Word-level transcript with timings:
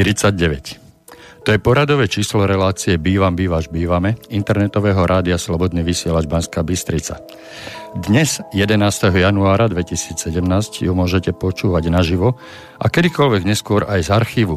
49. 0.00 1.44
To 1.44 1.52
je 1.52 1.60
poradové 1.60 2.08
číslo 2.08 2.48
relácie 2.48 2.96
Bývam, 2.96 3.36
bývaš, 3.36 3.68
bývame 3.68 4.16
internetového 4.32 5.04
rádia 5.04 5.36
Slobodný 5.36 5.84
vysielač 5.84 6.24
Banská 6.24 6.64
Bystrica. 6.64 7.20
Dnes, 7.92 8.40
11. 8.56 8.80
januára 9.12 9.68
2017, 9.68 10.88
ju 10.88 10.92
môžete 10.96 11.36
počúvať 11.36 11.92
naživo 11.92 12.40
a 12.80 12.88
kedykoľvek 12.88 13.44
neskôr 13.44 13.84
aj 13.84 14.08
z 14.08 14.10
archívu. 14.16 14.56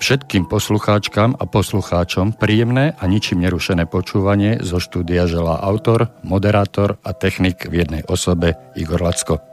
Všetkým 0.00 0.48
poslucháčkam 0.48 1.36
a 1.36 1.44
poslucháčom 1.44 2.32
príjemné 2.32 2.96
a 2.96 3.04
ničím 3.04 3.44
nerušené 3.44 3.84
počúvanie 3.84 4.64
zo 4.64 4.80
štúdia 4.80 5.28
želá 5.28 5.60
autor, 5.60 6.08
moderátor 6.24 6.96
a 7.04 7.12
technik 7.12 7.68
v 7.68 7.84
jednej 7.84 8.02
osobe 8.08 8.56
Igor 8.80 9.04
Lacko. 9.04 9.44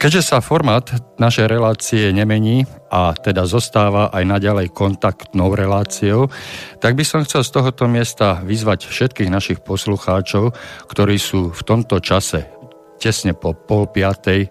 Keďže 0.00 0.32
sa 0.32 0.40
formát 0.40 0.88
našej 1.20 1.44
relácie 1.44 2.08
nemení 2.08 2.64
a 2.88 3.12
teda 3.12 3.44
zostáva 3.44 4.08
aj 4.08 4.24
naďalej 4.24 4.72
kontaktnou 4.72 5.52
reláciou, 5.52 6.32
tak 6.80 6.96
by 6.96 7.04
som 7.04 7.20
chcel 7.20 7.44
z 7.44 7.52
tohoto 7.52 7.84
miesta 7.84 8.40
vyzvať 8.40 8.88
všetkých 8.88 9.28
našich 9.28 9.60
poslucháčov, 9.60 10.56
ktorí 10.88 11.20
sú 11.20 11.52
v 11.52 11.62
tomto 11.68 12.00
čase 12.00 12.48
tesne 12.96 13.36
po 13.36 13.52
pol 13.52 13.92
piatej 13.92 14.40
e, 14.44 14.48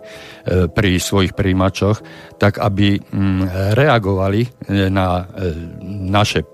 pri 0.70 1.02
svojich 1.02 1.34
príjimačoch, 1.34 1.98
tak 2.38 2.62
aby 2.62 3.02
mm, 3.02 3.74
reagovali 3.74 4.42
e, 4.46 4.50
na 4.94 5.26
e, 5.34 5.50
naše 6.14 6.46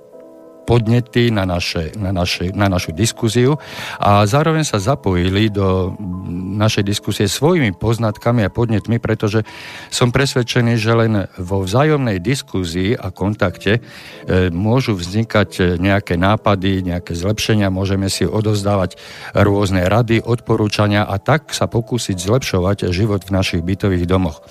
podnety 0.65 1.29
na, 1.29 1.45
naše, 1.45 1.93
na, 1.95 2.09
naše, 2.09 2.49
na 2.51 2.65
našu 2.65 2.91
diskuziu 2.91 3.61
a 4.01 4.25
zároveň 4.25 4.65
sa 4.65 4.81
zapojili 4.81 5.53
do 5.53 5.93
našej 6.57 6.81
diskusie 6.81 7.29
svojimi 7.29 7.77
poznatkami 7.77 8.41
a 8.41 8.49
podnetmi, 8.49 8.97
pretože 8.97 9.45
som 9.93 10.09
presvedčený, 10.09 10.73
že 10.75 10.91
len 10.97 11.13
vo 11.37 11.61
vzájomnej 11.61 12.17
diskuzii 12.17 12.97
a 12.97 13.13
kontakte 13.13 13.77
e, 13.77 14.49
môžu 14.49 14.97
vznikať 14.97 15.77
nejaké 15.77 16.17
nápady, 16.17 16.81
nejaké 16.81 17.13
zlepšenia, 17.13 17.69
môžeme 17.69 18.09
si 18.09 18.25
odozdávať 18.25 18.97
rôzne 19.37 19.85
rady, 19.85 20.25
odporúčania 20.25 21.05
a 21.05 21.21
tak 21.21 21.53
sa 21.53 21.69
pokúsiť 21.69 22.17
zlepšovať 22.17 22.89
život 22.89 23.21
v 23.21 23.35
našich 23.35 23.61
bytových 23.61 24.09
domoch. 24.09 24.41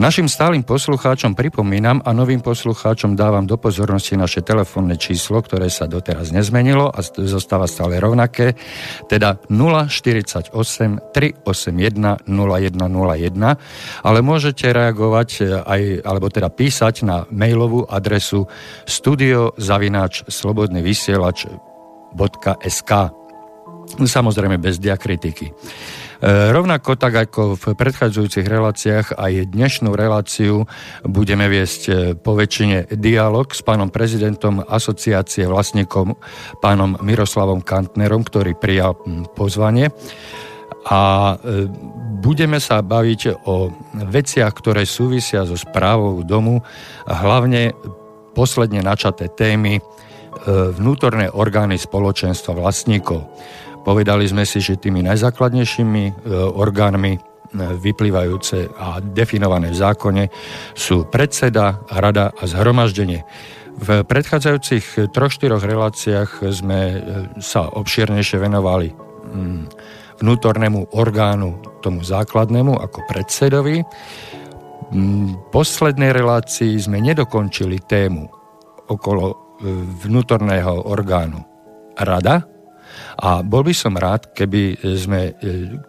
Našim 0.00 0.30
stálym 0.30 0.64
poslucháčom 0.64 1.36
pripomínam 1.36 2.00
a 2.00 2.16
novým 2.16 2.40
poslucháčom 2.40 3.12
dávam 3.12 3.44
do 3.44 3.60
pozornosti 3.60 4.16
naše 4.16 4.40
telefónne 4.40 4.96
číslo, 4.96 5.41
ktoré 5.42 5.68
sa 5.68 5.90
doteraz 5.90 6.30
nezmenilo 6.32 6.88
a 6.88 7.02
zostáva 7.02 7.66
stále 7.66 7.98
rovnaké, 7.98 8.54
teda 9.10 9.36
048 9.50 10.54
381 11.12 12.24
0101, 12.24 14.06
ale 14.06 14.18
môžete 14.22 14.72
reagovať 14.72 15.28
e, 15.42 15.50
aj, 15.60 16.06
alebo 16.06 16.30
teda 16.30 16.48
písať 16.48 17.02
na 17.02 17.26
mailovú 17.28 17.84
adresu 17.90 18.46
studiozavináč 18.86 20.30
slobodný 20.30 20.80
vysielač.sk 20.80 21.62
Samozrejme 23.92 24.56
bez 24.62 24.78
diakritiky. 24.78 25.52
E, 26.22 26.54
rovnako 26.54 26.94
tak 26.94 27.18
ako 27.18 27.58
v 27.58 27.64
predchádzajúcich 27.74 28.46
reláciách 28.46 29.18
aj 29.18 29.50
dnešnú 29.50 29.90
reláciu 29.90 30.70
budeme 31.02 31.50
viesť 31.50 31.82
e, 31.90 31.92
po 32.14 32.38
väčšine 32.38 32.94
dialog 32.94 33.50
s 33.50 33.66
pánom 33.66 33.90
prezidentom 33.90 34.62
asociácie 34.62 35.50
vlastníkom 35.50 36.14
pánom 36.62 36.94
Miroslavom 37.02 37.58
Kantnerom, 37.58 38.22
ktorý 38.22 38.54
prijal 38.54 38.94
pozvanie 39.34 39.90
a 40.86 41.34
e, 41.42 41.66
budeme 42.22 42.62
sa 42.62 42.86
baviť 42.86 43.42
o 43.50 43.74
veciach, 44.06 44.54
ktoré 44.54 44.86
súvisia 44.86 45.42
so 45.42 45.58
správou 45.58 46.22
domu, 46.22 46.62
hlavne 47.02 47.74
posledne 48.30 48.78
načaté 48.78 49.26
témy 49.26 49.82
vnútorné 50.48 51.28
orgány 51.28 51.76
spoločenstva 51.76 52.56
vlastníkov. 52.56 53.28
Povedali 53.82 54.30
sme 54.30 54.46
si, 54.46 54.62
že 54.62 54.78
tými 54.78 55.02
najzákladnejšími 55.02 56.04
e, 56.06 56.12
orgánmi 56.54 57.18
e, 57.18 57.20
vyplývajúce 57.58 58.70
a 58.78 59.02
definované 59.02 59.74
v 59.74 59.80
zákone 59.82 60.24
sú 60.78 61.10
predseda, 61.10 61.82
rada 61.90 62.30
a 62.30 62.42
zhromaždenie. 62.46 63.26
V 63.82 64.06
predchádzajúcich 64.06 65.10
troch, 65.10 65.34
štyroch 65.34 65.66
reláciách 65.66 66.46
sme 66.54 66.80
e, 66.94 66.96
sa 67.42 67.66
obšírnejšie 67.74 68.38
venovali 68.38 68.94
mm, 68.94 69.62
vnútornému 70.22 70.94
orgánu, 70.94 71.82
tomu 71.82 72.06
základnému 72.06 72.78
ako 72.78 73.02
predsedovi. 73.10 73.82
V 74.92 75.34
poslednej 75.50 76.14
relácii 76.14 76.78
sme 76.78 77.02
nedokončili 77.02 77.82
tému 77.82 78.30
okolo 78.92 79.56
vnútorného 80.04 80.84
orgánu 80.86 81.40
rada, 81.96 82.51
a 83.18 83.44
bol 83.44 83.62
by 83.62 83.74
som 83.76 83.94
rád, 83.94 84.32
keby 84.32 84.80
sme 84.96 85.20
e, 85.28 85.32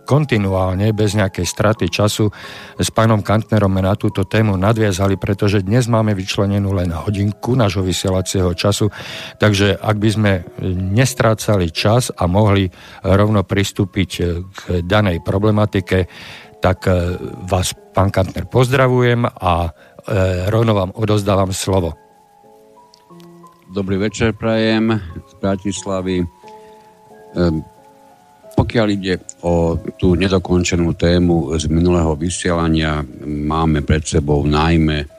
kontinuálne, 0.03 0.91
bez 0.91 1.15
nejakej 1.15 1.45
straty 1.47 1.85
času 1.87 2.29
s 2.77 2.89
pánom 2.91 3.23
Kantnerom 3.23 3.73
na 3.79 3.95
túto 3.95 4.27
tému 4.27 4.59
nadviazali, 4.59 5.17
pretože 5.17 5.63
dnes 5.63 5.89
máme 5.89 6.13
vyčlenenú 6.13 6.75
len 6.75 6.91
hodinku 6.93 7.57
nášho 7.57 7.81
vysielacieho 7.81 8.51
času, 8.53 8.91
takže 9.41 9.79
ak 9.79 9.95
by 9.97 10.09
sme 10.11 10.31
nestrácali 10.93 11.71
čas 11.73 12.13
a 12.13 12.27
mohli 12.29 12.69
rovno 13.01 13.41
pristúpiť 13.41 14.09
e, 14.19 14.21
k 14.43 14.59
danej 14.85 15.23
problematike, 15.23 16.05
tak 16.61 16.85
e, 16.85 17.17
vás, 17.47 17.73
pán 17.95 18.11
Kantner, 18.11 18.47
pozdravujem 18.47 19.25
a 19.27 19.71
rovno 20.51 20.75
vám 20.75 20.91
odozdávam 20.99 21.55
slovo. 21.55 21.95
Dobrý 23.73 23.97
večer, 23.97 24.37
prajem 24.37 25.01
z 25.01 25.33
Bratislavy. 25.41 26.42
Ehm, 27.33 27.65
pokiaľ 28.53 28.87
ide 28.93 29.17
o 29.41 29.75
tú 29.97 30.13
nedokončenú 30.13 30.93
tému 30.93 31.57
z 31.57 31.65
minulého 31.73 32.13
vysielania, 32.13 33.01
máme 33.25 33.81
pred 33.81 34.05
sebou 34.05 34.45
najmä 34.45 35.09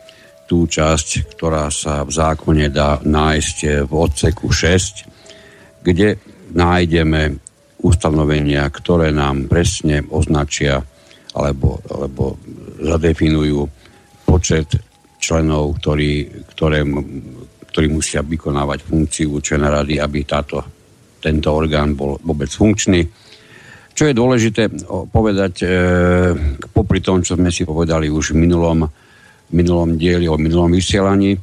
tú 0.47 0.71
časť, 0.71 1.35
ktorá 1.35 1.67
sa 1.73 2.07
v 2.07 2.15
zákone 2.15 2.71
dá 2.71 3.03
nájsť 3.03 3.89
v 3.91 3.93
odseku 3.93 4.55
6, 4.55 5.83
kde 5.83 6.15
nájdeme 6.55 7.37
ustanovenia, 7.83 8.71
ktoré 8.71 9.11
nám 9.11 9.51
presne 9.51 10.07
označia 10.09 10.79
alebo, 11.35 11.83
alebo 11.91 12.39
zadefinujú 12.79 13.67
počet 14.23 14.79
členov, 15.19 15.83
ktorí, 15.83 16.31
ktoré, 16.55 16.87
ktorí 17.75 17.87
musia 17.91 18.23
vykonávať 18.23 18.79
funkciu 18.87 19.43
člena 19.43 19.83
rady, 19.83 19.99
aby 19.99 20.23
táto 20.23 20.84
tento 21.25 21.49
orgán 21.57 21.97
bol 21.97 22.21
vôbec 22.21 22.53
funkčný. 22.53 23.01
Čo 23.95 24.11
je 24.11 24.15
dôležité 24.15 24.69
povedať, 25.09 25.55
e, 25.63 25.67
popri 26.69 27.01
tom, 27.01 27.25
čo 27.25 27.41
sme 27.41 27.49
si 27.49 27.65
povedali 27.65 28.13
už 28.13 28.37
v 28.37 28.45
minulom, 28.45 28.85
minulom 29.55 29.97
dieli 29.97 30.29
o 30.29 30.37
minulom 30.37 30.75
vysielaní, 30.75 31.39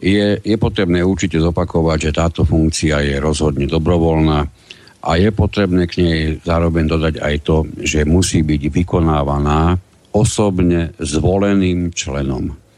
je, 0.00 0.40
je 0.40 0.56
potrebné 0.56 1.04
určite 1.04 1.36
zopakovať, 1.36 1.98
že 2.08 2.16
táto 2.16 2.42
funkcia 2.48 3.04
je 3.04 3.20
rozhodne 3.20 3.68
dobrovoľná 3.68 4.40
a 5.00 5.10
je 5.20 5.28
potrebné 5.28 5.84
k 5.84 5.94
nej 6.00 6.20
zároveň 6.40 6.88
dodať 6.88 7.14
aj 7.20 7.34
to, 7.44 7.68
že 7.84 8.08
musí 8.08 8.40
byť 8.40 8.62
vykonávaná 8.72 9.76
osobne 10.16 10.96
zvoleným 10.96 11.92
členom 11.92 12.69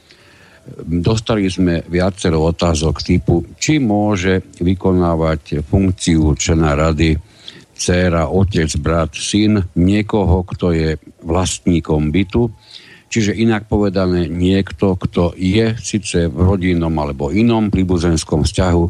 Dostali 0.83 1.51
sme 1.51 1.83
viacero 1.91 2.47
otázok 2.47 3.03
typu, 3.03 3.43
či 3.59 3.83
môže 3.83 4.47
vykonávať 4.63 5.67
funkciu 5.67 6.39
člena 6.39 6.79
rady 6.79 7.19
dcéra, 7.75 8.31
otec, 8.31 8.71
brat, 8.79 9.11
syn 9.19 9.59
niekoho, 9.75 10.47
kto 10.47 10.71
je 10.71 10.91
vlastníkom 11.27 12.15
bytu. 12.15 12.47
Čiže 13.11 13.35
inak 13.35 13.67
povedané 13.67 14.31
niekto, 14.31 14.95
kto 14.95 15.35
je 15.35 15.75
síce 15.83 16.31
v 16.31 16.39
rodinnom 16.39 16.95
alebo 16.95 17.35
inom 17.35 17.69
príbuzenskom 17.69 18.47
vzťahu, 18.47 18.85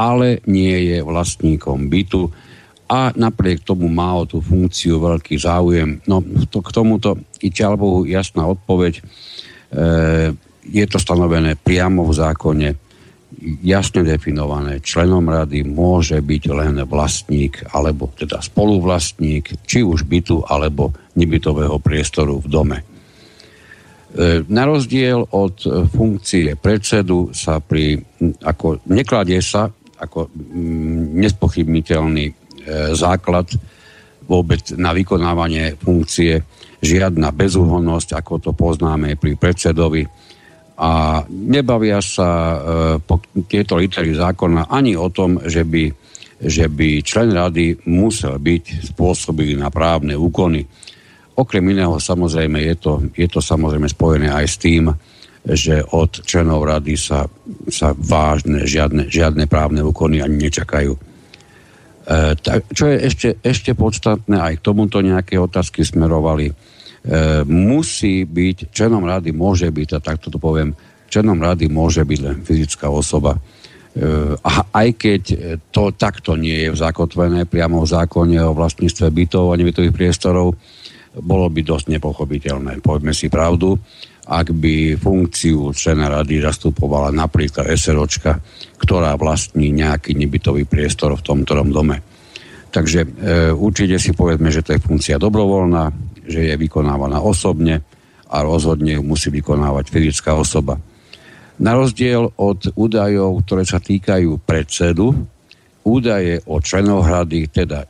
ale 0.00 0.40
nie 0.48 0.96
je 0.96 0.98
vlastníkom 1.04 1.92
bytu 1.92 2.32
a 2.88 3.12
napriek 3.12 3.68
tomu 3.68 3.86
má 3.92 4.16
o 4.16 4.24
tú 4.24 4.40
funkciu 4.40 4.96
veľký 4.96 5.36
záujem. 5.36 6.00
No 6.08 6.24
to, 6.48 6.64
k 6.64 6.72
tomuto 6.72 7.20
i 7.44 7.52
Bohu 7.52 8.08
jasná 8.08 8.48
odpoveď. 8.48 8.94
E, 8.96 9.02
je 10.68 10.84
to 10.84 11.00
stanovené 11.00 11.56
priamo 11.56 12.04
v 12.04 12.12
zákone, 12.12 12.68
jasne 13.62 14.02
definované. 14.02 14.80
Členom 14.80 15.28
rady 15.28 15.62
môže 15.62 16.18
byť 16.18 16.42
len 16.52 16.74
vlastník 16.88 17.60
alebo 17.70 18.10
teda 18.16 18.40
spoluvlastník, 18.40 19.68
či 19.68 19.84
už 19.84 20.08
bytu 20.08 20.42
alebo 20.48 20.92
nebytového 21.14 21.76
priestoru 21.78 22.40
v 22.40 22.48
dome. 22.48 22.78
E, 22.80 22.84
na 24.48 24.64
rozdiel 24.64 25.28
od 25.28 25.60
funkcie 25.92 26.56
predsedu 26.56 27.30
sa 27.36 27.60
pri, 27.60 28.00
ako 28.42 28.80
nekladie 28.88 29.44
sa 29.44 29.68
ako 29.98 30.30
nespochybniteľný 31.18 32.26
e, 32.30 32.34
základ 32.94 33.50
vôbec 34.28 34.62
na 34.78 34.94
vykonávanie 34.94 35.74
funkcie 35.80 36.44
žiadna 36.78 37.34
bezúhonnosť, 37.34 38.14
ako 38.14 38.34
to 38.38 38.50
poznáme 38.54 39.18
pri 39.18 39.34
predsedovi, 39.34 40.06
A 40.78 41.22
nebavia 41.26 41.98
sa 41.98 42.30
e, 42.30 42.58
po 43.02 43.18
tieto 43.50 43.74
litery 43.74 44.14
zákona 44.14 44.70
ani 44.70 44.94
o 44.94 45.10
tom, 45.10 45.42
že 45.42 45.66
by, 45.66 45.90
že 46.38 46.70
by 46.70 47.02
člen 47.02 47.34
rady 47.34 47.82
musel 47.90 48.38
byť 48.38 48.94
spôsobilý 48.94 49.58
na 49.58 49.74
právne 49.74 50.14
úkony. 50.14 50.62
Okrem 51.34 51.66
iného 51.74 51.98
samozrejme 51.98 52.62
je 52.62 52.74
to, 52.78 52.92
je 53.10 53.26
to 53.26 53.42
samozrejme 53.42 53.90
spojené 53.90 54.30
aj 54.30 54.46
s 54.46 54.56
tým, 54.62 54.94
že 55.42 55.82
od 55.82 56.22
členov 56.22 56.62
rady 56.62 56.94
sa, 56.94 57.26
sa 57.66 57.90
vážne 57.98 58.62
žiadne, 58.62 59.10
žiadne 59.10 59.50
právne 59.50 59.82
úkony 59.82 60.22
ani 60.22 60.46
nečakajú. 60.46 60.94
E, 60.94 61.00
tak, 62.38 62.70
čo 62.70 62.86
je 62.86 62.96
ešte, 63.02 63.28
ešte 63.42 63.74
podstatné, 63.74 64.38
aj 64.38 64.62
k 64.62 64.64
tomuto 64.64 65.02
nejaké 65.02 65.42
otázky 65.42 65.82
smerovali, 65.82 66.54
musí 67.48 68.28
byť, 68.28 68.68
členom 68.68 69.04
rady 69.04 69.32
môže 69.32 69.68
byť, 69.72 69.88
a 69.96 69.98
takto 70.04 70.28
to 70.28 70.36
poviem, 70.36 70.76
členom 71.08 71.40
rady 71.40 71.72
môže 71.72 72.04
byť 72.04 72.18
len 72.20 72.36
fyzická 72.44 72.92
osoba. 72.92 73.36
E, 73.36 73.40
a 74.36 74.52
aj 74.68 74.88
keď 74.94 75.22
to 75.72 75.96
takto 75.96 76.36
nie 76.36 76.68
je 76.68 76.76
zakotvené 76.76 77.48
priamo 77.48 77.80
v 77.80 77.88
zákone 77.88 78.36
o 78.44 78.52
vlastníctve 78.52 79.08
bytov 79.08 79.50
a 79.50 79.58
nebytových 79.58 79.96
priestorov, 79.96 80.52
bolo 81.18 81.48
by 81.48 81.60
dosť 81.64 81.96
nepochopiteľné. 81.96 82.84
Poďme 82.84 83.16
si 83.16 83.32
pravdu, 83.32 83.80
ak 84.28 84.52
by 84.52 85.00
funkciu 85.00 85.72
člena 85.72 86.12
rady 86.12 86.44
zastupovala 86.44 87.08
napríklad 87.16 87.72
SROčka, 87.72 88.36
ktorá 88.76 89.16
vlastní 89.16 89.72
nejaký 89.72 90.12
nebytový 90.12 90.68
priestor 90.68 91.16
v 91.16 91.24
tom 91.24 91.38
ktorom 91.48 91.72
dome. 91.72 92.04
Takže 92.68 93.00
e, 93.00 93.08
určite 93.56 93.96
si 93.96 94.12
povedzme, 94.12 94.52
že 94.52 94.60
to 94.60 94.76
je 94.76 94.84
funkcia 94.84 95.16
dobrovoľná, 95.16 96.07
že 96.28 96.52
je 96.52 96.54
vykonávaná 96.54 97.24
osobne 97.24 97.80
a 98.28 98.44
rozhodne 98.44 99.00
ju 99.00 99.02
musí 99.02 99.32
vykonávať 99.32 99.88
fyzická 99.88 100.36
osoba. 100.36 100.76
Na 101.58 101.74
rozdiel 101.74 102.30
od 102.38 102.70
údajov, 102.76 103.42
ktoré 103.42 103.64
sa 103.66 103.80
týkajú 103.82 104.38
predsedu, 104.44 105.10
údaje 105.82 106.38
o 106.46 106.60
členov 106.60 107.08
hrady, 107.08 107.48
teda 107.50 107.88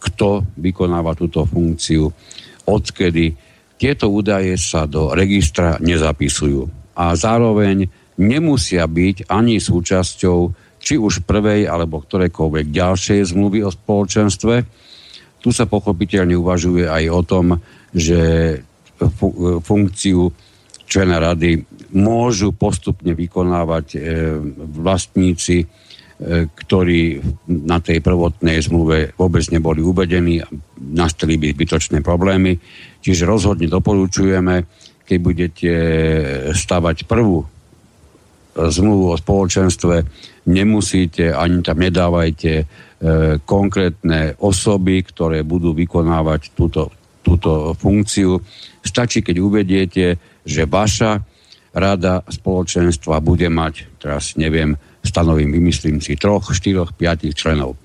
kto 0.00 0.44
vykonáva 0.60 1.16
túto 1.16 1.42
funkciu, 1.48 2.06
odkedy, 2.68 3.34
tieto 3.80 4.12
údaje 4.12 4.60
sa 4.60 4.84
do 4.84 5.16
registra 5.16 5.80
nezapisujú. 5.80 6.68
A 7.00 7.16
zároveň 7.16 7.88
nemusia 8.20 8.84
byť 8.84 9.32
ani 9.32 9.56
súčasťou 9.56 10.38
či 10.80 11.00
už 11.00 11.24
prvej 11.24 11.64
alebo 11.64 12.04
ktorejkoľvek 12.04 12.66
ďalšej 12.72 13.32
zmluvy 13.32 13.64
o 13.64 13.72
spoločenstve, 13.72 14.54
tu 15.40 15.50
sa 15.50 15.64
pochopiteľne 15.64 16.36
uvažuje 16.36 16.84
aj 16.84 17.04
o 17.08 17.22
tom, 17.24 17.46
že 17.96 18.20
funkciu 19.64 20.28
člena 20.84 21.22
rady 21.22 21.64
môžu 21.96 22.52
postupne 22.52 23.14
vykonávať 23.14 23.86
e, 23.94 23.98
vlastníci, 24.58 25.62
e, 25.62 25.66
ktorí 26.50 27.22
na 27.48 27.78
tej 27.78 28.02
prvotnej 28.02 28.58
zmluve 28.60 29.14
vôbec 29.14 29.46
neboli 29.54 29.80
uvedení 29.80 30.42
a 30.42 30.50
nastali 30.76 31.38
by 31.38 31.54
zbytočné 31.54 32.02
problémy. 32.02 32.58
Čiže 33.00 33.24
rozhodne 33.24 33.70
doporučujeme, 33.70 34.66
keď 35.06 35.18
budete 35.18 35.72
stavať 36.52 37.06
prvú 37.06 37.59
zmluvu 38.54 39.14
o 39.14 39.20
spoločenstve, 39.20 40.06
nemusíte, 40.50 41.30
ani 41.30 41.62
tam 41.62 41.78
nedávajte 41.78 42.52
e, 42.60 42.64
konkrétne 43.46 44.34
osoby, 44.42 45.06
ktoré 45.06 45.46
budú 45.46 45.76
vykonávať 45.76 46.54
túto, 46.56 46.90
túto 47.22 47.76
funkciu. 47.78 48.40
Stačí, 48.82 49.22
keď 49.22 49.36
uvediete, 49.38 50.18
že 50.42 50.66
vaša 50.66 51.22
rada 51.70 52.26
spoločenstva 52.26 53.22
bude 53.22 53.46
mať, 53.46 54.02
teraz 54.02 54.34
neviem, 54.34 54.74
stanovím, 55.06 55.54
vymyslím 55.54 56.02
si, 56.02 56.18
troch, 56.18 56.50
štyroch, 56.50 56.92
piatich 56.98 57.38
členov. 57.38 57.78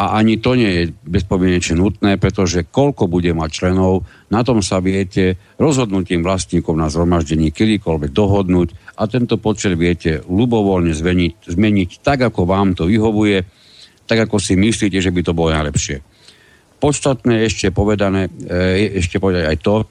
A 0.00 0.16
ani 0.16 0.40
to 0.40 0.56
nie 0.56 0.70
je 0.72 0.82
bezpodmienečne 1.04 1.76
nutné, 1.76 2.16
pretože 2.16 2.64
koľko 2.64 3.04
bude 3.04 3.36
mať 3.36 3.50
členov, 3.52 4.08
na 4.32 4.40
tom 4.40 4.64
sa 4.64 4.80
viete 4.80 5.36
rozhodnutím 5.60 6.24
vlastníkov 6.24 6.72
na 6.72 6.88
zhromaždení 6.88 7.52
kedykoľvek 7.52 8.08
dohodnúť 8.08 8.96
a 8.96 9.04
tento 9.04 9.36
počet 9.36 9.76
viete 9.76 10.24
ľubovoľne 10.24 10.96
zmeniť, 10.96 11.52
zmeniť 11.52 11.90
tak, 12.00 12.24
ako 12.32 12.48
vám 12.48 12.72
to 12.72 12.88
vyhovuje, 12.88 13.44
tak, 14.08 14.24
ako 14.24 14.40
si 14.40 14.56
myslíte, 14.56 15.04
že 15.04 15.12
by 15.12 15.20
to 15.20 15.36
bolo 15.36 15.52
najlepšie. 15.52 16.00
Podstatné 16.80 17.44
ešte 17.44 17.68
povedané, 17.68 18.32
e, 18.48 18.96
ešte 19.04 19.20
povedať 19.20 19.52
aj 19.52 19.58
to, 19.60 19.84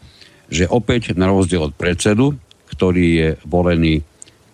že 0.49 0.65
opäť 0.65 1.13
na 1.13 1.29
rozdiel 1.29 1.69
od 1.69 1.77
predsedu, 1.77 2.33
ktorý 2.73 3.05
je 3.13 3.29
volený 3.45 4.01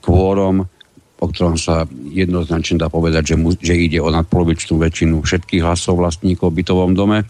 kvórom 0.04 0.68
o 1.26 1.32
ktorom 1.34 1.58
sa 1.58 1.90
jednoznačne 2.14 2.78
dá 2.78 2.88
povedať, 2.88 3.34
že, 3.34 3.36
mu, 3.36 3.50
že 3.58 3.74
ide 3.74 3.98
o 3.98 4.14
nadpolovičnú 4.14 4.78
väčšinu 4.78 5.26
všetkých 5.26 5.66
hlasov 5.66 5.98
vlastníkov 5.98 6.54
v 6.54 6.62
bytovom 6.62 6.94
dome. 6.94 7.26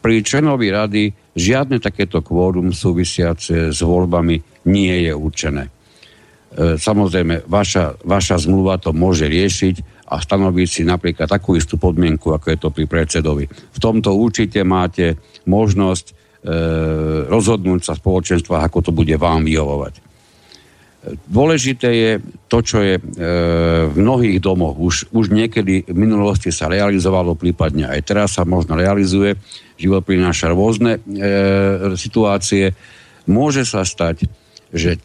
Pri 0.00 0.24
členovi 0.24 0.72
rady 0.72 1.02
žiadne 1.36 1.76
takéto 1.76 2.24
kvórum 2.24 2.72
súvisiace 2.72 3.74
s 3.74 3.80
voľbami 3.84 4.64
nie 4.72 4.94
je 5.04 5.12
určené. 5.12 5.64
E, 5.66 5.70
samozrejme, 6.80 7.44
vaša, 7.44 8.00
vaša 8.00 8.48
zmluva 8.48 8.80
to 8.80 8.96
môže 8.96 9.28
riešiť 9.28 10.08
a 10.08 10.22
stanoviť 10.22 10.68
si 10.70 10.82
napríklad 10.86 11.26
takú 11.26 11.58
istú 11.58 11.76
podmienku, 11.76 12.30
ako 12.32 12.46
je 12.48 12.58
to 12.58 12.68
pri 12.70 12.86
predsedovi. 12.86 13.44
V 13.50 13.78
tomto 13.82 14.14
určite 14.14 14.62
máte 14.62 15.18
možnosť 15.44 16.06
e, 16.06 16.12
rozhodnúť 17.26 17.80
sa 17.82 17.92
spoločenstva, 17.98 18.62
ako 18.62 18.78
to 18.88 18.90
bude 18.94 19.12
vám 19.18 19.42
vyhovovať. 19.42 20.05
Dôležité 21.30 21.88
je 21.94 22.12
to, 22.50 22.58
čo 22.66 22.82
je 22.82 22.98
e, 22.98 23.02
v 23.86 23.94
mnohých 23.94 24.42
domoch. 24.42 24.74
Už, 24.74 25.10
už 25.14 25.30
niekedy 25.30 25.86
v 25.86 25.96
minulosti 25.96 26.50
sa 26.50 26.66
realizovalo, 26.66 27.38
prípadne 27.38 27.86
aj 27.86 28.00
teraz 28.02 28.28
sa 28.34 28.42
možno 28.42 28.74
realizuje. 28.74 29.38
Život 29.78 30.02
prináša 30.02 30.50
rôzne 30.50 30.98
e, 30.98 31.00
situácie. 31.94 32.74
Môže 33.30 33.62
sa 33.62 33.86
stať, 33.86 34.26
že 34.74 34.98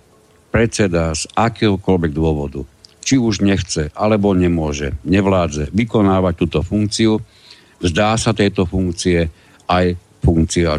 predseda 0.49 1.13
z 1.13 1.29
akéhokoľvek 1.37 2.11
dôvodu, 2.11 2.65
či 3.05 3.21
už 3.21 3.45
nechce, 3.45 3.93
alebo 3.93 4.33
nemôže, 4.33 4.97
nevládze 5.05 5.69
vykonávať 5.69 6.33
túto 6.37 6.59
funkciu, 6.65 7.21
zdá 7.81 8.17
sa 8.17 8.33
tejto 8.33 8.65
funkcie, 8.65 9.29
aj 9.69 9.95
funkcia 10.21 10.77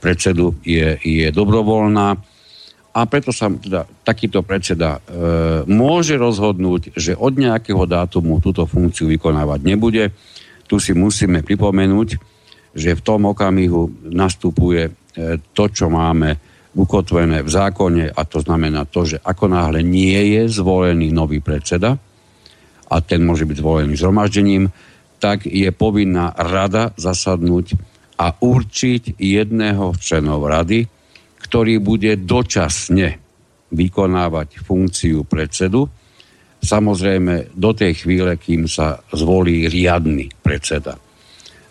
predsedu 0.00 0.56
je, 0.64 1.00
je 1.00 1.28
dobrovoľná, 1.32 2.31
a 2.92 3.08
preto 3.08 3.32
sa 3.32 3.48
teda 3.48 3.88
takýto 4.04 4.44
predseda 4.44 5.00
e, 5.00 5.00
môže 5.64 6.20
rozhodnúť, 6.20 6.92
že 6.92 7.16
od 7.16 7.40
nejakého 7.40 7.88
dátumu 7.88 8.36
túto 8.44 8.68
funkciu 8.68 9.08
vykonávať 9.08 9.60
nebude. 9.64 10.12
Tu 10.68 10.76
si 10.76 10.92
musíme 10.92 11.40
pripomenúť, 11.40 12.08
že 12.76 12.92
v 12.92 13.04
tom 13.04 13.32
okamihu 13.32 14.12
nastupuje 14.12 14.82
e, 14.88 14.92
to, 15.56 15.64
čo 15.72 15.88
máme 15.88 16.36
ukotvené 16.72 17.44
v 17.44 17.50
zákone 17.52 18.12
a 18.12 18.20
to 18.28 18.44
znamená 18.44 18.88
to, 18.88 19.04
že 19.04 19.20
ako 19.20 19.48
náhle 19.48 19.80
nie 19.84 20.36
je 20.36 20.48
zvolený 20.48 21.12
nový 21.12 21.40
predseda 21.40 21.96
a 22.92 22.96
ten 23.00 23.24
môže 23.24 23.48
byť 23.48 23.56
zvolený 23.56 23.96
zhromaždením, 23.96 24.68
tak 25.16 25.48
je 25.48 25.68
povinná 25.72 26.32
rada 26.36 26.92
zasadnúť 27.00 27.76
a 28.20 28.36
určiť 28.36 29.16
jedného 29.16 29.96
členov 29.96 30.44
rady, 30.44 30.88
ktorý 31.42 31.82
bude 31.82 32.14
dočasne 32.22 33.18
vykonávať 33.72 34.62
funkciu 34.62 35.26
predsedu, 35.26 35.88
samozrejme 36.62 37.56
do 37.58 37.70
tej 37.74 38.06
chvíle, 38.06 38.38
kým 38.38 38.70
sa 38.70 39.02
zvolí 39.10 39.66
riadny 39.66 40.30
predseda. 40.40 40.94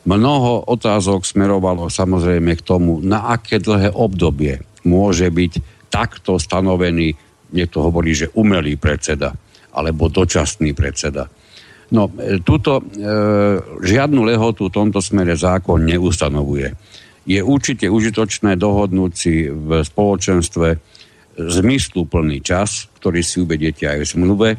Mnoho 0.01 0.65
otázok 0.67 1.23
smerovalo 1.23 1.87
samozrejme 1.87 2.57
k 2.57 2.65
tomu, 2.65 2.99
na 2.99 3.31
aké 3.31 3.61
dlhé 3.61 3.93
obdobie 3.93 4.59
môže 4.83 5.29
byť 5.29 5.53
takto 5.93 6.41
stanovený, 6.41 7.13
niekto 7.53 7.85
hovorí, 7.85 8.17
že 8.17 8.33
umelý 8.33 8.81
predseda, 8.81 9.31
alebo 9.71 10.09
dočasný 10.09 10.73
predseda. 10.73 11.29
No, 11.91 12.07
e, 12.17 12.39
túto 12.41 12.79
e, 12.79 12.83
žiadnu 13.83 14.23
lehotu 14.23 14.71
v 14.71 14.75
tomto 14.75 15.03
smere 15.03 15.35
zákon 15.35 15.83
neustanovuje 15.83 16.71
je 17.25 17.39
určite 17.41 17.85
užitočné 17.85 18.57
dohodnúť 18.57 19.11
si 19.13 19.45
v 19.45 19.85
spoločenstve 19.85 20.67
zmysluplný 21.37 22.41
čas, 22.41 22.89
ktorý 22.97 23.21
si 23.21 23.41
uvediete 23.41 23.87
aj 23.87 23.97
v 24.01 24.09
zmluve, 24.09 24.49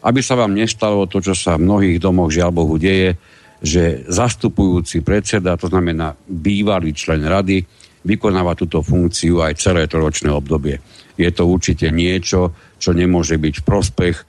aby 0.00 0.20
sa 0.24 0.36
vám 0.36 0.56
nestalo 0.56 1.04
to, 1.04 1.20
čo 1.20 1.36
sa 1.36 1.56
v 1.56 1.64
mnohých 1.68 1.98
domoch 2.00 2.32
žiaľ 2.32 2.50
Bohu 2.52 2.76
deje, 2.80 3.16
že 3.60 4.08
zastupujúci 4.08 5.04
predseda, 5.04 5.60
to 5.60 5.68
znamená 5.68 6.16
bývalý 6.24 6.96
člen 6.96 7.20
rady, 7.28 7.60
vykonáva 8.00 8.56
túto 8.56 8.80
funkciu 8.80 9.44
aj 9.44 9.60
celé 9.60 9.84
troročné 9.84 10.32
obdobie. 10.32 10.80
Je 11.20 11.28
to 11.28 11.44
určite 11.44 11.92
niečo, 11.92 12.56
čo 12.80 12.96
nemôže 12.96 13.36
byť 13.36 13.54
v 13.60 13.66
prospech 13.68 14.16
e, 14.16 14.24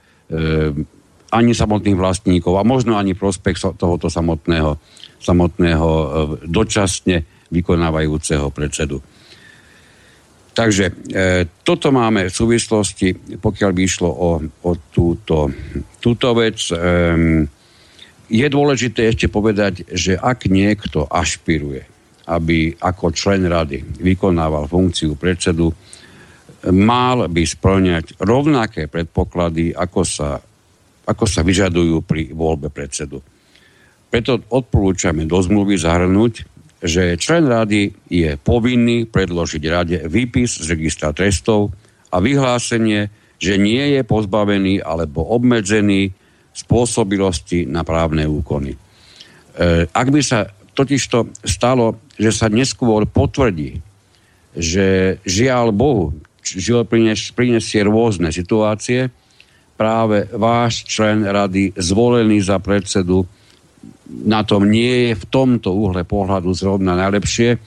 ani 1.32 1.52
samotných 1.56 1.96
vlastníkov 1.96 2.60
a 2.60 2.68
možno 2.68 3.00
ani 3.00 3.16
prospech 3.16 3.80
tohoto 3.80 4.12
samotného, 4.12 4.76
samotného 5.24 5.88
e, 5.88 6.06
dočasne 6.52 7.24
vykonávajúceho 7.52 8.50
predsedu. 8.50 9.04
Takže 10.52 10.92
e, 10.92 10.94
toto 11.64 11.96
máme 11.96 12.28
v 12.28 12.34
súvislosti, 12.34 13.40
pokiaľ 13.40 13.72
by 13.72 13.82
išlo 13.88 14.10
o, 14.12 14.30
o 14.44 14.72
túto, 14.92 15.48
túto 16.04 16.28
vec. 16.36 16.60
E, 16.68 16.76
je 18.32 18.48
dôležité 18.48 19.12
ešte 19.12 19.32
povedať, 19.32 19.88
že 19.92 20.20
ak 20.20 20.52
niekto 20.52 21.08
ašpiruje, 21.08 21.84
aby 22.28 22.76
ako 22.80 23.16
člen 23.16 23.48
rady 23.48 23.84
vykonával 24.04 24.68
funkciu 24.68 25.16
predsedu, 25.16 25.72
mal 26.70 27.32
by 27.32 27.44
splňať 27.48 28.20
rovnaké 28.22 28.92
predpoklady, 28.92 29.72
ako 29.72 30.04
sa, 30.04 30.38
ako 31.08 31.26
sa 31.26 31.42
vyžadujú 31.48 32.04
pri 32.04 32.36
voľbe 32.36 32.68
predsedu. 32.70 33.24
Preto 34.12 34.44
odporúčame 34.52 35.24
do 35.24 35.40
zmluvy 35.40 35.80
zahrnúť 35.80 36.44
že 36.82 37.14
člen 37.22 37.46
rady 37.46 37.94
je 38.10 38.36
povinný 38.42 39.06
predložiť 39.06 39.64
rade 39.70 39.98
výpis 40.10 40.58
z 40.58 40.66
registra 40.74 41.14
trestov 41.14 41.70
a 42.10 42.18
vyhlásenie, 42.18 43.14
že 43.38 43.62
nie 43.62 43.98
je 43.98 44.02
pozbavený 44.02 44.82
alebo 44.82 45.22
obmedzený 45.22 46.10
spôsobilosti 46.52 47.70
na 47.70 47.86
právne 47.86 48.26
úkony. 48.26 48.76
E, 48.76 48.80
ak 49.88 50.08
by 50.10 50.22
sa 50.26 50.50
totižto 50.74 51.46
stalo, 51.46 52.02
že 52.18 52.34
sa 52.34 52.50
neskôr 52.50 53.06
potvrdí, 53.06 53.80
že 54.58 55.18
žiaľ 55.24 55.72
Bohu, 55.72 56.18
život 56.44 56.90
prinesie 56.90 57.82
rôzne 57.86 58.34
situácie, 58.34 59.14
práve 59.80 60.30
váš 60.34 60.86
člen 60.86 61.26
rady 61.26 61.74
zvolený 61.74 62.42
za 62.46 62.62
predsedu 62.62 63.26
na 64.12 64.44
tom 64.44 64.68
nie 64.68 65.12
je 65.12 65.12
v 65.16 65.26
tomto 65.32 65.72
uhle 65.72 66.04
pohľadu 66.04 66.52
zrovna 66.52 67.00
najlepšie. 67.00 67.58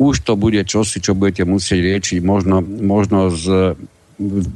Už 0.00 0.24
to 0.24 0.34
bude 0.34 0.58
čosi, 0.66 0.98
čo 0.98 1.14
budete 1.14 1.46
musieť 1.46 1.78
riešiť 1.84 2.18
možno, 2.24 2.64
možno 2.64 3.30
z, 3.30 3.76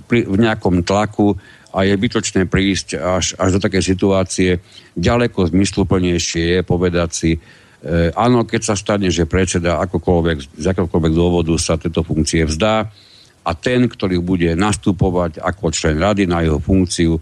pri, 0.08 0.26
v 0.26 0.37
nejakom 0.40 0.82
tlaku 0.82 1.38
a 1.70 1.85
je 1.85 1.94
bytočné 1.94 2.49
prísť 2.49 2.97
až, 2.97 3.37
až 3.37 3.49
do 3.54 3.61
takej 3.61 3.85
situácie. 3.85 4.50
Ďaleko 4.97 5.52
zmysluplnejšie 5.52 6.58
je 6.58 6.61
povedať 6.64 7.11
si, 7.12 7.30
e, 7.37 7.38
áno, 8.16 8.49
keď 8.49 8.73
sa 8.73 8.75
stane, 8.75 9.12
že 9.12 9.28
predseda 9.28 9.78
akokoľvek, 9.85 10.58
z 10.58 10.66
akokoľvek 10.75 11.12
dôvodu 11.12 11.54
sa 11.61 11.78
tejto 11.78 12.02
funkcie 12.02 12.49
vzdá 12.49 12.88
a 13.44 13.50
ten, 13.54 13.87
ktorý 13.87 14.18
bude 14.18 14.58
nastupovať 14.58 15.38
ako 15.38 15.70
člen 15.70 16.00
rady 16.00 16.26
na 16.26 16.42
jeho 16.42 16.58
funkciu, 16.58 17.20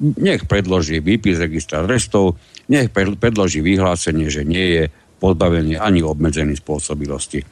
nech 0.00 0.48
predloží 0.48 1.00
výpis 1.04 1.36
registra 1.36 1.84
trestov, 1.84 2.40
nech 2.70 2.88
predloží 2.94 3.60
vyhlásenie, 3.60 4.30
že 4.30 4.46
nie 4.46 4.66
je 4.78 4.84
pozbavený 5.20 5.76
ani 5.76 6.00
obmedzený 6.00 6.56
spôsobilosti. 6.56 7.42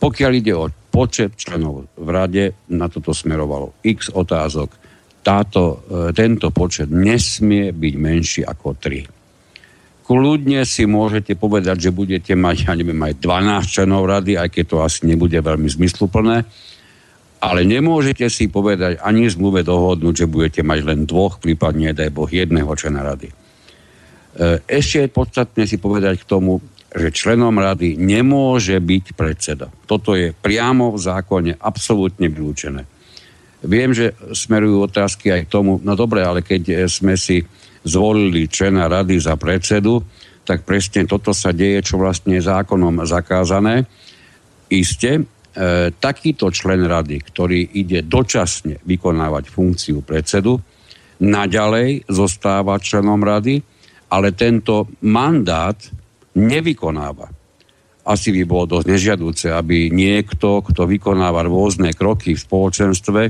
Pokiaľ 0.00 0.32
ide 0.34 0.54
o 0.56 0.70
počet 0.92 1.38
členov 1.38 1.88
v 1.94 2.08
rade, 2.12 2.44
na 2.68 2.86
toto 2.92 3.16
smerovalo 3.16 3.80
x 3.80 4.12
otázok. 4.12 4.70
Táto, 5.22 5.86
e, 5.86 6.10
tento 6.12 6.50
počet 6.50 6.90
nesmie 6.90 7.70
byť 7.70 7.94
menší 7.94 8.40
ako 8.42 8.74
3. 8.76 9.06
Kľudne 10.02 10.66
si 10.66 10.84
môžete 10.84 11.38
povedať, 11.38 11.88
že 11.88 11.94
budete 11.94 12.34
mať, 12.34 12.66
ja 12.66 12.74
neviem, 12.74 12.98
aj 12.98 13.22
12 13.22 13.70
členov 13.70 14.02
rady, 14.10 14.34
aj 14.34 14.48
keď 14.50 14.64
to 14.66 14.76
asi 14.82 15.06
nebude 15.06 15.38
veľmi 15.38 15.70
zmysluplné, 15.70 16.42
ale 17.42 17.60
nemôžete 17.62 18.26
si 18.26 18.50
povedať 18.50 18.98
ani 18.98 19.30
zmluve 19.30 19.62
dohodnúť, 19.62 20.26
že 20.26 20.30
budete 20.30 20.60
mať 20.66 20.78
len 20.82 21.00
dvoch, 21.06 21.38
prípadne, 21.38 21.94
daj 21.94 22.10
Boh, 22.10 22.26
jedného 22.26 22.70
člena 22.74 23.06
rady. 23.06 23.41
E, 24.32 24.64
ešte 24.64 25.04
je 25.04 25.08
podstatné 25.12 25.62
si 25.68 25.76
povedať 25.76 26.24
k 26.24 26.28
tomu, 26.28 26.64
že 26.92 27.12
členom 27.12 27.52
rady 27.56 27.96
nemôže 27.96 28.76
byť 28.76 29.04
predseda. 29.16 29.68
Toto 29.88 30.12
je 30.12 30.32
priamo 30.36 30.92
v 30.92 30.98
zákone 31.00 31.52
absolútne 31.60 32.28
vylúčené. 32.28 32.84
Viem, 33.62 33.94
že 33.94 34.12
smerujú 34.34 34.84
otázky 34.84 35.32
aj 35.32 35.40
k 35.46 35.52
tomu, 35.52 35.80
no 35.80 35.94
dobre, 35.94 36.20
ale 36.20 36.42
keď 36.42 36.84
sme 36.90 37.16
si 37.16 37.40
zvolili 37.86 38.50
člena 38.50 38.90
rady 38.90 39.16
za 39.22 39.38
predsedu, 39.38 40.02
tak 40.42 40.66
presne 40.66 41.06
toto 41.06 41.30
sa 41.30 41.54
deje, 41.54 41.80
čo 41.86 42.02
vlastne 42.02 42.36
je 42.36 42.44
zákonom 42.44 43.06
zakázané. 43.06 43.86
Isté, 44.72 45.22
e, 45.22 45.24
takýto 45.94 46.50
člen 46.50 46.82
rady, 46.88 47.22
ktorý 47.22 47.60
ide 47.78 48.02
dočasne 48.02 48.82
vykonávať 48.82 49.44
funkciu 49.46 50.02
predsedu, 50.02 50.58
naďalej 51.22 52.10
zostáva 52.10 52.82
členom 52.82 53.22
rady, 53.22 53.62
ale 54.12 54.36
tento 54.36 54.92
mandát 55.08 55.80
nevykonáva. 56.36 57.32
Asi 58.02 58.28
by 58.34 58.42
bolo 58.44 58.76
dosť 58.76 58.86
nežiadúce, 58.92 59.46
aby 59.48 59.88
niekto, 59.88 60.60
kto 60.60 60.84
vykonáva 60.84 61.46
rôzne 61.48 61.96
kroky 61.96 62.36
v 62.36 62.44
spoločenstve 62.44 63.22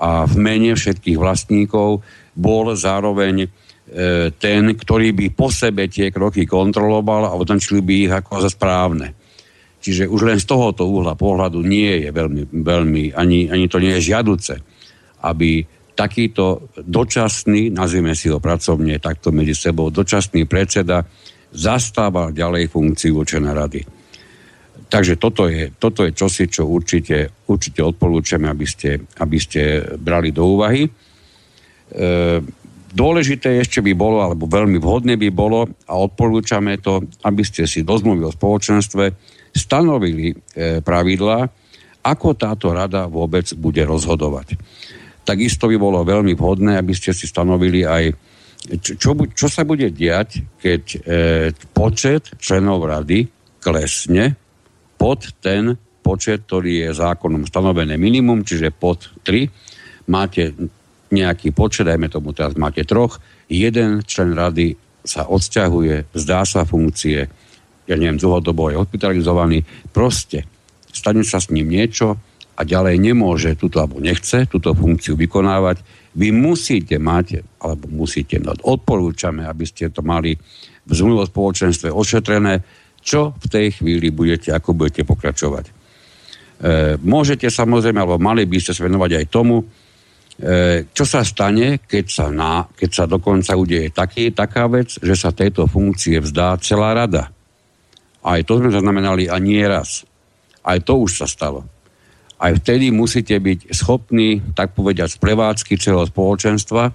a 0.00 0.24
v 0.24 0.34
mene 0.40 0.72
všetkých 0.72 1.18
vlastníkov, 1.20 2.00
bol 2.32 2.66
zároveň 2.72 3.44
e, 3.44 3.48
ten, 4.32 4.62
ktorý 4.72 5.12
by 5.12 5.26
po 5.36 5.52
sebe 5.52 5.90
tie 5.90 6.08
kroky 6.08 6.48
kontroloval 6.48 7.28
a 7.28 7.36
označil 7.36 7.84
by 7.84 7.94
ich 8.08 8.12
ako 8.14 8.46
za 8.46 8.48
správne. 8.48 9.12
Čiže 9.82 10.06
už 10.06 10.20
len 10.22 10.38
z 10.38 10.46
tohoto 10.46 10.86
uhla 10.86 11.18
pohľadu 11.18 11.58
nie 11.66 12.06
je 12.06 12.10
veľmi, 12.14 12.42
veľmi 12.62 13.04
ani, 13.18 13.50
ani 13.50 13.66
to 13.66 13.82
nie 13.82 13.98
je 13.98 14.14
žiaduce, 14.14 14.54
aby 15.26 15.66
takýto 15.92 16.72
dočasný, 16.80 17.68
nazvime 17.68 18.16
si 18.16 18.32
ho 18.32 18.40
pracovne 18.40 18.96
takto 18.96 19.30
medzi 19.30 19.52
sebou, 19.52 19.92
dočasný 19.92 20.48
predseda 20.48 21.04
zastával 21.52 22.32
ďalej 22.32 22.72
funkciu 22.72 23.20
člena 23.28 23.52
rady. 23.52 23.84
Takže 24.88 25.16
toto 25.16 25.48
je, 25.48 25.72
toto 25.72 26.04
je 26.04 26.12
čosi, 26.12 26.48
čo 26.52 26.68
určite, 26.68 27.48
určite 27.48 27.80
odporúčame, 27.80 28.48
aby 28.48 28.66
ste, 28.68 29.00
aby 29.20 29.38
ste 29.40 29.80
brali 29.96 30.36
do 30.36 30.44
úvahy. 30.44 30.84
E, 30.84 30.90
dôležité 32.92 33.56
ešte 33.56 33.80
by 33.80 33.96
bolo, 33.96 34.20
alebo 34.20 34.44
veľmi 34.44 34.76
vhodné 34.76 35.16
by 35.16 35.32
bolo, 35.32 35.64
a 35.88 35.96
odporúčame 35.96 36.76
to, 36.76 37.08
aby 37.24 37.40
ste 37.40 37.64
si 37.64 37.80
do 37.84 37.96
zmluvy 37.96 38.28
o 38.28 38.36
spoločenstve 38.36 39.04
stanovili 39.56 40.32
e, 40.32 40.84
pravidlá, 40.84 41.48
ako 42.04 42.36
táto 42.36 42.76
rada 42.76 43.08
vôbec 43.08 43.48
bude 43.56 43.80
rozhodovať 43.88 44.60
takisto 45.22 45.70
by 45.70 45.76
bolo 45.78 46.02
veľmi 46.02 46.34
vhodné, 46.34 46.78
aby 46.78 46.92
ste 46.94 47.14
si 47.14 47.30
stanovili 47.30 47.86
aj, 47.86 48.04
čo, 48.82 49.14
čo, 49.14 49.46
sa 49.50 49.62
bude 49.62 49.90
diať, 49.90 50.42
keď 50.58 50.82
e, 50.82 50.98
počet 51.74 52.34
členov 52.38 52.86
rady 52.86 53.26
klesne 53.62 54.34
pod 54.98 55.30
ten 55.42 55.74
počet, 56.02 56.46
ktorý 56.50 56.90
je 56.90 56.98
zákonom 56.98 57.46
stanovené 57.46 57.94
minimum, 57.94 58.42
čiže 58.42 58.74
pod 58.74 59.14
3. 59.22 60.10
Máte 60.10 60.50
nejaký 61.14 61.54
počet, 61.54 61.86
dajme 61.86 62.10
tomu 62.10 62.34
teraz 62.34 62.58
máte 62.58 62.82
troch, 62.82 63.22
jeden 63.46 64.02
člen 64.02 64.34
rady 64.34 64.74
sa 65.06 65.30
odsťahuje, 65.30 66.14
zdá 66.14 66.42
sa 66.42 66.66
funkcie, 66.66 67.26
ja 67.86 67.94
neviem, 67.94 68.18
dlhodobo 68.18 68.70
je 68.70 68.80
hospitalizovaný, 68.80 69.62
proste 69.94 70.46
stane 70.90 71.22
sa 71.22 71.38
s 71.38 71.52
ním 71.52 71.70
niečo, 71.70 72.18
a 72.52 72.60
ďalej 72.62 73.00
nemôže 73.00 73.56
túto, 73.56 73.80
alebo 73.80 73.96
nechce 73.98 74.44
túto 74.44 74.76
funkciu 74.76 75.16
vykonávať, 75.16 75.80
vy 76.12 76.28
musíte 76.28 77.00
mať, 77.00 77.40
alebo 77.64 77.88
musíte, 77.88 78.36
no, 78.36 78.52
odporúčame, 78.52 79.48
aby 79.48 79.64
ste 79.64 79.88
to 79.88 80.04
mali 80.04 80.36
v 80.84 80.92
zmluve 80.92 81.24
spoločenstve 81.24 81.88
ošetrené, 81.88 82.60
čo 83.00 83.32
v 83.32 83.46
tej 83.48 83.66
chvíli 83.80 84.12
budete, 84.12 84.52
ako 84.52 84.76
budete 84.76 85.08
pokračovať. 85.08 85.64
E, 85.66 85.72
môžete 87.00 87.48
samozrejme, 87.48 88.04
alebo 88.04 88.20
mali 88.20 88.44
by 88.44 88.58
ste 88.60 88.76
sa 88.76 88.84
venovať 88.84 89.10
aj 89.16 89.26
tomu, 89.32 89.64
e, 89.64 89.66
čo 90.92 91.04
sa 91.08 91.24
stane, 91.24 91.80
keď 91.80 92.04
sa, 92.06 92.26
na, 92.28 92.68
keď 92.68 92.90
sa 92.92 93.04
dokonca 93.08 93.56
udeje 93.56 93.88
taký, 93.90 94.36
taká 94.36 94.68
vec, 94.68 95.00
že 95.00 95.16
sa 95.16 95.32
tejto 95.32 95.64
funkcie 95.64 96.20
vzdá 96.20 96.60
celá 96.60 96.92
rada. 96.92 97.32
Aj 98.22 98.38
to 98.44 98.60
sme 98.60 98.70
zaznamenali 98.70 99.26
a 99.26 99.40
nie 99.40 99.64
raz. 99.64 100.04
Aj 100.62 100.78
to 100.78 101.00
už 101.00 101.24
sa 101.24 101.26
stalo 101.26 101.81
aj 102.42 102.58
vtedy 102.58 102.90
musíte 102.90 103.38
byť 103.38 103.70
schopní, 103.70 104.42
tak 104.58 104.74
povediať, 104.74 105.14
z 105.14 105.18
prevádzky 105.22 105.78
celého 105.78 106.02
spoločenstva. 106.10 106.90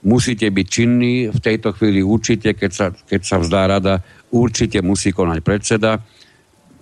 Musíte 0.00 0.48
byť 0.48 0.66
činní 0.66 1.28
v 1.28 1.36
tejto 1.36 1.76
chvíli 1.76 2.00
určite, 2.00 2.56
keď 2.56 2.70
sa, 2.72 2.86
keď 2.88 3.20
sa 3.20 3.36
vzdá 3.36 3.68
rada, 3.68 4.00
určite 4.32 4.80
musí 4.80 5.12
konať 5.12 5.38
predseda. 5.44 6.00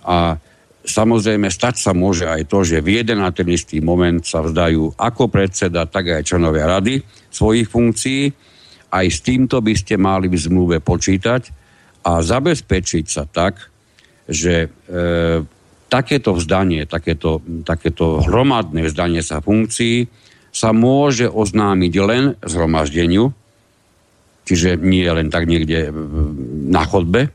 A 0.07 0.39
samozrejme 0.87 1.51
stať 1.51 1.75
sa 1.75 1.91
môže 1.91 2.23
aj 2.23 2.47
to, 2.47 2.63
že 2.63 2.79
v 2.79 3.03
jeden 3.03 3.19
a 3.19 3.35
ten 3.35 3.51
istý 3.51 3.83
moment 3.83 4.23
sa 4.23 4.47
vzdajú 4.47 4.95
ako 4.95 5.27
predseda, 5.27 5.83
tak 5.83 6.07
aj 6.07 6.23
členovia 6.23 6.71
rady 6.71 7.03
svojich 7.27 7.67
funkcií. 7.67 8.31
Aj 8.95 9.03
s 9.03 9.19
týmto 9.19 9.59
by 9.59 9.75
ste 9.75 9.99
mali 9.99 10.31
v 10.31 10.39
zmluve 10.39 10.79
počítať 10.79 11.51
a 12.07 12.23
zabezpečiť 12.23 13.05
sa 13.11 13.27
tak, 13.27 13.59
že 14.23 14.65
e, 14.65 15.58
takéto 15.89 16.37
vzdanie, 16.37 16.85
takéto, 16.85 17.41
takéto 17.65 18.21
hromadné 18.21 18.85
vzdanie 18.87 19.25
sa 19.25 19.41
funkcií 19.41 20.05
sa 20.49 20.69
môže 20.73 21.25
oznámiť 21.29 21.93
len 22.05 22.23
zhromaždeniu, 22.41 23.33
čiže 24.45 24.77
nie 24.81 25.05
len 25.05 25.29
tak 25.29 25.45
niekde 25.49 25.93
na 26.69 26.85
chodbe, 26.85 27.33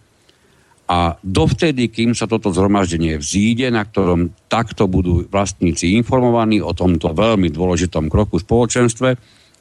A 0.85 1.17
dovtedy, 1.25 1.89
kým 1.89 2.13
sa 2.13 2.29
toto 2.29 2.53
zhromaždenie 2.53 3.17
vzíde, 3.17 3.73
na 3.73 3.89
ktorom 3.89 4.37
takto 4.53 4.85
budú 4.85 5.25
vlastníci 5.25 5.97
informovaní 5.97 6.61
o 6.61 6.77
tomto 6.77 7.17
veľmi 7.17 7.49
dôležitom 7.49 8.13
kroku 8.13 8.37
v 8.37 8.45
spoločenstve, 8.45 9.09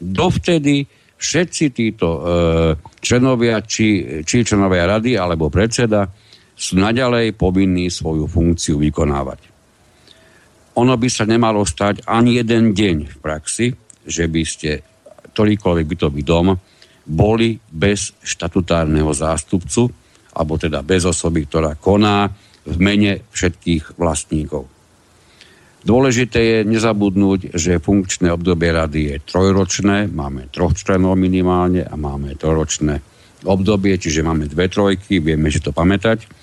dovtedy 0.04 0.84
všetci 1.16 1.66
títo 1.72 2.08
e, 2.12 2.22
členovia, 3.00 3.64
či, 3.64 4.20
či 4.28 4.44
členovia 4.44 4.84
rady 4.84 5.16
alebo 5.16 5.48
predseda, 5.48 6.12
sú 6.64 6.80
naďalej 6.80 7.36
povinní 7.36 7.92
svoju 7.92 8.32
funkciu 8.32 8.80
vykonávať. 8.80 9.52
Ono 10.80 10.96
by 10.96 11.10
sa 11.12 11.28
nemalo 11.28 11.68
stať 11.68 12.08
ani 12.08 12.40
jeden 12.40 12.72
deň 12.72 12.98
v 13.12 13.18
praxi, 13.20 13.76
že 14.08 14.32
by 14.32 14.42
ste 14.48 14.80
ktorýkoľvek 15.36 15.86
bytový 15.90 16.22
dom 16.24 16.56
boli 17.04 17.60
bez 17.68 18.16
štatutárneho 18.24 19.12
zástupcu, 19.12 19.92
alebo 20.34 20.56
teda 20.56 20.80
bez 20.86 21.04
osoby, 21.04 21.44
ktorá 21.44 21.76
koná 21.76 22.32
v 22.64 22.76
mene 22.80 23.28
všetkých 23.36 24.00
vlastníkov. 24.00 24.72
Dôležité 25.84 26.40
je 26.40 26.58
nezabudnúť, 26.64 27.60
že 27.60 27.84
funkčné 27.84 28.32
obdobie 28.32 28.72
rady 28.72 29.02
je 29.12 29.16
trojročné, 29.20 30.08
máme 30.08 30.48
troch 30.48 30.72
členov 30.80 31.20
minimálne 31.20 31.84
a 31.84 32.00
máme 32.00 32.40
trojročné 32.40 33.04
obdobie, 33.44 34.00
čiže 34.00 34.24
máme 34.24 34.48
dve 34.48 34.72
trojky, 34.72 35.20
vieme 35.20 35.52
si 35.52 35.60
to 35.60 35.76
pamätať. 35.76 36.43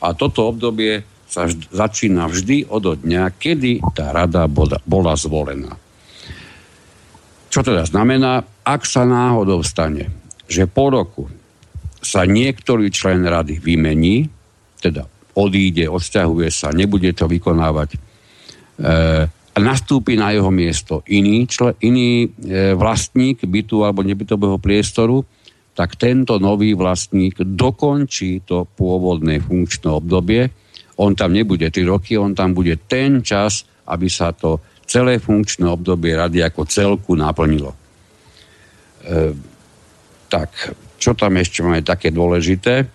A 0.00 0.16
toto 0.16 0.48
obdobie 0.48 1.04
sa 1.30 1.46
vždy, 1.46 1.64
začína 1.70 2.26
vždy 2.26 2.66
od 2.66 2.98
dňa, 3.00 3.22
kedy 3.38 3.94
tá 3.94 4.10
rada 4.10 4.50
bola, 4.50 4.82
bola 4.82 5.14
zvolená. 5.14 5.76
Čo 7.50 7.66
teda 7.66 7.86
znamená, 7.86 8.42
ak 8.62 8.82
sa 8.86 9.06
náhodou 9.06 9.62
stane, 9.62 10.10
že 10.50 10.66
po 10.66 10.90
roku 10.90 11.26
sa 12.00 12.26
niektorý 12.26 12.90
člen 12.90 13.22
rady 13.22 13.62
vymení, 13.62 14.26
teda 14.80 15.06
odíde, 15.36 15.86
odsťahuje 15.86 16.48
sa, 16.50 16.74
nebude 16.74 17.12
to 17.14 17.30
vykonávať, 17.30 17.94
e, 17.94 17.98
nastúpi 19.60 20.16
na 20.16 20.32
jeho 20.32 20.48
miesto 20.50 21.04
iný, 21.06 21.46
člen, 21.46 21.76
iný 21.84 22.26
e, 22.26 22.72
vlastník 22.74 23.44
bytu 23.44 23.84
alebo 23.84 24.02
nebytového 24.02 24.56
priestoru, 24.56 25.22
tak 25.74 25.96
tento 25.96 26.36
nový 26.36 26.74
vlastník 26.74 27.40
dokončí 27.40 28.42
to 28.44 28.66
pôvodné 28.66 29.40
funkčné 29.40 29.88
obdobie. 29.88 30.50
On 31.00 31.16
tam 31.16 31.32
nebude 31.32 31.70
3 31.70 31.86
roky, 31.88 32.18
on 32.20 32.36
tam 32.36 32.52
bude 32.52 32.76
ten 32.84 33.24
čas, 33.24 33.64
aby 33.88 34.10
sa 34.10 34.34
to 34.36 34.60
celé 34.84 35.22
funkčné 35.22 35.70
obdobie 35.70 36.18
rady 36.18 36.42
ako 36.42 36.66
celku 36.66 37.14
naplnilo. 37.14 37.70
E, 37.70 37.78
tak, 40.26 40.50
čo 40.98 41.14
tam 41.14 41.38
ešte 41.38 41.62
máme 41.62 41.86
také 41.86 42.10
dôležité? 42.10 42.90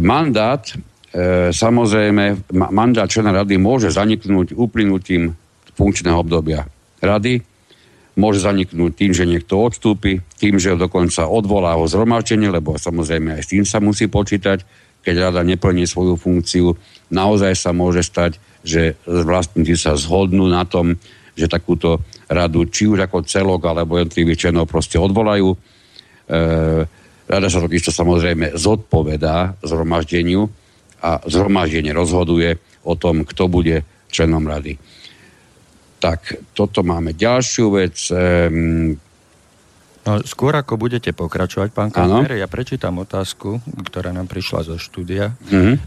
Mandát, 0.00 0.64
e, 1.12 1.52
samozrejme, 1.52 2.50
mandát 2.56 3.06
člena 3.06 3.44
rady 3.44 3.60
môže 3.60 3.92
zaniknúť 3.92 4.56
uplynutím 4.56 5.36
funkčného 5.76 6.16
obdobia 6.16 6.64
rady, 7.04 7.44
môže 8.16 8.40
zaniknúť 8.40 8.92
tým, 8.96 9.12
že 9.12 9.28
niekto 9.28 9.60
odstúpi, 9.60 10.24
tým, 10.40 10.56
že 10.56 10.74
dokonca 10.74 11.28
odvolá 11.28 11.76
ho 11.76 11.84
zhromaždenie, 11.84 12.48
lebo 12.48 12.80
samozrejme 12.80 13.36
aj 13.36 13.42
s 13.44 13.50
tým 13.52 13.64
sa 13.68 13.78
musí 13.78 14.08
počítať, 14.08 14.64
keď 15.04 15.30
rada 15.30 15.44
neplní 15.44 15.84
svoju 15.86 16.18
funkciu. 16.18 16.74
Naozaj 17.12 17.52
sa 17.54 17.70
môže 17.76 18.02
stať, 18.02 18.40
že 18.66 18.98
vlastníci 19.06 19.78
sa 19.78 19.94
zhodnú 19.94 20.48
na 20.48 20.66
tom, 20.66 20.98
že 21.36 21.46
takúto 21.46 22.02
radu, 22.26 22.66
či 22.66 22.88
už 22.88 23.06
ako 23.06 23.28
celok, 23.28 23.62
alebo 23.68 24.00
jednotlivých 24.00 24.48
členov 24.48 24.66
proste 24.66 24.96
odvolajú. 24.96 25.52
E, 25.52 25.56
Rada 27.26 27.50
sa 27.50 27.58
takisto 27.58 27.90
samozrejme 27.90 28.54
zodpovedá 28.54 29.58
zhromaždeniu 29.66 30.46
a 31.02 31.18
zhromaždenie 31.26 31.90
rozhoduje 31.90 32.62
o 32.86 32.94
tom, 32.94 33.26
kto 33.26 33.50
bude 33.50 33.82
členom 34.14 34.46
rady. 34.46 34.78
Tak, 35.96 36.52
toto 36.52 36.84
máme 36.84 37.16
ďalšiu 37.16 37.66
vec. 37.72 37.96
No, 40.06 40.22
skôr 40.22 40.54
ako 40.54 40.78
budete 40.78 41.10
pokračovať, 41.10 41.74
pán 41.74 41.90
Kazmer, 41.90 42.38
ja 42.38 42.46
prečítam 42.46 43.02
otázku, 43.02 43.58
ktorá 43.90 44.14
nám 44.14 44.30
prišla 44.30 44.62
zo 44.62 44.76
štúdia. 44.78 45.34
Mm-hmm. 45.50 45.74
E, 45.74 45.78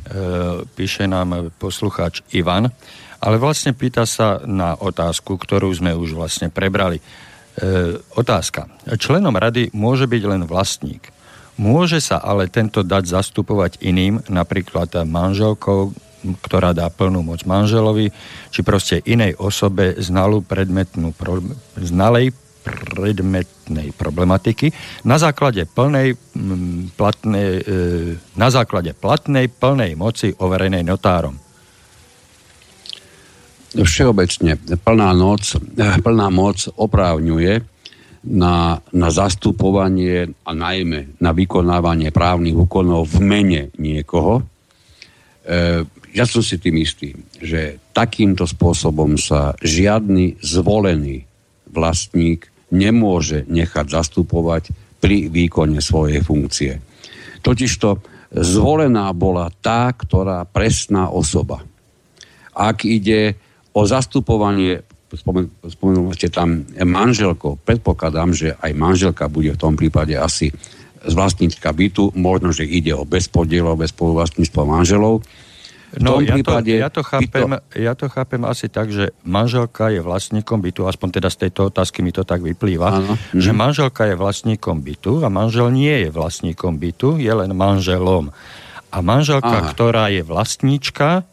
píše 0.76 1.08
nám 1.08 1.56
poslucháč 1.56 2.20
Ivan, 2.36 2.68
ale 3.24 3.36
vlastne 3.40 3.72
pýta 3.72 4.04
sa 4.04 4.44
na 4.44 4.76
otázku, 4.76 5.40
ktorú 5.40 5.72
sme 5.72 5.96
už 5.96 6.20
vlastne 6.20 6.52
prebrali. 6.52 7.00
E, 7.00 7.04
otázka. 8.20 8.68
Členom 9.00 9.40
rady 9.40 9.72
môže 9.72 10.04
byť 10.04 10.24
len 10.28 10.44
vlastník. 10.44 11.16
Môže 11.56 12.04
sa 12.04 12.20
ale 12.20 12.52
tento 12.52 12.84
dať 12.84 13.08
zastupovať 13.08 13.80
iným, 13.80 14.20
napríklad 14.28 15.00
manželkou, 15.08 15.96
ktorá 16.20 16.76
dá 16.76 16.92
plnú 16.92 17.24
moc 17.24 17.44
manželovi, 17.48 18.12
či 18.52 18.60
proste 18.62 19.00
inej 19.08 19.40
osobe 19.40 19.96
znalú 20.00 20.44
predmetnú, 20.44 21.16
pro, 21.16 21.40
znalej 21.80 22.36
predmetnej 22.60 23.96
problematiky 23.96 24.76
na 25.08 25.16
základe 25.16 25.64
plnej, 25.66 26.20
platnej, 27.00 27.48
e, 27.64 27.80
na 28.36 28.48
základe 28.52 28.92
platnej 28.94 29.48
plnej 29.48 29.96
moci 29.96 30.36
overenej 30.36 30.84
notárom. 30.84 31.40
Všeobecne 33.70 34.58
plná, 34.82 35.10
noc, 35.14 35.54
plná 35.78 36.28
moc 36.34 36.66
oprávňuje 36.74 37.62
na, 38.26 38.82
na 38.92 39.08
zastupovanie 39.14 40.34
a 40.44 40.52
najmä 40.52 41.22
na 41.22 41.32
vykonávanie 41.32 42.10
právnych 42.10 42.58
úkonov 42.58 43.08
v 43.14 43.18
mene 43.24 43.62
niekoho. 43.78 44.44
Ja 46.14 46.26
som 46.26 46.42
si 46.42 46.58
tým 46.58 46.82
istý, 46.82 47.14
že 47.38 47.78
takýmto 47.94 48.50
spôsobom 48.50 49.16
sa 49.20 49.54
žiadny 49.62 50.42
zvolený 50.42 51.30
vlastník 51.70 52.50
nemôže 52.74 53.46
nechať 53.46 53.86
zastupovať 53.90 54.74
pri 55.00 55.30
výkone 55.30 55.80
svojej 55.80 56.22
funkcie. 56.26 56.82
Totižto 57.46 58.02
zvolená 58.34 59.10
bola 59.14 59.50
tá, 59.62 59.90
ktorá 59.94 60.46
presná 60.50 61.10
osoba. 61.10 61.62
Ak 62.54 62.84
ide 62.84 63.38
o 63.74 63.86
zastupovanie 63.86 64.86
spomenuli 65.18 66.14
ste 66.14 66.30
tam 66.30 66.70
manželko. 66.70 67.58
Predpokladám, 67.66 68.30
že 68.30 68.54
aj 68.62 68.72
manželka 68.78 69.26
bude 69.26 69.58
v 69.58 69.62
tom 69.62 69.74
prípade 69.74 70.14
asi 70.14 70.54
z 71.00 71.14
vlastnícka 71.16 71.74
bytu. 71.74 72.14
Možno, 72.14 72.54
že 72.54 72.68
ide 72.68 72.94
o 72.94 73.08
bezpodielové 73.08 73.90
spoluvlastníctvo 73.90 74.62
manželov. 74.70 75.26
No, 75.98 76.22
ja, 76.22 76.38
to, 76.38 76.54
ja, 76.70 76.90
to 76.94 77.02
chápem, 77.02 77.58
to... 77.58 77.82
ja 77.82 77.98
to 77.98 78.06
chápem 78.14 78.42
asi 78.46 78.70
tak, 78.70 78.94
že 78.94 79.10
manželka 79.26 79.90
je 79.90 80.06
vlastníkom 80.06 80.62
bytu, 80.62 80.86
aspoň 80.86 81.18
teda 81.18 81.30
z 81.34 81.50
tejto 81.50 81.74
otázky 81.74 82.06
mi 82.06 82.14
to 82.14 82.22
tak 82.22 82.46
vyplýva, 82.46 83.02
ano. 83.02 83.18
že 83.34 83.50
mhm. 83.50 83.58
manželka 83.58 84.06
je 84.06 84.14
vlastníkom 84.14 84.86
bytu 84.86 85.26
a 85.26 85.28
manžel 85.34 85.74
nie 85.74 86.06
je 86.06 86.10
vlastníkom 86.14 86.78
bytu, 86.78 87.18
je 87.18 87.34
len 87.34 87.50
manželom. 87.58 88.30
A 88.90 88.98
manželka, 89.02 89.66
Aha. 89.66 89.70
ktorá 89.74 90.14
je 90.14 90.22
vlastníčka, 90.22 91.26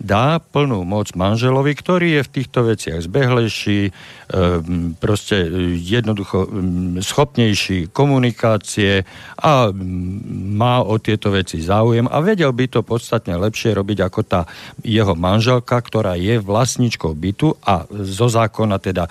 dá 0.00 0.40
plnú 0.40 0.82
moc 0.88 1.12
manželovi, 1.12 1.76
ktorý 1.76 2.08
je 2.18 2.22
v 2.24 2.32
týchto 2.40 2.60
veciach 2.64 3.04
zbehlejší, 3.04 3.92
ehm, 3.92 4.96
proste 4.96 5.44
jednoducho 5.76 6.48
ehm, 6.48 7.04
schopnejší 7.04 7.92
komunikácie 7.92 9.04
a 9.36 9.68
ehm, 9.68 10.56
má 10.56 10.80
o 10.80 10.96
tieto 10.96 11.28
veci 11.28 11.60
záujem 11.60 12.08
a 12.08 12.16
vedel 12.24 12.50
by 12.56 12.66
to 12.72 12.80
podstatne 12.80 13.36
lepšie 13.36 13.76
robiť 13.76 13.98
ako 14.00 14.20
tá 14.24 14.48
jeho 14.80 15.12
manželka, 15.12 15.76
ktorá 15.76 16.16
je 16.16 16.40
vlastníčkou 16.40 17.12
bytu 17.12 17.60
a 17.60 17.84
zo 17.92 18.26
zákona 18.32 18.80
teda, 18.80 19.04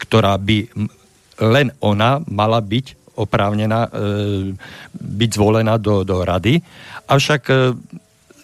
ktorá 0.00 0.40
by 0.40 0.64
len 1.44 1.68
ona 1.84 2.24
mala 2.24 2.64
byť 2.64 3.06
oprávnená 3.16 3.88
e, 3.88 3.90
byť 4.92 5.30
zvolená 5.32 5.80
do, 5.80 6.04
do 6.04 6.20
rady. 6.24 6.60
Avšak 7.08 7.42
e, 7.48 7.56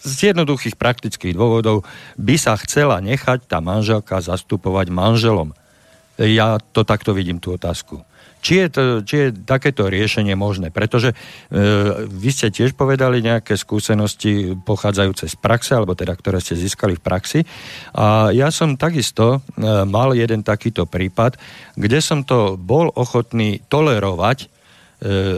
z 0.03 0.35
jednoduchých 0.35 0.75
praktických 0.75 1.39
dôvodov 1.39 1.87
by 2.19 2.35
sa 2.35 2.59
chcela 2.59 2.99
nechať 2.99 3.47
tá 3.47 3.63
manželka 3.63 4.19
zastupovať 4.19 4.91
manželom. 4.91 5.55
Ja 6.19 6.59
to 6.61 6.83
takto 6.83 7.15
vidím, 7.17 7.41
tú 7.41 7.55
otázku. 7.57 8.05
Či 8.43 8.67
je, 8.67 8.69
to, 8.75 8.83
či 9.07 9.15
je 9.17 9.29
takéto 9.47 9.87
riešenie 9.87 10.35
možné? 10.35 10.75
Pretože 10.75 11.15
e, 11.15 11.17
vy 12.11 12.31
ste 12.35 12.51
tiež 12.51 12.75
povedali 12.75 13.23
nejaké 13.23 13.55
skúsenosti 13.55 14.59
pochádzajúce 14.67 15.31
z 15.31 15.37
praxe, 15.39 15.79
alebo 15.79 15.95
teda 15.95 16.11
ktoré 16.19 16.43
ste 16.43 16.59
získali 16.59 16.99
v 16.99 17.05
praxi. 17.07 17.41
A 17.95 18.35
ja 18.35 18.51
som 18.51 18.75
takisto 18.75 19.39
e, 19.39 19.87
mal 19.87 20.11
jeden 20.19 20.43
takýto 20.43 20.91
prípad, 20.91 21.39
kde 21.79 22.03
som 22.03 22.27
to 22.27 22.59
bol 22.59 22.91
ochotný 22.99 23.63
tolerovať 23.71 24.39
e, 24.43 24.47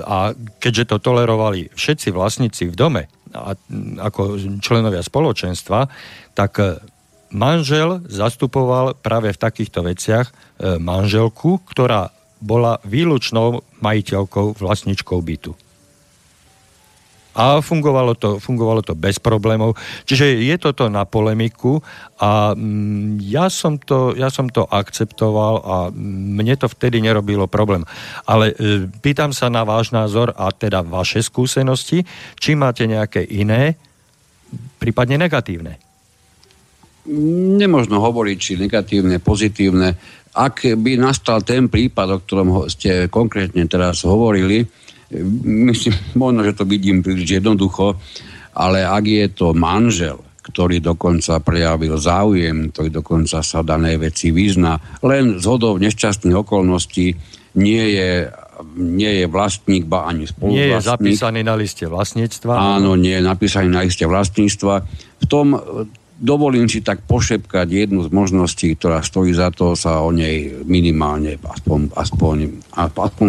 a 0.00 0.33
keďže 0.57 0.96
to 0.96 1.05
tolerovali 1.05 1.77
všetci 1.77 2.09
vlastníci 2.09 2.72
v 2.72 2.74
dome, 2.74 3.03
a, 3.35 3.59
ako 3.99 4.38
členovia 4.62 5.03
spoločenstva, 5.03 5.90
tak 6.38 6.53
e, 6.62 6.79
manžel 7.35 8.01
zastupoval 8.07 8.94
práve 9.03 9.35
v 9.35 9.42
takýchto 9.42 9.83
veciach 9.83 10.31
e, 10.31 10.33
manželku, 10.79 11.59
ktorá 11.66 12.14
bola 12.38 12.79
výlučnou 12.87 13.66
majiteľkou, 13.83 14.62
vlastničkou 14.62 15.18
bytu. 15.18 15.63
A 17.35 17.59
fungovalo 17.59 18.14
to, 18.14 18.38
fungovalo 18.38 18.81
to 18.87 18.94
bez 18.94 19.18
problémov. 19.18 19.75
Čiže 20.07 20.38
je 20.38 20.57
toto 20.59 20.87
na 20.87 21.03
polemiku 21.03 21.83
a 22.23 22.55
mm, 22.55 23.18
ja 23.27 23.51
som, 23.51 23.75
to, 23.75 24.14
ja 24.14 24.31
som 24.31 24.47
to 24.47 24.62
akceptoval 24.70 25.55
a 25.66 25.77
mne 25.94 26.55
to 26.55 26.70
vtedy 26.70 27.03
nerobilo 27.03 27.51
problém. 27.51 27.83
Ale 28.23 28.55
e, 28.55 28.87
pýtam 29.03 29.35
sa 29.35 29.51
na 29.51 29.66
váš 29.66 29.90
názor 29.90 30.31
a 30.38 30.55
teda 30.55 30.87
vaše 30.87 31.27
skúsenosti, 31.27 32.07
či 32.38 32.55
máte 32.55 32.87
nejaké 32.87 33.27
iné, 33.27 33.75
prípadne 34.79 35.18
negatívne. 35.18 35.83
Nemožno 37.61 38.01
hovoriť, 38.01 38.37
či 38.40 38.53
negatívne, 38.57 39.20
pozitívne. 39.20 39.92
Ak 40.35 40.64
by 40.64 40.92
nastal 40.97 41.44
ten 41.44 41.68
prípad, 41.68 42.09
o 42.11 42.18
ktorom 42.23 42.49
ste 42.70 43.12
konkrétne 43.12 43.66
teraz 43.68 44.03
hovorili, 44.09 44.64
myslím, 45.68 45.94
možno, 46.18 46.40
že 46.42 46.57
to 46.59 46.64
vidím 46.66 47.05
príliš 47.05 47.38
jednoducho, 47.42 47.98
ale 48.55 48.87
ak 48.87 49.05
je 49.07 49.27
to 49.31 49.55
manžel, 49.55 50.22
ktorý 50.44 50.85
dokonca 50.85 51.40
prejavil 51.40 51.96
záujem, 51.96 52.68
ktorý 52.68 53.00
dokonca 53.00 53.40
sa 53.40 53.64
dané 53.64 53.96
veci 53.96 54.29
vyzná, 54.29 54.77
len 55.00 55.40
z 55.40 55.44
hodov 55.48 55.81
nešťastných 55.81 56.37
okolností 56.37 57.16
nie 57.55 57.85
je, 57.96 58.29
nie 58.77 59.12
je 59.22 59.27
vlastník, 59.31 59.88
ba 59.88 60.05
ani 60.05 60.29
spoluvlastník. 60.29 60.59
Nie 60.59 60.77
je 60.77 60.85
zapísaný 60.85 61.40
na 61.46 61.55
liste 61.57 61.87
vlastníctva. 61.88 62.53
Áno, 62.53 62.98
nie 62.98 63.16
je 63.16 63.22
napísaný 63.24 63.68
na 63.72 63.87
liste 63.87 64.05
vlastníctva. 64.05 64.74
V 65.22 65.27
tom 65.31 65.57
dovolím 66.20 66.68
si 66.68 66.85
tak 66.85 67.03
pošepkať 67.09 67.66
jednu 67.70 68.05
z 68.07 68.11
možností, 68.12 68.74
ktorá 68.77 69.00
stojí 69.00 69.33
za 69.33 69.50
to 69.50 69.74
sa 69.74 70.05
o 70.05 70.12
nej 70.12 70.62
minimálne 70.66 71.40
aspoň, 71.40 71.94
aspoň, 71.94 72.37
aspoň 72.77 73.29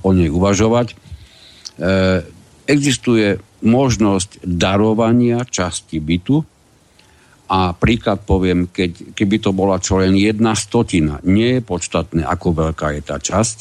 o 0.00 0.10
nej 0.16 0.30
uvažovať. 0.32 1.03
E, 1.74 2.22
existuje 2.64 3.36
možnosť 3.64 4.44
darovania 4.44 5.44
časti 5.44 6.00
bytu 6.00 6.40
a 7.50 7.76
príklad 7.76 8.24
poviem, 8.24 8.72
keď, 8.72 9.12
keby 9.12 9.36
to 9.40 9.50
bola 9.52 9.76
čo 9.76 10.00
len 10.00 10.16
jedna 10.16 10.56
stotina, 10.56 11.20
nie 11.28 11.60
je 11.60 11.62
podstatné, 11.62 12.24
ako 12.24 12.72
veľká 12.72 12.96
je 12.96 13.02
tá 13.04 13.16
časť, 13.20 13.58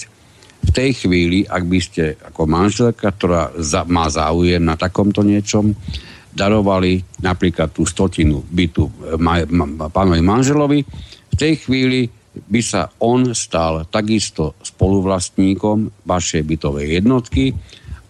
v 0.63 0.71
tej 0.71 0.89
chvíli, 0.95 1.43
ak 1.43 1.63
by 1.67 1.79
ste 1.83 2.15
ako 2.15 2.47
manželka, 2.47 3.11
ktorá 3.11 3.51
za, 3.59 3.83
má 3.83 4.07
záujem 4.07 4.63
na 4.63 4.79
takomto 4.79 5.19
niečom, 5.19 5.75
darovali 6.31 7.03
napríklad 7.19 7.75
tú 7.75 7.83
stotinu 7.83 8.41
bytu 8.47 8.89
ma, 9.19 9.43
ma, 9.43 9.91
pánovi 9.91 10.23
manželovi, 10.23 10.79
v 11.29 11.35
tej 11.35 11.67
chvíli 11.67 12.07
by 12.33 12.61
sa 12.63 12.89
on 13.03 13.35
stal 13.37 13.85
takisto 13.91 14.57
spoluvlastníkom 14.65 16.07
vašej 16.07 16.41
bytovej 16.41 17.03
jednotky 17.03 17.53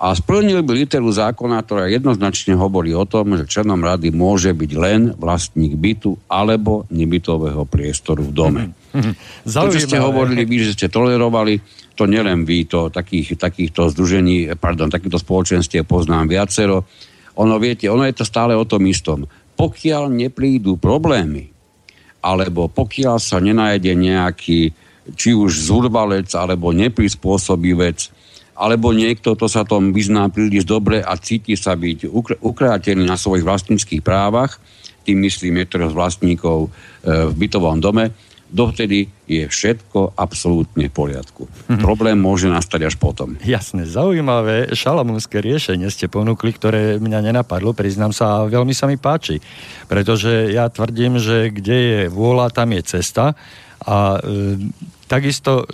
a 0.03 0.11
splnil 0.11 0.59
by 0.67 0.83
literu 0.83 1.07
zákona, 1.07 1.63
ktorá 1.63 1.87
jednoznačne 1.87 2.59
hovorí 2.59 2.91
o 2.91 3.07
tom, 3.07 3.39
že 3.39 3.47
členom 3.47 3.79
rady 3.79 4.11
môže 4.11 4.51
byť 4.51 4.71
len 4.75 5.15
vlastník 5.15 5.79
bytu 5.79 6.19
alebo 6.27 6.83
nebytového 6.91 7.63
priestoru 7.63 8.27
v 8.27 8.35
dome. 8.35 8.63
Mm-hmm. 8.91 9.47
To, 9.47 9.71
čo 9.71 9.79
ste 9.79 10.03
hovorili 10.03 10.43
vy, 10.43 10.67
že 10.67 10.75
ste 10.75 10.91
tolerovali, 10.91 11.63
to 11.95 12.03
nielen 12.03 12.43
vy, 12.43 12.67
to 12.67 12.91
takých, 12.91 13.39
takýchto 13.39 13.95
združení, 13.95 14.51
pardon, 14.59 14.91
takýchto 14.91 15.23
spoločenstiev 15.23 15.87
poznám 15.87 16.27
viacero. 16.35 16.83
Ono, 17.39 17.55
viete, 17.55 17.87
ono 17.87 18.03
je 18.03 18.19
to 18.19 18.27
stále 18.27 18.51
o 18.59 18.67
tom 18.67 18.83
istom. 18.83 19.23
Pokiaľ 19.55 20.11
neprídu 20.11 20.75
problémy, 20.75 21.47
alebo 22.19 22.67
pokiaľ 22.67 23.23
sa 23.23 23.39
nenájde 23.39 23.95
nejaký, 23.95 24.75
či 25.15 25.29
už 25.31 25.63
zurvalec, 25.63 26.27
alebo 26.35 26.75
neprispôsobivec, 26.75 28.11
alebo 28.53 28.93
niekto, 28.93 29.33
to 29.33 29.49
sa 29.49 29.65
tom 29.65 29.91
vyzná 29.91 30.29
príliš 30.29 30.65
dobre 30.65 31.01
a 31.01 31.17
cíti 31.17 31.57
sa 31.57 31.73
byť 31.73 32.09
ukrátený 32.41 33.03
na 33.03 33.17
svojich 33.17 33.45
vlastníckých 33.45 34.05
právach, 34.05 34.61
tým 35.03 35.19
myslím 35.25 35.59
niektorých 35.61 35.91
z 35.91 35.97
vlastníkov 35.97 36.57
e, 36.67 36.69
v 37.27 37.33
bytovom 37.33 37.81
dome, 37.83 38.13
dovtedy 38.53 39.09
je 39.25 39.49
všetko 39.49 40.13
absolútne 40.13 40.85
v 40.85 40.93
poriadku. 40.93 41.49
Mm-hmm. 41.49 41.81
Problém 41.81 42.13
môže 42.21 42.45
nastať 42.45 42.93
až 42.93 42.95
potom. 43.01 43.33
Jasne, 43.41 43.89
zaujímavé 43.89 44.69
šalamúnske 44.77 45.41
riešenie 45.41 45.89
ste 45.89 46.05
ponúkli, 46.05 46.53
ktoré 46.53 47.01
mňa 47.01 47.33
nenapadlo, 47.33 47.73
priznám 47.73 48.13
sa, 48.13 48.45
a 48.45 48.47
veľmi 48.47 48.71
sa 48.77 48.85
mi 48.85 49.01
páči. 49.01 49.41
Pretože 49.89 50.53
ja 50.53 50.69
tvrdím, 50.69 51.17
že 51.17 51.49
kde 51.49 51.77
je 51.81 52.01
vôľa, 52.13 52.53
tam 52.53 52.69
je 52.77 52.81
cesta 52.85 53.33
a 53.81 54.21
e, 54.21 54.69
takisto 55.09 55.65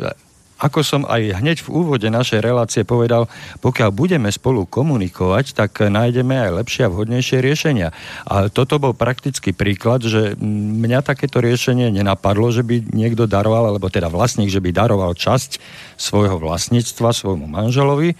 ako 0.60 0.80
som 0.84 1.02
aj 1.08 1.40
hneď 1.40 1.64
v 1.64 1.72
úvode 1.72 2.08
našej 2.12 2.44
relácie 2.44 2.84
povedal, 2.84 3.32
pokiaľ 3.64 3.90
budeme 3.96 4.28
spolu 4.28 4.68
komunikovať, 4.68 5.56
tak 5.56 5.80
nájdeme 5.80 6.36
aj 6.36 6.52
lepšie 6.60 6.82
a 6.86 6.92
vhodnejšie 6.92 7.40
riešenia. 7.40 7.96
A 8.28 8.52
toto 8.52 8.76
bol 8.76 8.92
praktický 8.92 9.56
príklad, 9.56 10.04
že 10.04 10.36
mňa 10.44 11.00
takéto 11.00 11.40
riešenie 11.40 11.88
nenapadlo, 11.96 12.52
že 12.52 12.68
by 12.68 12.92
niekto 12.92 13.24
daroval, 13.24 13.72
alebo 13.72 13.88
teda 13.88 14.12
vlastník, 14.12 14.52
že 14.52 14.60
by 14.60 14.76
daroval 14.76 15.16
časť 15.16 15.64
svojho 15.96 16.36
vlastníctva 16.44 17.16
svojmu 17.16 17.48
manželovi 17.48 18.20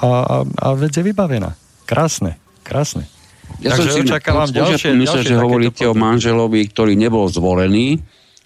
a, 0.00 0.08
a, 0.08 0.36
a 0.48 0.66
vec 0.72 0.96
je 0.96 1.04
vybavená. 1.04 1.52
Krásne, 1.84 2.40
krásne. 2.64 3.04
Ja 3.60 3.76
Takže 3.76 3.82
som 3.82 3.86
si 3.92 4.00
očakávam 4.08 4.48
ďalšie, 4.48 4.96
myslel, 4.96 5.22
že 5.26 5.36
hovoríte 5.36 5.84
o 5.84 5.92
manželovi, 5.92 6.64
ktorý 6.72 6.96
nebol 6.96 7.28
zvolený, 7.28 8.00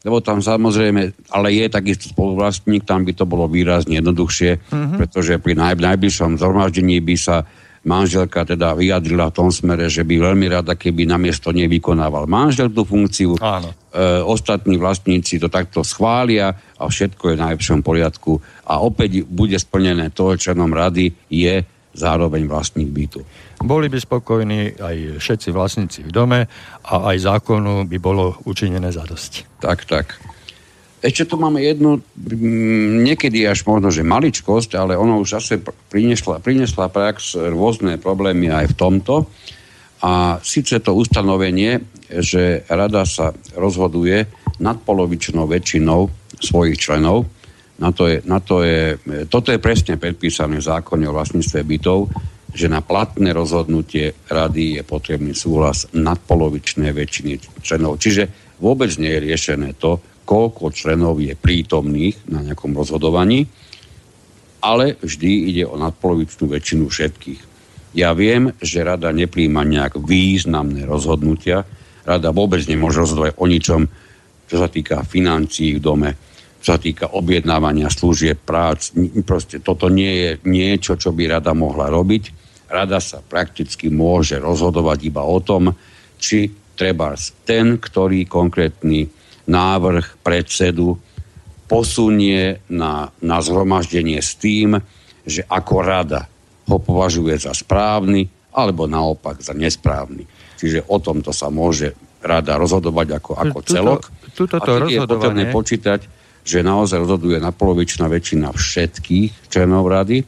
lebo 0.05 0.21
tam 0.21 0.45
samozrejme, 0.45 1.17
ale 1.33 1.49
je 1.57 1.67
takisto 1.73 2.12
spoluvlastník, 2.12 2.85
tam 2.85 3.09
by 3.09 3.17
to 3.17 3.25
bolo 3.25 3.49
výrazne 3.49 3.97
jednoduchšie, 3.97 4.61
mm-hmm. 4.61 4.99
pretože 5.01 5.40
pri 5.40 5.57
naj, 5.57 5.81
najbližšom 5.81 6.37
zhromaždení 6.37 7.01
by 7.01 7.17
sa 7.17 7.49
manželka 7.85 8.49
teda 8.49 8.73
vyjadrila 8.73 9.29
v 9.29 9.37
tom 9.37 9.49
smere, 9.53 9.93
že 9.93 10.03
by 10.03 10.17
veľmi 10.17 10.49
rada, 10.49 10.73
keby 10.73 11.05
namiesto 11.05 11.53
nej 11.53 11.69
vykonával 11.69 12.25
manžel 12.25 12.73
tú 12.73 12.83
funkciu. 12.83 13.37
Áno. 13.38 13.77
E, 13.93 14.25
ostatní 14.25 14.81
vlastníci 14.81 15.37
to 15.37 15.53
takto 15.53 15.85
schvália 15.85 16.57
a 16.81 16.83
všetko 16.88 17.23
je 17.31 17.37
v 17.37 17.43
najlepšom 17.45 17.81
poriadku. 17.85 18.40
A 18.64 18.81
opäť 18.81 19.29
bude 19.29 19.61
splnené 19.61 20.09
to, 20.17 20.33
členom 20.35 20.73
rady 20.73 21.12
je 21.29 21.61
zároveň 21.95 22.51
vlastník 22.51 22.91
bytu. 22.91 23.23
Boli 23.63 23.89
by 23.89 23.99
spokojní 24.03 24.77
aj 24.77 24.97
všetci 25.23 25.49
vlastníci 25.55 26.01
v 26.05 26.11
dome 26.11 26.41
a 26.85 26.95
aj 27.15 27.17
zákonu 27.23 27.87
by 27.87 27.99
bolo 28.03 28.37
učinené 28.45 28.91
zadosť. 28.91 29.63
Tak, 29.63 29.87
tak. 29.87 30.19
Ešte 31.05 31.29
tu 31.29 31.37
máme 31.37 31.61
jednu, 31.61 32.01
mm, 32.17 33.05
niekedy 33.05 33.45
až 33.45 33.69
možno, 33.69 33.93
že 33.93 34.01
maličkosť, 34.01 34.73
ale 34.73 34.97
ono 34.97 35.21
už 35.21 35.37
zase 35.37 35.61
prinesla, 35.93 36.41
prinesla 36.41 36.89
prax 36.89 37.37
rôzne 37.37 38.01
problémy 38.01 38.49
aj 38.49 38.73
v 38.73 38.79
tomto. 38.79 39.15
A 40.05 40.41
síce 40.41 40.81
to 40.81 40.97
ustanovenie, 40.97 41.81
že 42.09 42.65
rada 42.69 43.05
sa 43.05 43.37
rozhoduje 43.53 44.29
nadpolovičnou 44.61 45.45
väčšinou 45.45 46.09
svojich 46.41 46.77
členov, 46.81 47.29
na 47.75 47.91
to 47.91 48.07
je, 48.07 48.17
na 48.23 48.39
to 48.39 48.63
je, 48.63 48.99
toto 49.27 49.51
je 49.51 49.59
presne 49.59 49.99
predpísané 49.99 50.63
v 50.63 50.69
zákone 50.69 51.11
o 51.11 51.17
vlastníctve 51.17 51.61
bytov, 51.67 52.07
že 52.55 52.71
na 52.71 52.79
platné 52.87 53.35
rozhodnutie 53.35 54.15
rady 54.31 54.79
je 54.79 54.83
potrebný 54.87 55.35
súhlas 55.35 55.91
nadpolovičnej 55.91 56.95
väčšiny 56.95 57.59
členov. 57.67 57.99
Čiže 57.99 58.55
vôbec 58.63 58.95
nie 59.03 59.11
je 59.11 59.25
riešené 59.27 59.75
to, 59.75 59.99
koľko 60.23 60.71
členov 60.71 61.19
je 61.19 61.35
prítomných 61.35 62.31
na 62.31 62.47
nejakom 62.47 62.71
rozhodovaní, 62.71 63.51
ale 64.65 64.97
vždy 65.03 65.31
ide 65.51 65.65
o 65.67 65.75
nadpolovičnú 65.77 66.49
väčšinu 66.49 66.89
všetkých. 66.89 67.41
Ja 67.95 68.15
viem, 68.15 68.55
že 68.63 68.87
rada 68.87 69.11
nepríjma 69.11 69.67
nejak 69.67 69.99
významné 70.01 70.87
rozhodnutia. 70.87 71.67
Rada 72.07 72.31
vôbec 72.31 72.65
nemôže 72.71 73.03
rozhodovať 73.03 73.35
o 73.39 73.45
ničom, 73.51 73.83
čo 74.49 74.57
sa 74.57 74.71
týka 74.71 75.03
financií 75.05 75.77
v 75.77 75.85
dome, 75.85 76.11
sa 76.64 76.81
týka 76.81 77.12
objednávania 77.12 77.92
služieb, 77.92 78.40
prác. 78.40 78.96
Proste 79.29 79.61
toto 79.61 79.92
nie 79.92 80.12
je 80.16 80.31
niečo, 80.48 80.96
čo 80.96 81.12
by 81.12 81.37
rada 81.37 81.53
mohla 81.53 81.92
robiť 81.92 82.44
Rada 82.74 82.98
sa 82.98 83.22
prakticky 83.22 83.92
môže 83.92 84.40
rozhodovať 84.40 84.98
iba 85.07 85.22
o 85.22 85.38
tom, 85.38 85.70
či 86.18 86.50
treba 86.74 87.14
ten, 87.46 87.79
ktorý 87.79 88.27
konkrétny 88.27 89.07
návrh 89.46 90.24
predsedu 90.24 90.98
posunie 91.70 92.59
na, 92.66 93.14
na 93.22 93.38
zhromaždenie 93.38 94.18
s 94.18 94.35
tým, 94.40 94.81
že 95.22 95.46
ako 95.46 95.74
rada 95.87 96.27
ho 96.66 96.83
považuje 96.83 97.37
za 97.38 97.55
správny 97.55 98.27
alebo 98.50 98.90
naopak 98.90 99.38
za 99.38 99.55
nesprávny. 99.55 100.27
Čiže 100.59 100.88
o 100.90 100.98
tomto 100.98 101.31
sa 101.31 101.55
môže 101.55 101.94
rada 102.24 102.57
rozhodovať 102.57 103.20
ako, 103.20 103.33
ako 103.38 103.59
celok. 103.68 104.03
Tuto, 104.35 104.59
tuto 104.59 104.83
a 104.83 104.90
je 104.90 104.98
potrebné 105.05 105.53
počítať, 105.55 106.00
že 106.45 106.61
naozaj 106.61 107.01
rozhoduje 107.01 107.41
napolovičná 107.41 108.07
väčšina 108.07 108.53
všetkých 108.53 109.49
členov 109.49 109.89
rady. 109.89 110.23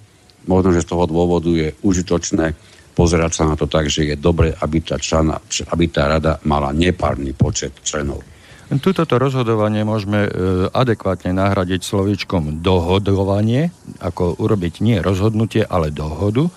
Možno, 0.49 0.73
že 0.73 0.83
z 0.83 0.91
toho 0.91 1.05
dôvodu 1.05 1.53
je 1.53 1.77
užitočné 1.85 2.57
pozerať 2.97 3.33
sa 3.37 3.45
na 3.45 3.55
to 3.61 3.69
tak, 3.69 3.93
že 3.93 4.09
je 4.09 4.17
dobre, 4.17 4.57
aby 4.57 4.81
tá, 4.81 4.97
člana, 4.97 5.37
aby 5.69 5.85
tá 5.93 6.09
rada 6.09 6.41
mala 6.49 6.73
nepárny 6.73 7.37
počet 7.37 7.77
členov. 7.85 8.25
Tuto 8.67 9.07
rozhodovanie 9.07 9.87
môžeme 9.87 10.27
e, 10.27 10.31
adekvátne 10.75 11.31
nahradiť 11.31 11.87
slovíčkom 11.87 12.67
dohodovanie, 12.67 13.71
ako 14.03 14.43
urobiť 14.43 14.83
nie 14.83 14.99
rozhodnutie, 14.99 15.63
ale 15.63 15.95
dohodu, 15.95 16.51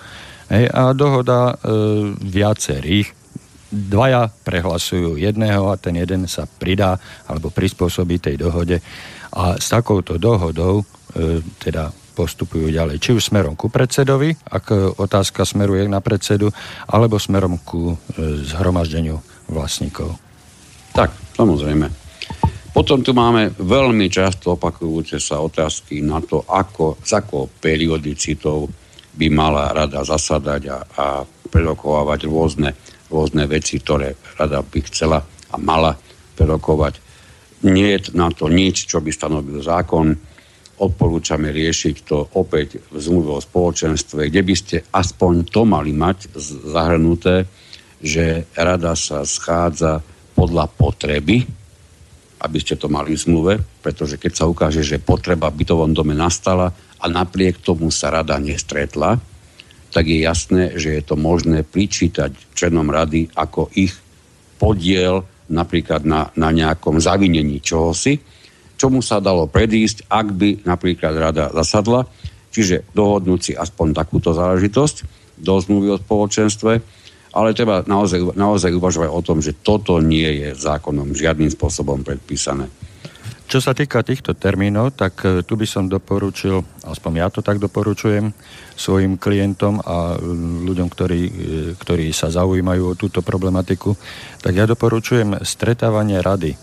Hej, 0.50 0.66
a 0.74 0.98
dohoda 0.98 1.54
e, 1.54 1.56
viacerých. 2.18 3.14
Dvaja 3.70 4.34
prehlasujú 4.42 5.22
jedného 5.22 5.70
a 5.70 5.78
ten 5.78 5.94
jeden 5.94 6.26
sa 6.26 6.50
pridá 6.50 6.98
alebo 7.30 7.54
prispôsobí 7.54 8.18
tej 8.18 8.42
dohode 8.42 8.82
a 9.34 9.58
s 9.58 9.70
takouto 9.70 10.18
dohodou 10.18 10.82
e, 10.82 11.42
teda 11.62 11.94
postupujú 12.18 12.68
ďalej. 12.68 13.00
Či 13.00 13.16
už 13.16 13.32
smerom 13.32 13.56
ku 13.56 13.72
predsedovi, 13.72 14.36
ak 14.52 15.00
otázka 15.00 15.48
smeruje 15.48 15.88
na 15.88 16.04
predsedu, 16.04 16.52
alebo 16.92 17.16
smerom 17.16 17.56
ku 17.64 17.96
e, 17.96 18.44
zhromaždeniu 18.44 19.22
vlastníkov. 19.48 20.20
Tak, 20.92 21.16
samozrejme. 21.40 22.10
Potom 22.70 23.02
tu 23.02 23.18
máme 23.18 23.56
veľmi 23.58 24.08
často 24.12 24.56
opakujúce 24.56 25.18
sa 25.18 25.42
otázky 25.42 26.06
na 26.06 26.22
to, 26.22 26.46
ako, 26.46 27.02
s 27.02 27.12
akou 27.18 27.50
periodicitou 27.50 28.70
by 29.20 29.28
mala 29.28 29.74
rada 29.74 30.06
zasadať 30.06 30.62
a, 30.70 30.78
a 30.96 31.06
prerokovávať 31.50 32.30
rôzne, 32.30 32.72
rôzne 33.10 33.50
veci, 33.50 33.82
ktoré 33.82 34.14
rada 34.38 34.62
by 34.62 34.80
chcela 34.86 35.20
a 35.50 35.56
mala 35.58 35.98
prerokovať. 36.38 37.09
Nie 37.66 38.00
je 38.00 38.16
na 38.16 38.32
to 38.32 38.48
nič, 38.48 38.88
čo 38.88 39.04
by 39.04 39.12
stanovil 39.12 39.60
zákon. 39.60 40.16
Odporúčame 40.80 41.52
riešiť 41.52 41.96
to 42.08 42.32
opäť 42.40 42.80
v 42.88 42.98
zmluve 43.04 43.36
o 43.36 43.44
spoločenstve, 43.44 44.32
kde 44.32 44.42
by 44.48 44.56
ste 44.56 44.78
aspoň 44.96 45.52
to 45.52 45.68
mali 45.68 45.92
mať 45.92 46.32
zahrnuté, 46.72 47.44
že 48.00 48.48
rada 48.56 48.96
sa 48.96 49.28
schádza 49.28 50.00
podľa 50.40 50.72
potreby, 50.72 51.44
aby 52.40 52.58
ste 52.64 52.80
to 52.80 52.88
mali 52.88 53.12
v 53.12 53.20
zmluve, 53.20 53.54
pretože 53.84 54.16
keď 54.16 54.32
sa 54.32 54.48
ukáže, 54.48 54.80
že 54.80 55.04
potreba 55.04 55.52
v 55.52 55.60
bytovom 55.60 55.92
dome 55.92 56.16
nastala 56.16 56.72
a 56.96 57.06
napriek 57.12 57.60
tomu 57.60 57.92
sa 57.92 58.08
rada 58.08 58.40
nestretla, 58.40 59.20
tak 59.92 60.06
je 60.08 60.24
jasné, 60.24 60.80
že 60.80 60.96
je 60.96 61.04
to 61.04 61.20
možné 61.20 61.68
pričítať 61.68 62.32
členom 62.56 62.88
rady 62.88 63.28
ako 63.36 63.68
ich 63.76 63.92
podiel 64.62 65.28
napríklad 65.50 66.06
na, 66.06 66.30
na 66.38 66.50
nejakom 66.54 67.02
zavinení 67.02 67.60
čohosi, 67.60 68.22
čomu 68.80 69.04
sa 69.04 69.20
dalo 69.20 69.50
predísť, 69.50 70.08
ak 70.08 70.28
by 70.32 70.50
napríklad 70.64 71.14
rada 71.20 71.46
zasadla, 71.52 72.08
čiže 72.50 72.88
dohodnúť 72.96 73.40
si 73.42 73.54
aspoň 73.54 73.92
takúto 73.92 74.32
záležitosť 74.32 74.96
do 75.42 75.60
zmluvy 75.60 75.96
o 75.96 76.02
spoločenstve, 76.02 76.74
ale 77.30 77.54
treba 77.54 77.86
naozaj, 77.86 78.34
naozaj 78.34 78.74
uvažovať 78.74 79.10
o 79.10 79.22
tom, 79.22 79.38
že 79.44 79.54
toto 79.60 80.02
nie 80.02 80.26
je 80.26 80.50
zákonom 80.58 81.14
žiadnym 81.14 81.52
spôsobom 81.54 82.02
predpísané. 82.02 82.66
Čo 83.50 83.66
sa 83.66 83.74
týka 83.74 84.06
týchto 84.06 84.38
termínov, 84.38 84.94
tak 84.94 85.26
e, 85.26 85.42
tu 85.42 85.58
by 85.58 85.66
som 85.66 85.90
doporučil, 85.90 86.62
aspoň 86.86 87.12
ja 87.18 87.28
to 87.34 87.42
tak 87.42 87.58
doporučujem, 87.58 88.30
svojim 88.78 89.18
klientom 89.18 89.82
a 89.82 90.14
e, 90.14 90.18
ľuďom, 90.70 90.86
ktorí, 90.86 91.22
e, 91.26 91.34
ktorí 91.74 92.14
sa 92.14 92.30
zaujímajú 92.30 92.94
o 92.94 92.94
túto 92.94 93.26
problematiku, 93.26 93.98
tak 94.46 94.54
ja 94.54 94.70
doporučujem 94.70 95.42
stretávanie 95.42 96.22
rady 96.22 96.54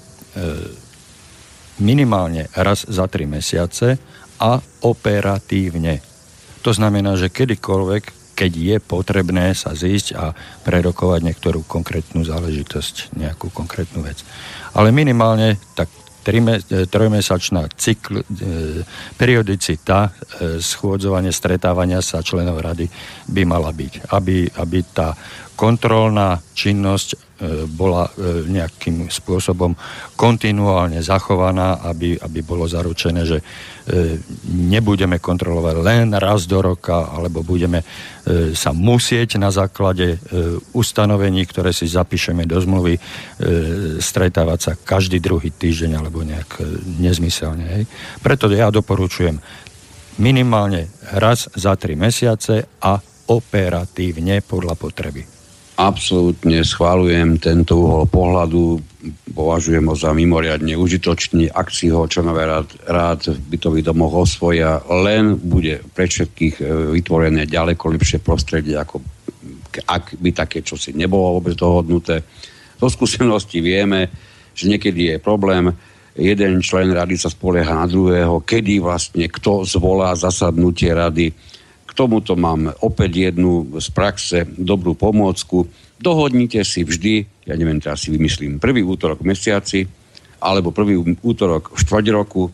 minimálne 1.80 2.52
raz 2.52 2.84
za 2.84 3.08
tri 3.08 3.24
mesiace 3.24 3.96
a 4.36 4.60
operatívne. 4.84 6.04
To 6.60 6.76
znamená, 6.76 7.16
že 7.16 7.32
kedykoľvek, 7.32 8.36
keď 8.36 8.52
je 8.52 8.76
potrebné 8.84 9.56
sa 9.56 9.72
zísť 9.72 10.12
a 10.12 10.36
prerokovať 10.60 11.24
niektorú 11.24 11.64
konkrétnu 11.64 12.20
záležitosť, 12.20 13.16
nejakú 13.16 13.48
konkrétnu 13.48 14.04
vec. 14.04 14.20
Ale 14.76 14.92
minimálne 14.92 15.56
tak 15.72 15.88
trojmesačná 16.90 17.70
cykl, 17.78 18.18
e, 18.18 18.24
periodicita 19.14 19.98
e, 20.06 20.10
schôdzovania, 20.58 21.30
stretávania 21.30 22.02
sa 22.02 22.22
členov 22.22 22.58
rady 22.58 22.90
by 23.30 23.42
mala 23.46 23.70
byť. 23.70 24.10
Aby, 24.10 24.50
aby 24.58 24.78
tá 24.90 25.14
kontrolná 25.54 26.42
činnosť 26.52 27.08
E, 27.14 27.25
bola 27.68 28.08
e, 28.08 28.48
nejakým 28.48 29.12
spôsobom 29.12 29.76
kontinuálne 30.16 31.04
zachovaná, 31.04 31.84
aby, 31.84 32.16
aby 32.16 32.40
bolo 32.40 32.64
zaručené, 32.64 33.28
že 33.28 33.38
e, 33.40 33.44
nebudeme 34.56 35.20
kontrolovať 35.20 35.76
len 35.84 36.08
raz 36.16 36.48
do 36.48 36.64
roka, 36.64 37.12
alebo 37.12 37.44
budeme 37.44 37.84
sa 38.58 38.74
musieť 38.74 39.38
na 39.38 39.54
základe 39.54 40.18
ustanovení, 40.74 41.46
ktoré 41.46 41.70
si 41.70 41.86
zapíšeme 41.86 42.42
do 42.42 42.58
zmluvy, 42.58 42.98
stretávať 44.02 44.58
sa 44.58 44.72
každý 44.74 45.22
druhý 45.22 45.54
týždeň 45.54 45.94
alebo 45.94 46.26
nejak 46.26 46.58
nezmyselne. 46.98 47.66
Hej. 47.70 47.84
Preto 48.18 48.50
ja 48.50 48.74
doporučujem 48.74 49.38
minimálne 50.18 50.90
raz 51.14 51.46
za 51.54 51.78
tri 51.78 51.94
mesiace 51.94 52.66
a 52.82 52.98
operatívne 53.30 54.42
podľa 54.42 54.74
potreby 54.74 55.35
absolútne 55.76 56.64
schválujem 56.64 57.36
tento 57.36 57.76
uhol 57.76 58.08
pohľadu, 58.08 58.80
považujem 59.36 59.84
ho 59.84 59.94
za 59.94 60.10
mimoriadne 60.16 60.72
užitočný, 60.72 61.52
ak 61.52 61.68
si 61.68 61.92
ho 61.92 62.08
členové 62.08 62.48
rád, 62.48 62.68
rád 62.88 63.20
v 63.36 63.56
bytových 63.56 63.92
domoch 63.92 64.24
osvoja, 64.24 64.80
len 64.88 65.36
bude 65.36 65.84
pre 65.92 66.08
všetkých 66.08 66.54
e, 66.58 66.64
vytvorené 66.96 67.44
ďaleko 67.44 67.92
lepšie 67.92 68.24
prostredie, 68.24 68.80
ako 68.80 69.04
ak 69.84 70.16
by 70.16 70.32
také 70.32 70.64
čosi 70.64 70.96
nebolo 70.96 71.36
vôbec 71.36 71.52
dohodnuté. 71.52 72.24
Zo 72.80 72.88
skúsenosti 72.88 73.60
vieme, 73.60 74.08
že 74.56 74.72
niekedy 74.72 75.12
je 75.12 75.16
problém, 75.20 75.68
jeden 76.16 76.64
člen 76.64 76.88
rady 76.96 77.20
sa 77.20 77.28
spolieha 77.28 77.84
na 77.84 77.84
druhého, 77.84 78.40
kedy 78.40 78.80
vlastne 78.80 79.28
kto 79.28 79.68
zvolá 79.68 80.16
zasadnutie 80.16 80.88
rady, 80.88 81.36
tomuto 81.96 82.36
mám 82.36 82.68
opäť 82.84 83.32
jednu 83.32 83.80
z 83.80 83.88
praxe 83.88 84.44
dobrú 84.44 84.92
pomôcku. 84.92 85.64
Dohodnite 85.96 86.60
si 86.60 86.84
vždy, 86.84 87.24
ja 87.48 87.56
neviem, 87.56 87.80
teraz 87.80 88.04
si 88.04 88.12
vymyslím, 88.12 88.60
prvý 88.60 88.84
útorok 88.84 89.24
v 89.24 89.32
mesiaci 89.32 89.80
alebo 90.36 90.76
prvý 90.76 91.00
útorok 91.24 91.72
v 91.72 91.80
štvrť 91.80 92.06
roku, 92.12 92.52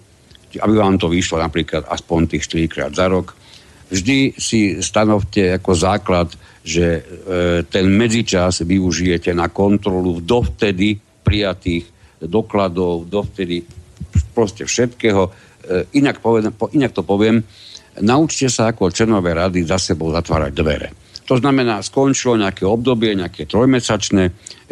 aby 0.55 0.75
vám 0.79 0.95
to 1.03 1.11
vyšlo 1.11 1.43
napríklad 1.43 1.83
aspoň 1.91 2.39
tých 2.39 2.47
4 2.47 2.71
krát 2.71 2.93
za 2.95 3.11
rok. 3.11 3.35
Vždy 3.91 4.39
si 4.39 4.79
stanovte 4.81 5.59
ako 5.59 5.73
základ, 5.75 6.31
že 6.63 6.87
e, 6.87 7.03
ten 7.67 7.91
medzičas 7.91 8.63
využijete 8.63 9.35
na 9.35 9.51
kontrolu 9.51 10.23
dovtedy 10.23 10.97
prijatých 11.27 11.91
dokladov, 12.23 13.11
dovtedy 13.11 13.67
proste 14.33 14.65
všetkého. 14.65 15.29
E, 15.29 15.31
inak, 15.99 16.23
poviem, 16.23 16.55
inak 16.73 16.95
to 16.95 17.03
poviem, 17.03 17.43
naučte 18.01 18.49
sa 18.49 18.73
ako 18.73 18.89
členové 18.89 19.37
rady 19.37 19.67
za 19.69 19.77
sebou 19.77 20.09
zatvárať 20.15 20.53
dvere. 20.57 20.89
To 21.29 21.39
znamená, 21.39 21.79
skončilo 21.85 22.35
nejaké 22.35 22.67
obdobie, 22.67 23.15
nejaké 23.15 23.47
trojmesačné, 23.47 24.25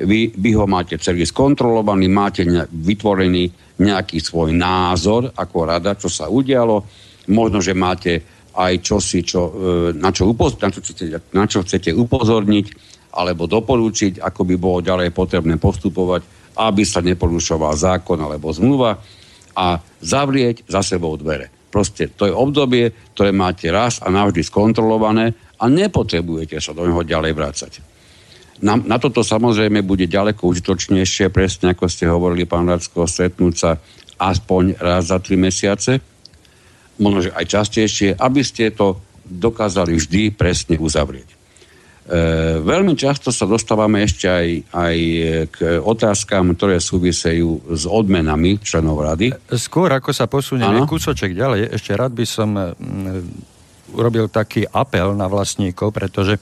vy, 0.03 0.35
vy 0.35 0.51
ho 0.59 0.67
máte 0.67 0.99
celý 0.99 1.23
skontrolovaný, 1.23 2.11
máte 2.11 2.43
ne, 2.43 2.67
vytvorený 2.67 3.77
nejaký 3.81 4.19
svoj 4.19 4.51
názor 4.53 5.31
ako 5.31 5.57
rada, 5.65 5.95
čo 5.95 6.11
sa 6.11 6.27
udialo. 6.27 6.85
Možno, 7.31 7.63
že 7.63 7.77
máte 7.77 8.13
aj 8.51 8.83
čosi, 8.83 9.23
čo, 9.23 9.41
e, 9.47 9.53
na, 9.95 10.11
čo 10.11 10.27
upoz, 10.27 10.59
na, 10.59 10.75
čo 10.75 10.83
chcete, 10.83 11.33
na 11.33 11.47
čo 11.47 11.63
chcete 11.63 11.95
upozorniť 11.95 12.67
alebo 13.15 13.47
doporučiť, 13.47 14.19
ako 14.19 14.41
by 14.47 14.55
bolo 14.59 14.79
ďalej 14.83 15.15
potrebné 15.15 15.55
postupovať, 15.59 16.23
aby 16.59 16.83
sa 16.83 16.99
neporušoval 17.03 17.75
zákon 17.79 18.19
alebo 18.19 18.51
zmluva 18.51 18.99
a 19.55 19.79
zavrieť 20.03 20.67
za 20.67 20.83
sebou 20.83 21.15
dvere. 21.15 21.60
Proste 21.71 22.11
to 22.11 22.27
je 22.27 22.35
obdobie, 22.35 22.91
ktoré 23.15 23.31
máte 23.31 23.71
raz 23.71 24.03
a 24.03 24.11
navždy 24.11 24.43
skontrolované 24.43 25.33
a 25.57 25.71
nepotrebujete 25.71 26.59
sa 26.59 26.75
do 26.75 26.83
neho 26.85 27.01
ďalej 27.07 27.33
vrácať. 27.33 27.73
Na, 28.61 28.77
na 28.77 29.01
toto 29.01 29.25
samozrejme 29.25 29.81
bude 29.81 30.05
ďaleko 30.05 30.45
užitočnejšie, 30.45 31.33
presne 31.33 31.73
ako 31.73 31.89
ste 31.89 32.05
hovorili, 32.11 32.45
pán 32.45 32.69
Racko, 32.69 33.09
stretnúť 33.09 33.55
sa 33.57 33.71
aspoň 34.21 34.77
raz 34.77 35.09
za 35.09 35.17
tri 35.17 35.41
mesiace, 35.41 36.05
možno, 37.01 37.33
aj 37.33 37.47
častejšie, 37.49 38.21
aby 38.21 38.45
ste 38.45 38.69
to 38.77 39.01
dokázali 39.25 39.97
vždy 39.97 40.37
presne 40.37 40.77
uzavrieť. 40.77 41.40
E, 42.11 42.59
veľmi 42.59 42.99
často 42.99 43.31
sa 43.31 43.47
dostávame 43.47 44.03
ešte 44.03 44.27
aj, 44.27 44.49
aj 44.75 44.97
k 45.55 45.57
otázkam, 45.79 46.59
ktoré 46.59 46.83
súvisejú 46.83 47.71
s 47.71 47.87
odmenami 47.87 48.59
členov 48.59 48.99
rady. 48.99 49.31
Skôr 49.55 49.95
ako 49.95 50.11
sa 50.11 50.27
posunieme 50.27 50.83
kúsoček 50.91 51.31
ďalej, 51.39 51.71
ešte 51.71 51.95
rád 51.95 52.11
by 52.19 52.27
som 52.27 52.51
mm, 52.51 53.95
urobil 53.95 54.27
taký 54.27 54.67
apel 54.67 55.15
na 55.15 55.31
vlastníkov, 55.31 55.95
pretože 55.95 56.35
e, 56.35 56.41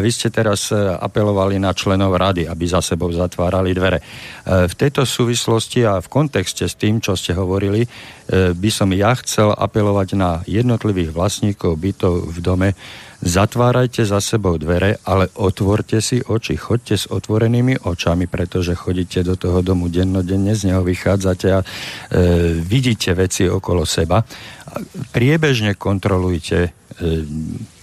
vy 0.00 0.08
ste 0.08 0.32
teraz 0.32 0.72
e, 0.72 0.80
apelovali 0.80 1.60
na 1.60 1.76
členov 1.76 2.16
rady, 2.16 2.48
aby 2.48 2.64
za 2.64 2.80
sebou 2.80 3.12
zatvárali 3.12 3.76
dvere. 3.76 4.00
V 4.42 4.74
tejto 4.74 5.04
súvislosti 5.04 5.84
a 5.84 6.00
v 6.00 6.08
kontexte 6.08 6.64
s 6.64 6.74
tým, 6.74 7.04
čo 7.04 7.14
ste 7.14 7.36
hovorili, 7.36 7.86
by 8.32 8.70
som 8.74 8.90
ja 8.90 9.14
chcel 9.22 9.54
apelovať 9.54 10.18
na 10.18 10.42
jednotlivých 10.50 11.14
vlastníkov 11.14 11.78
bytov 11.78 12.32
v 12.32 12.38
dome, 12.42 12.68
Zatvárajte 13.22 14.02
za 14.02 14.18
sebou 14.18 14.58
dvere, 14.58 14.98
ale 15.06 15.30
otvorte 15.38 16.02
si 16.02 16.18
oči, 16.18 16.58
chodte 16.58 16.98
s 16.98 17.06
otvorenými 17.06 17.86
očami, 17.86 18.26
pretože 18.26 18.74
chodíte 18.74 19.22
do 19.22 19.38
toho 19.38 19.62
domu 19.62 19.86
dennodenne, 19.86 20.58
z 20.58 20.74
neho 20.74 20.82
vychádzate 20.82 21.46
a 21.54 21.62
e, 21.62 21.66
vidíte 22.58 23.14
veci 23.14 23.46
okolo 23.46 23.86
seba. 23.86 24.26
Priebežne 25.14 25.78
kontrolujte 25.78 26.58
e, 26.66 26.70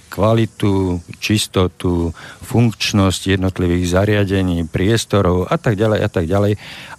kvalitu, 0.09 0.99
čistotu, 1.21 2.11
funkčnosť 2.43 3.39
jednotlivých 3.39 3.85
zariadení, 3.93 4.65
priestorov 4.65 5.45
a 5.45 5.55
tak 5.61 5.77
ďalej 5.77 5.99
a 6.01 6.09
tak 6.09 6.25
ďalej. 6.25 6.53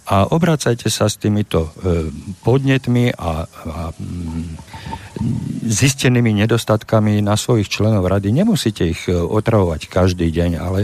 A 0.07 0.27
obracajte 0.31 0.87
sa 0.87 1.11
s 1.11 1.19
týmito 1.19 1.69
e, 1.69 2.09
podnetmi 2.41 3.13
a, 3.13 3.45
a 3.45 3.77
mm, 3.93 4.47
zistenými 5.67 6.33
nedostatkami 6.41 7.21
na 7.21 7.37
svojich 7.37 7.69
členov 7.69 8.09
rady. 8.09 8.33
Nemusíte 8.33 8.87
ich 8.87 9.05
e, 9.05 9.13
otravovať 9.13 9.91
každý 9.91 10.31
deň, 10.31 10.51
ale 10.57 10.79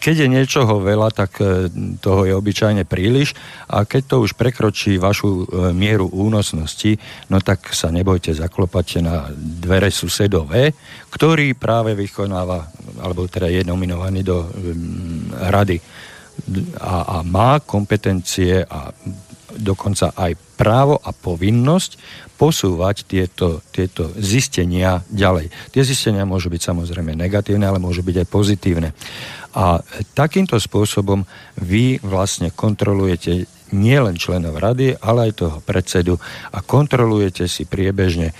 keď 0.00 0.24
je 0.24 0.28
niečoho 0.32 0.80
veľa, 0.80 1.12
tak 1.12 1.44
e, 1.44 1.68
toho 2.00 2.24
je 2.24 2.32
obyčajne 2.32 2.88
príliš 2.88 3.36
a 3.68 3.84
keď 3.84 4.02
to 4.08 4.16
už 4.24 4.32
prekročí 4.34 4.96
vašu 4.96 5.28
e, 5.28 5.44
mieru 5.76 6.08
únosnosti, 6.08 6.96
no 7.28 7.38
tak 7.44 7.68
sa 7.76 7.92
nebojte, 7.92 8.32
zaklopať 8.32 9.04
na 9.04 9.28
dvere 9.36 9.92
susedové, 9.92 10.72
ktorý 11.12 11.52
práve 11.52 11.92
vykonáva, 11.92 12.72
alebo 13.04 13.28
teda 13.28 13.52
je 13.52 13.60
nominovaný 13.62 14.24
do 14.24 14.48
rady 15.52 15.76
a, 16.80 16.96
a 17.04 17.16
má 17.20 17.60
kompetencie 17.60 18.64
a 18.64 18.88
dokonca 19.56 20.14
aj 20.14 20.38
právo 20.54 20.96
a 21.00 21.10
povinnosť 21.10 21.98
posúvať 22.38 23.04
tieto, 23.04 23.60
tieto 23.68 24.08
zistenia 24.16 25.04
ďalej. 25.12 25.52
Tie 25.74 25.82
zistenia 25.84 26.24
môžu 26.24 26.48
byť 26.48 26.62
samozrejme 26.72 27.12
negatívne, 27.12 27.66
ale 27.68 27.82
môžu 27.82 28.00
byť 28.00 28.24
aj 28.24 28.28
pozitívne. 28.28 28.88
A 29.54 29.82
takýmto 30.14 30.62
spôsobom 30.62 31.26
vy 31.58 31.98
vlastne 32.06 32.54
kontrolujete 32.54 33.50
nielen 33.74 34.18
členov 34.18 34.58
rady, 34.58 34.98
ale 34.98 35.30
aj 35.30 35.46
toho 35.46 35.58
predsedu 35.62 36.18
a 36.50 36.58
kontrolujete 36.62 37.46
si 37.46 37.66
priebežne 37.66 38.34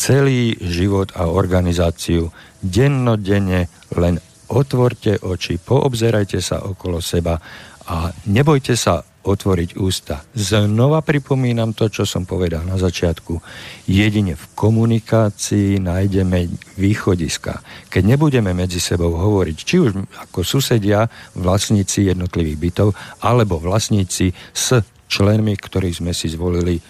celý 0.00 0.56
život 0.60 1.12
a 1.12 1.28
organizáciu 1.28 2.32
dennodenne, 2.64 3.68
len 3.96 4.16
otvorte 4.48 5.20
oči, 5.20 5.60
poobzerajte 5.60 6.40
sa 6.40 6.64
okolo 6.64 7.04
seba 7.04 7.36
a 7.84 8.08
nebojte 8.28 8.76
sa 8.76 9.04
otvoriť 9.20 9.76
ústa. 9.76 10.24
Znova 10.32 11.04
pripomínam 11.04 11.76
to, 11.76 11.92
čo 11.92 12.08
som 12.08 12.24
povedal 12.24 12.64
na 12.64 12.80
začiatku. 12.80 13.36
Jedine 13.84 14.32
v 14.36 14.44
komunikácii 14.56 15.76
nájdeme 15.76 16.48
východiska. 16.80 17.60
Keď 17.92 18.02
nebudeme 18.16 18.56
medzi 18.56 18.80
sebou 18.80 19.12
hovoriť, 19.16 19.56
či 19.60 19.76
už 19.76 19.90
ako 20.28 20.40
susedia, 20.40 21.04
vlastníci 21.36 22.08
jednotlivých 22.08 22.58
bytov, 22.58 22.88
alebo 23.20 23.60
vlastníci 23.60 24.32
s 24.56 24.80
členmi, 25.10 25.58
ktorých 25.58 25.98
sme 25.98 26.14
si 26.14 26.30
zvolili, 26.30 26.78
e, 26.78 26.82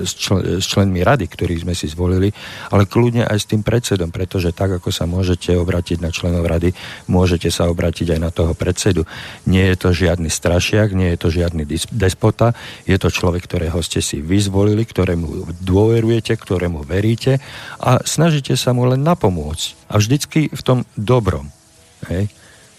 s, 0.00 0.16
čl- 0.16 0.56
s 0.56 0.64
členmi 0.64 1.04
rady, 1.04 1.28
ktorých 1.28 1.68
sme 1.68 1.76
si 1.76 1.92
zvolili, 1.92 2.32
ale 2.72 2.88
kľudne 2.88 3.28
aj 3.28 3.38
s 3.44 3.48
tým 3.52 3.60
predsedom, 3.60 4.08
pretože 4.08 4.56
tak, 4.56 4.80
ako 4.80 4.88
sa 4.88 5.04
môžete 5.04 5.52
obratiť 5.52 6.00
na 6.00 6.08
členov 6.08 6.48
rady, 6.48 6.72
môžete 7.04 7.52
sa 7.52 7.68
obratiť 7.68 8.16
aj 8.16 8.20
na 8.24 8.32
toho 8.32 8.56
predsedu. 8.56 9.04
Nie 9.44 9.76
je 9.76 9.76
to 9.76 9.88
žiadny 9.92 10.32
strašiak, 10.32 10.96
nie 10.96 11.12
je 11.12 11.18
to 11.20 11.28
žiadny 11.28 11.68
despota, 11.92 12.56
je 12.88 12.96
to 12.96 13.12
človek, 13.12 13.44
ktorého 13.44 13.76
ste 13.84 14.00
si 14.00 14.24
vyzvolili, 14.24 14.88
ktorému 14.88 15.60
dôverujete, 15.60 16.32
ktorému 16.40 16.88
veríte 16.88 17.44
a 17.76 18.00
snažíte 18.08 18.56
sa 18.56 18.72
mu 18.72 18.88
len 18.88 19.04
napomôcť. 19.04 19.92
A 19.92 20.00
vždycky 20.00 20.48
v 20.48 20.62
tom 20.64 20.78
dobrom. 20.96 21.52
Hej. 22.08 22.32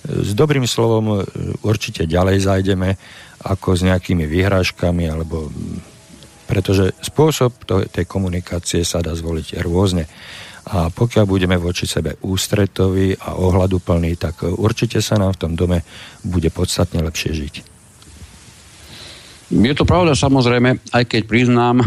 S 0.05 0.37
dobrým 0.37 0.69
slovom 0.69 1.05
e, 1.09 1.25
určite 1.65 2.05
ďalej 2.05 2.45
zajdeme 2.45 2.97
ako 3.45 3.77
s 3.77 3.85
nejakými 3.85 4.25
vyhrážkami, 4.25 5.05
alebo 5.05 5.53
pretože 6.45 6.93
spôsob 7.01 7.65
to, 7.65 7.85
tej 7.89 8.05
komunikácie 8.05 8.85
sa 8.85 9.01
dá 9.01 9.13
zvoliť 9.13 9.61
rôzne. 9.65 10.05
A 10.65 10.89
pokiaľ 10.89 11.25
budeme 11.29 11.57
voči 11.61 11.85
sebe 11.85 12.17
ústretoví 12.25 13.13
a 13.13 13.37
ohľaduplní, 13.37 14.17
tak 14.17 14.45
určite 14.49 14.97
sa 14.97 15.21
nám 15.21 15.37
v 15.37 15.41
tom 15.41 15.53
dome 15.53 15.85
bude 16.25 16.49
podstatne 16.49 17.05
lepšie 17.05 17.31
žiť. 17.37 17.55
Je 19.45 19.73
to 19.77 19.85
pravda 19.85 20.17
samozrejme, 20.17 20.81
aj 20.89 21.03
keď 21.05 21.21
priznám, 21.29 21.85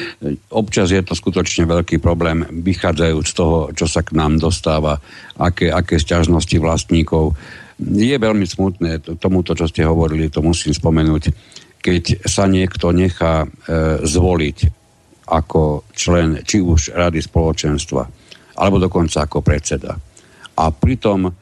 občas 0.62 0.94
je 0.94 1.02
to 1.02 1.18
skutočne 1.18 1.66
veľký 1.66 1.98
problém, 1.98 2.46
vychádzajúc 2.46 3.26
z 3.26 3.34
toho, 3.34 3.58
čo 3.74 3.90
sa 3.90 4.06
k 4.06 4.14
nám 4.14 4.38
dostáva, 4.38 5.02
aké, 5.34 5.74
aké 5.74 5.98
sťažnosti 5.98 6.54
vlastníkov 6.62 7.34
je 7.80 8.16
veľmi 8.20 8.44
smutné, 8.44 9.16
tomuto, 9.16 9.56
čo 9.56 9.64
ste 9.64 9.88
hovorili, 9.88 10.28
to 10.28 10.44
musím 10.44 10.76
spomenúť, 10.76 11.32
keď 11.80 12.28
sa 12.28 12.44
niekto 12.44 12.92
nechá 12.92 13.44
e, 13.44 13.48
zvoliť 14.04 14.58
ako 15.30 15.88
člen 15.96 16.44
či 16.44 16.60
už 16.60 16.92
Rady 16.92 17.24
spoločenstva, 17.24 18.02
alebo 18.60 18.76
dokonca 18.76 19.24
ako 19.24 19.40
predseda. 19.40 19.96
A 20.60 20.64
pritom 20.68 21.32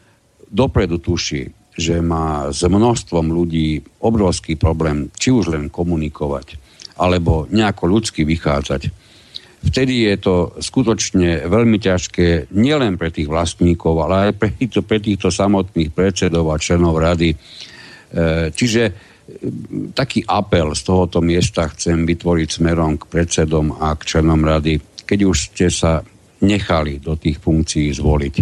dopredu 0.46 1.02
tuší, 1.02 1.50
že 1.74 1.98
má 1.98 2.50
s 2.54 2.62
množstvom 2.62 3.34
ľudí 3.34 3.82
obrovský 4.02 4.54
problém, 4.54 5.10
či 5.18 5.34
už 5.34 5.50
len 5.50 5.66
komunikovať, 5.70 6.54
alebo 6.98 7.50
nejako 7.50 7.98
ľudsky 7.98 8.22
vychádzať 8.22 9.07
vtedy 9.64 10.06
je 10.12 10.16
to 10.22 10.34
skutočne 10.58 11.50
veľmi 11.50 11.78
ťažké 11.82 12.54
nielen 12.54 12.94
pre 12.94 13.10
tých 13.10 13.26
vlastníkov, 13.26 13.94
ale 14.06 14.30
aj 14.30 14.32
pre 14.38 14.50
týchto, 14.54 14.80
pre 14.86 14.98
týchto 15.02 15.28
samotných 15.34 15.90
predsedov 15.90 16.50
a 16.54 16.60
členov 16.62 16.98
rady. 16.98 17.34
E, 17.34 17.36
čiže 18.54 18.82
e, 18.86 18.92
taký 19.94 20.22
apel 20.22 20.74
z 20.78 20.82
tohoto 20.86 21.18
miesta 21.18 21.66
chcem 21.74 22.06
vytvoriť 22.06 22.48
smerom 22.48 22.96
k 23.02 23.04
predsedom 23.10 23.82
a 23.82 23.98
k 23.98 24.06
členom 24.06 24.40
rady, 24.46 24.78
keď 25.02 25.18
už 25.26 25.36
ste 25.54 25.66
sa 25.72 26.00
nechali 26.38 27.02
do 27.02 27.18
tých 27.18 27.42
funkcií 27.42 27.90
zvoliť. 27.90 28.34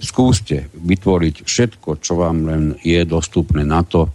Skúste 0.00 0.72
vytvoriť 0.74 1.44
všetko, 1.44 2.00
čo 2.00 2.18
vám 2.18 2.36
len 2.48 2.64
je 2.80 3.04
dostupné 3.04 3.62
na 3.62 3.84
to, 3.84 4.08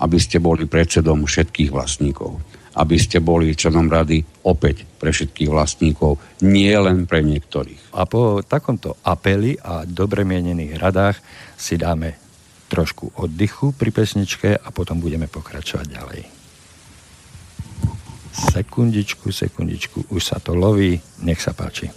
aby 0.00 0.18
ste 0.18 0.42
boli 0.42 0.66
predsedom 0.66 1.24
všetkých 1.24 1.70
vlastníkov 1.70 2.59
aby 2.76 2.96
ste 3.00 3.18
boli 3.18 3.56
členom 3.56 3.90
rady 3.90 4.22
opäť 4.46 4.86
pre 5.00 5.10
všetkých 5.10 5.50
vlastníkov, 5.50 6.22
nie 6.46 6.70
len 6.70 7.08
pre 7.08 7.24
niektorých. 7.24 7.96
A 7.98 8.06
po 8.06 8.44
takomto 8.46 9.00
apeli 9.02 9.58
a 9.58 9.82
dobre 9.88 10.22
mienených 10.22 10.78
radách 10.78 11.18
si 11.58 11.74
dáme 11.74 12.14
trošku 12.70 13.18
oddychu 13.18 13.74
pri 13.74 13.90
pesničke 13.90 14.54
a 14.54 14.68
potom 14.70 15.02
budeme 15.02 15.26
pokračovať 15.26 15.86
ďalej. 15.90 16.22
Sekundičku, 18.30 19.34
sekundičku, 19.34 20.14
už 20.14 20.22
sa 20.22 20.38
to 20.38 20.54
loví, 20.54 20.94
nech 21.26 21.42
sa 21.42 21.50
páči. 21.50 21.90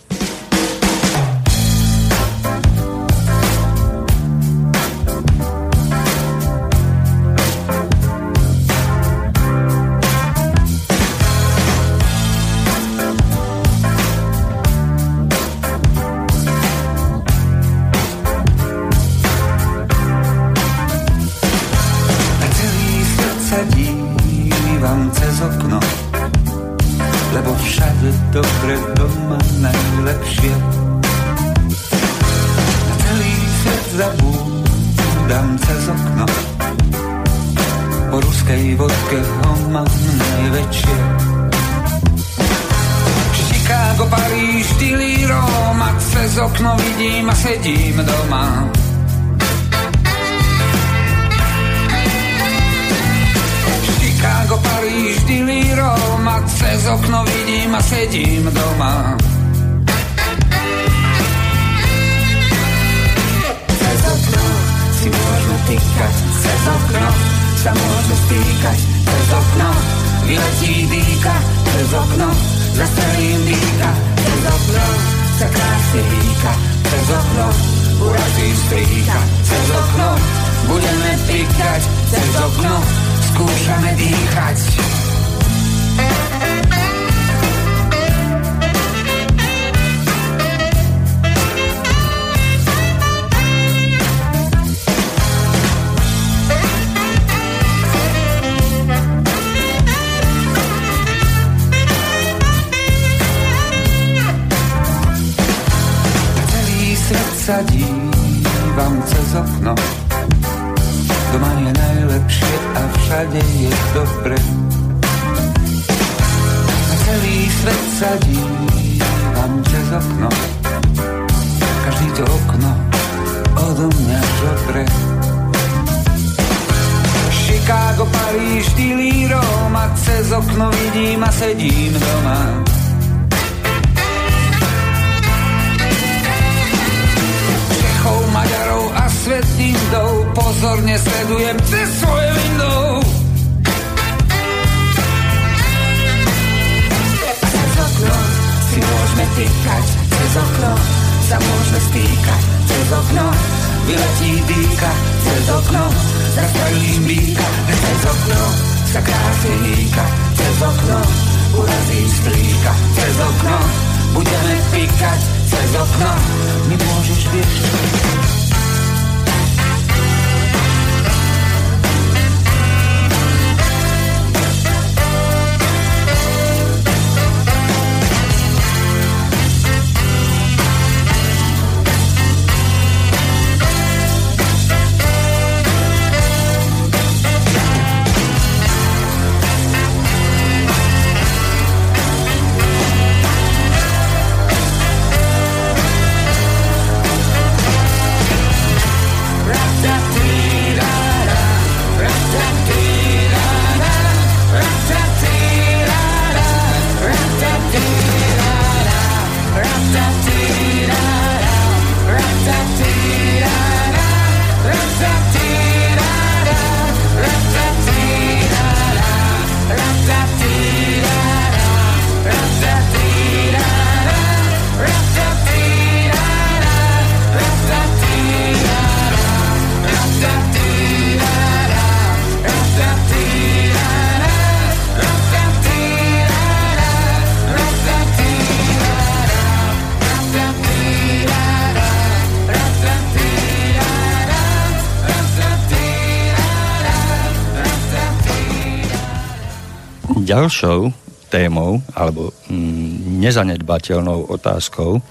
Ďalšou 250.34 250.90
témou 251.29 251.77
alebo 251.94 252.34
mm, 252.50 253.21
nezanedbateľnou 253.21 254.34
otázkou 254.34 254.98
e, 254.98 255.02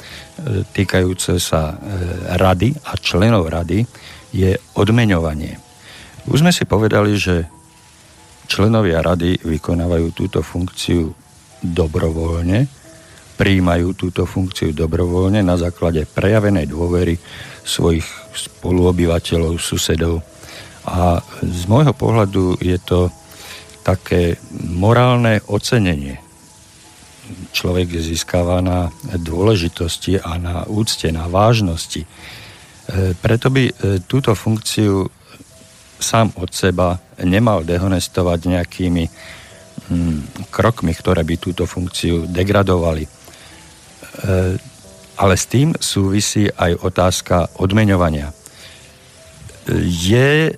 týkajúce 0.74 1.38
sa 1.38 1.78
e, 1.78 1.94
rady 2.42 2.74
a 2.82 2.98
členov 2.98 3.46
rady 3.46 3.86
je 4.34 4.58
odmeňovanie. 4.74 5.62
Už 6.26 6.42
sme 6.42 6.50
si 6.50 6.66
povedali, 6.66 7.14
že 7.14 7.46
členovia 8.50 8.98
rady 8.98 9.46
vykonávajú 9.46 10.10
túto 10.10 10.42
funkciu 10.42 11.14
dobrovoľne, 11.62 12.66
príjmajú 13.38 13.94
túto 13.94 14.26
funkciu 14.26 14.74
dobrovoľne 14.74 15.38
na 15.46 15.54
základe 15.54 16.02
prejavenej 16.02 16.66
dôvery 16.66 17.14
svojich 17.62 18.06
spoluobyvateľov, 18.34 19.54
susedov. 19.54 20.18
A 20.82 21.22
z 21.46 21.62
môjho 21.70 21.94
pohľadu 21.94 22.58
je 22.58 22.74
to 22.82 23.06
také 23.82 24.38
morálne 24.54 25.42
ocenenie. 25.50 26.22
Človek 27.52 27.98
získava 27.98 28.62
na 28.62 28.94
dôležitosti 29.18 30.22
a 30.22 30.38
na 30.38 30.56
úcte, 30.70 31.10
na 31.10 31.26
vážnosti. 31.26 32.02
E, 32.02 32.08
preto 33.18 33.50
by 33.50 33.62
e, 33.68 33.72
túto 34.06 34.34
funkciu 34.34 35.06
sám 35.98 36.34
od 36.38 36.50
seba 36.50 36.98
nemal 37.22 37.62
dehonestovať 37.62 38.38
nejakými 38.46 39.04
hm, 39.06 40.18
krokmi, 40.50 40.94
ktoré 40.94 41.22
by 41.22 41.34
túto 41.38 41.66
funkciu 41.66 42.26
degradovali. 42.26 43.06
E, 43.06 43.10
ale 45.12 45.34
s 45.38 45.46
tým 45.46 45.74
súvisí 45.78 46.50
aj 46.50 46.82
otázka 46.82 47.60
odmeňovania 47.62 48.34
je 49.86 50.50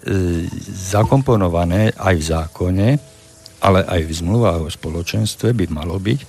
zakomponované 0.72 1.92
aj 1.92 2.14
v 2.16 2.24
zákone 2.24 2.88
ale 3.64 3.80
aj 3.88 4.00
v 4.04 4.12
zmluvách 4.12 4.60
o 4.60 4.68
spoločenstve 4.68 5.56
by 5.56 5.64
malo 5.72 5.96
byť, 5.96 6.20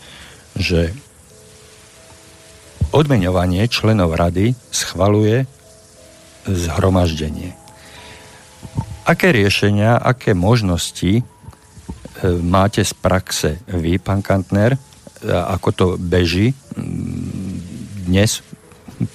že 0.55 0.95
odmeňovanie 2.95 3.67
členov 3.67 4.15
rady 4.15 4.55
schvaluje 4.71 5.43
zhromaždenie. 6.47 7.51
Aké 9.03 9.35
riešenia, 9.35 9.99
aké 9.99 10.31
možnosti 10.31 11.19
e, 11.19 11.23
máte 12.39 12.87
z 12.87 12.93
praxe 12.95 13.59
vy, 13.67 13.99
pán 13.99 14.23
Kantner, 14.23 14.79
ako 15.25 15.69
to 15.73 15.85
beží 15.97 16.53
dnes, 18.05 18.45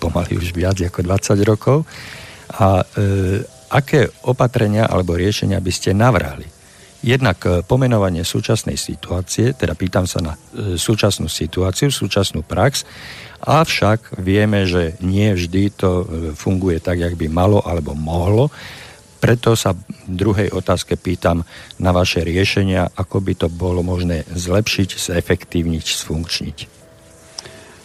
pomaly 0.02 0.36
už 0.36 0.50
viac 0.52 0.76
ako 0.82 1.06
20 1.06 1.40
rokov, 1.46 1.86
a 2.50 2.82
e, 2.82 3.46
aké 3.70 4.10
opatrenia 4.26 4.90
alebo 4.90 5.14
riešenia 5.14 5.62
by 5.62 5.70
ste 5.70 5.94
navrhli? 5.94 6.59
Jednak 7.00 7.38
e, 7.44 7.64
pomenovanie 7.64 8.24
súčasnej 8.24 8.76
situácie, 8.76 9.56
teda 9.56 9.72
pýtam 9.72 10.04
sa 10.04 10.20
na 10.20 10.32
e, 10.36 10.76
súčasnú 10.76 11.28
situáciu, 11.28 11.88
súčasnú 11.88 12.44
prax, 12.44 12.84
avšak 13.40 14.20
vieme, 14.20 14.68
že 14.68 15.00
nie 15.00 15.32
vždy 15.32 15.62
to 15.72 15.90
e, 15.90 16.04
funguje 16.36 16.80
tak, 16.80 17.00
jak 17.00 17.16
by 17.16 17.26
malo 17.28 17.64
alebo 17.64 17.96
mohlo. 17.96 18.52
Preto 19.20 19.52
sa 19.52 19.76
v 19.76 19.84
druhej 20.08 20.48
otázke 20.48 20.96
pýtam 20.96 21.44
na 21.76 21.92
vaše 21.92 22.24
riešenia, 22.24 22.88
ako 22.96 23.20
by 23.20 23.32
to 23.36 23.48
bolo 23.52 23.84
možné 23.84 24.24
zlepšiť, 24.32 24.96
zefektívniť, 24.96 25.84
sfunkčniť. 25.84 26.58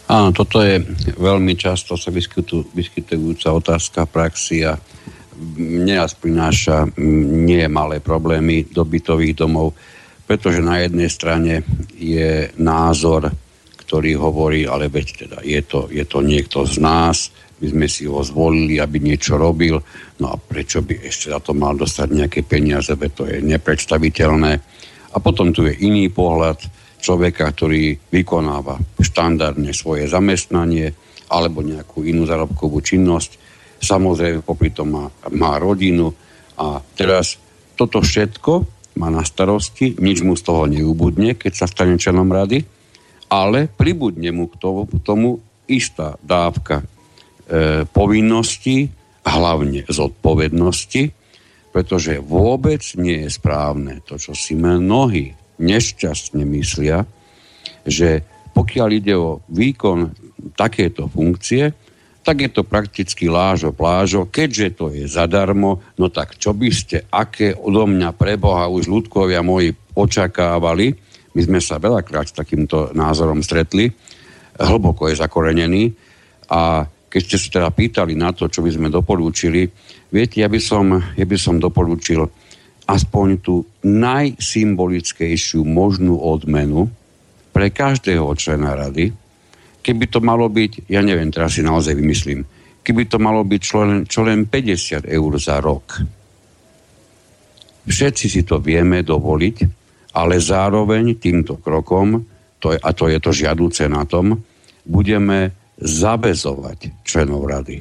Áno, 0.06 0.30
toto 0.30 0.62
je 0.62 0.80
veľmi 1.18 1.58
často 1.58 1.98
sa 1.98 2.14
vyskytujúca 2.14 3.48
otázka 3.50 4.06
praxi 4.06 4.62
a 4.62 4.78
nás 5.84 6.16
prináša 6.16 6.88
nie 7.00 7.64
malé 7.68 8.00
problémy 8.00 8.68
do 8.72 8.84
bytových 8.84 9.36
domov, 9.36 9.76
pretože 10.26 10.64
na 10.64 10.82
jednej 10.82 11.10
strane 11.12 11.62
je 11.94 12.50
názor, 12.58 13.30
ktorý 13.86 14.18
hovorí, 14.18 14.66
ale 14.66 14.90
veď 14.90 15.06
teda 15.26 15.38
je 15.46 15.62
to, 15.62 15.86
je 15.92 16.02
to 16.02 16.18
niekto 16.24 16.66
z 16.66 16.82
nás, 16.82 17.30
my 17.56 17.66
sme 17.72 17.86
si 17.88 18.04
ho 18.04 18.20
zvolili, 18.20 18.76
aby 18.76 19.00
niečo 19.00 19.40
robil, 19.40 19.80
no 20.20 20.26
a 20.28 20.36
prečo 20.36 20.84
by 20.84 21.08
ešte 21.08 21.32
za 21.32 21.40
to 21.40 21.56
mal 21.56 21.72
dostať 21.72 22.08
nejaké 22.12 22.40
peniaze, 22.44 22.92
veď 22.92 23.10
to 23.16 23.24
je 23.24 23.40
nepredstaviteľné. 23.40 24.52
A 25.14 25.16
potom 25.22 25.54
tu 25.56 25.64
je 25.64 25.72
iný 25.72 26.12
pohľad 26.12 26.60
človeka, 27.00 27.48
ktorý 27.48 27.96
vykonáva 28.12 28.76
štandardne 29.00 29.72
svoje 29.72 30.04
zamestnanie 30.04 30.92
alebo 31.32 31.64
nejakú 31.64 32.04
inú 32.04 32.28
zárobkovú 32.28 32.82
činnosť 32.84 33.45
samozrejme 33.80 34.42
popri 34.42 34.72
tom 34.72 34.88
má, 34.92 35.04
má 35.32 35.56
rodinu. 35.60 36.12
A 36.56 36.80
teraz 36.96 37.36
toto 37.76 38.00
všetko 38.00 38.52
má 38.96 39.12
na 39.12 39.20
starosti, 39.22 39.92
nič 40.00 40.24
mu 40.24 40.32
z 40.36 40.42
toho 40.42 40.64
neubudne, 40.64 41.36
keď 41.36 41.52
sa 41.52 41.66
stane 41.68 42.00
členom 42.00 42.32
rady, 42.32 42.64
ale 43.28 43.68
pribudne 43.68 44.32
mu 44.32 44.48
k 44.48 44.56
tomu, 44.56 44.88
k 44.88 44.96
tomu 45.04 45.28
istá 45.68 46.16
dávka 46.24 46.80
povinnosti, 47.92 48.90
hlavne 49.26 49.86
zodpovednosti, 49.86 51.02
pretože 51.70 52.22
vôbec 52.22 52.82
nie 52.96 53.26
je 53.26 53.30
správne 53.30 54.00
to, 54.06 54.16
čo 54.16 54.32
si 54.32 54.56
mnohí 54.56 55.34
nešťastne 55.60 56.42
myslia, 56.56 57.04
že 57.84 58.24
pokiaľ 58.56 58.88
ide 58.96 59.14
o 59.14 59.44
výkon 59.52 60.10
takéto 60.56 61.06
funkcie, 61.12 61.68
tak 62.26 62.42
je 62.42 62.50
to 62.50 62.66
prakticky 62.66 63.30
lážo 63.30 63.70
plážo. 63.70 64.26
Keďže 64.26 64.66
to 64.74 64.90
je 64.90 65.06
zadarmo, 65.06 65.78
no 65.94 66.10
tak 66.10 66.34
čo 66.34 66.50
by 66.50 66.74
ste, 66.74 67.06
aké 67.06 67.54
odo 67.54 67.86
mňa 67.86 68.10
preboha 68.18 68.66
už 68.66 68.90
ľudkovia 68.90 69.46
moji 69.46 69.70
očakávali, 69.94 70.90
my 71.38 71.40
sme 71.46 71.60
sa 71.62 71.78
veľakrát 71.78 72.26
s 72.26 72.34
takýmto 72.34 72.90
názorom 72.98 73.46
stretli, 73.46 73.86
hlboko 74.58 75.06
je 75.06 75.22
zakorenený 75.22 75.94
a 76.50 76.82
keď 77.06 77.20
ste 77.22 77.38
sa 77.38 77.48
teda 77.62 77.70
pýtali 77.70 78.18
na 78.18 78.34
to, 78.34 78.50
čo 78.50 78.66
by 78.66 78.74
sme 78.74 78.88
doporúčili, 78.90 79.70
viete, 80.10 80.42
ja 80.42 80.50
by 80.50 80.58
som, 80.58 80.98
ja 80.98 81.26
by 81.28 81.38
som 81.38 81.62
doporúčil 81.62 82.26
aspoň 82.90 83.26
tú 83.38 83.62
najsymbolickejšiu 83.86 85.62
možnú 85.62 86.18
odmenu 86.18 86.90
pre 87.54 87.70
každého 87.70 88.26
člena 88.34 88.74
rady, 88.74 89.14
keby 89.86 90.10
to 90.10 90.18
malo 90.18 90.50
byť, 90.50 90.90
ja 90.90 90.98
neviem, 90.98 91.30
teraz 91.30 91.54
si 91.54 91.62
naozaj 91.62 91.94
vymyslím, 91.94 92.42
keby 92.82 93.06
to 93.06 93.22
malo 93.22 93.46
byť 93.46 93.60
čo 93.62 93.76
len, 93.86 94.02
čo 94.02 94.26
len 94.26 94.50
50 94.50 95.06
eur 95.06 95.32
za 95.38 95.62
rok. 95.62 96.02
Všetci 97.86 98.26
si 98.26 98.42
to 98.42 98.58
vieme 98.58 99.06
dovoliť, 99.06 99.56
ale 100.18 100.42
zároveň 100.42 101.22
týmto 101.22 101.62
krokom, 101.62 102.26
to 102.58 102.74
je, 102.74 102.78
a 102.82 102.90
to 102.90 103.06
je 103.06 103.18
to 103.22 103.30
žiaduce 103.30 103.86
na 103.86 104.02
tom, 104.02 104.42
budeme 104.82 105.54
zavezovať 105.78 107.06
členov 107.06 107.46
rady, 107.46 107.78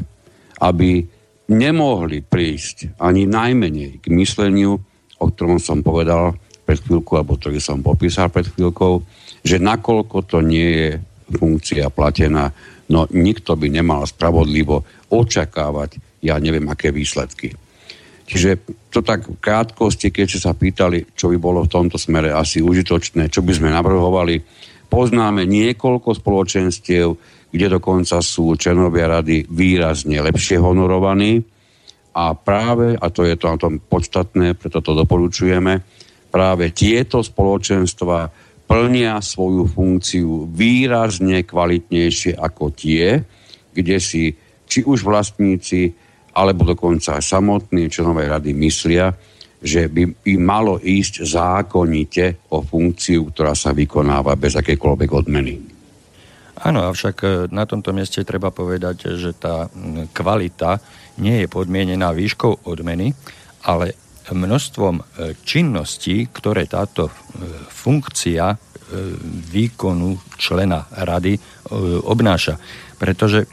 aby 0.62 1.02
nemohli 1.50 2.22
prísť 2.22 3.02
ani 3.02 3.26
najmenej 3.26 3.98
k 3.98 4.06
mysleniu, 4.14 4.78
o 5.18 5.26
ktorom 5.26 5.58
som 5.58 5.82
povedal 5.82 6.38
pred 6.70 6.78
chvíľkou, 6.82 7.18
alebo 7.18 7.38
ktorý 7.38 7.58
som 7.58 7.82
popísal 7.82 8.30
pred 8.30 8.46
chvíľkou, 8.46 9.02
že 9.46 9.62
nakoľko 9.62 10.18
to 10.26 10.42
nie 10.42 10.70
je 10.70 10.90
funkcia 11.30 11.90
platená, 11.90 12.54
no 12.90 13.10
nikto 13.10 13.58
by 13.58 13.68
nemal 13.70 14.06
spravodlivo 14.06 14.86
očakávať, 15.10 16.22
ja 16.22 16.38
neviem, 16.38 16.66
aké 16.70 16.94
výsledky. 16.94 17.54
Čiže 18.26 18.66
to 18.90 19.06
tak 19.06 19.30
v 19.30 19.38
krátkosti, 19.38 20.10
keď 20.10 20.26
ste 20.26 20.40
sa 20.42 20.58
pýtali, 20.58 21.14
čo 21.14 21.30
by 21.30 21.38
bolo 21.38 21.62
v 21.66 21.72
tomto 21.72 22.02
smere 22.02 22.34
asi 22.34 22.58
užitočné, 22.58 23.30
čo 23.30 23.46
by 23.46 23.54
sme 23.54 23.70
navrhovali, 23.70 24.42
poznáme 24.90 25.46
niekoľko 25.46 26.18
spoločenstiev, 26.18 27.08
kde 27.54 27.68
dokonca 27.70 28.18
sú 28.26 28.58
členovia 28.58 29.22
rady 29.22 29.46
výrazne 29.46 30.18
lepšie 30.26 30.58
honorovaní 30.58 31.38
a 32.18 32.34
práve, 32.34 32.98
a 32.98 33.06
to 33.14 33.28
je 33.28 33.38
to 33.38 33.46
na 33.46 33.58
tom 33.62 33.78
podstatné, 33.78 34.58
preto 34.58 34.82
to 34.82 34.98
doporučujeme, 34.98 35.84
práve 36.34 36.74
tieto 36.76 37.22
spoločenstva 37.22 38.28
plnia 38.66 39.22
svoju 39.22 39.70
funkciu 39.70 40.50
výrazne 40.50 41.46
kvalitnejšie 41.46 42.34
ako 42.36 42.74
tie, 42.74 43.22
kde 43.72 43.98
si 44.02 44.34
či 44.66 44.82
už 44.82 45.06
vlastníci, 45.06 45.94
alebo 46.36 46.66
dokonca 46.68 47.16
aj 47.16 47.24
samotní 47.24 47.88
členovej 47.88 48.28
rady 48.28 48.52
myslia, 48.58 49.14
že 49.62 49.88
by 49.88 50.30
im 50.30 50.42
malo 50.44 50.78
ísť 50.78 51.26
zákonite 51.26 52.52
o 52.54 52.62
funkciu, 52.62 53.32
ktorá 53.32 53.56
sa 53.56 53.72
vykonáva 53.72 54.36
bez 54.36 54.54
akékoľvek 54.60 55.10
odmeny. 55.10 55.56
Áno, 56.66 56.88
avšak 56.88 57.16
e, 57.22 57.28
na 57.52 57.68
tomto 57.68 57.92
mieste 57.92 58.24
treba 58.24 58.50
povedať, 58.50 59.16
že 59.20 59.36
tá 59.36 59.68
kvalita 60.12 60.80
nie 61.20 61.44
je 61.44 61.48
podmienená 61.52 62.12
výškou 62.16 62.68
odmeny, 62.68 63.12
ale 63.66 64.05
množstvom 64.34 64.96
e, 64.98 65.04
činností, 65.46 66.26
ktoré 66.34 66.66
táto 66.66 67.10
e, 67.10 67.12
funkcia 67.70 68.46
e, 68.54 68.58
výkonu 69.54 70.18
člena 70.40 70.90
rady 70.90 71.38
obnáša. 72.06 72.62
Pretože 73.02 73.50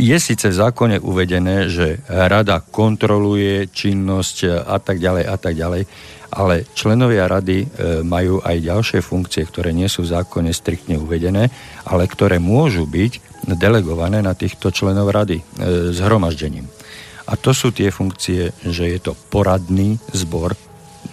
je 0.00 0.16
síce 0.16 0.48
v 0.48 0.56
zákone 0.56 0.96
uvedené, 0.96 1.68
že 1.68 2.00
rada 2.08 2.64
kontroluje 2.64 3.68
činnosť 3.68 4.64
a 4.64 4.80
tak 4.80 4.96
ďalej 4.96 5.24
a 5.28 5.36
tak 5.36 5.54
ďalej, 5.60 5.82
ale 6.32 6.64
členovia 6.72 7.28
rady 7.28 7.68
majú 8.00 8.40
aj 8.40 8.56
ďalšie 8.64 9.04
funkcie, 9.04 9.44
ktoré 9.44 9.76
nie 9.76 9.92
sú 9.92 10.08
v 10.08 10.16
zákone 10.16 10.56
striktne 10.56 10.96
uvedené, 10.96 11.52
ale 11.84 12.08
ktoré 12.08 12.40
môžu 12.40 12.88
byť 12.88 13.44
delegované 13.60 14.24
na 14.24 14.32
týchto 14.32 14.72
členov 14.72 15.12
rady 15.12 15.44
zhromaždením. 15.92 16.64
A 17.24 17.40
to 17.40 17.56
sú 17.56 17.72
tie 17.72 17.88
funkcie, 17.88 18.52
že 18.64 18.84
je 18.84 18.98
to 19.00 19.16
poradný 19.32 19.96
zbor, 20.12 20.52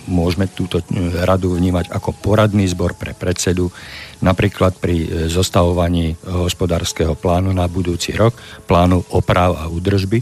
môžeme 0.08 0.48
túto 0.52 0.80
e, 0.80 0.86
radu 1.24 1.56
vnímať 1.56 1.92
ako 1.92 2.16
poradný 2.20 2.68
zbor 2.68 2.96
pre 2.96 3.16
predsedu, 3.16 3.72
napríklad 4.20 4.76
pri 4.76 4.98
e, 5.04 5.08
zostavovaní 5.32 6.16
hospodárskeho 6.24 7.16
plánu 7.16 7.56
na 7.56 7.68
budúci 7.72 8.16
rok, 8.16 8.36
plánu 8.68 9.04
oprav 9.16 9.56
a 9.56 9.72
údržby 9.72 10.20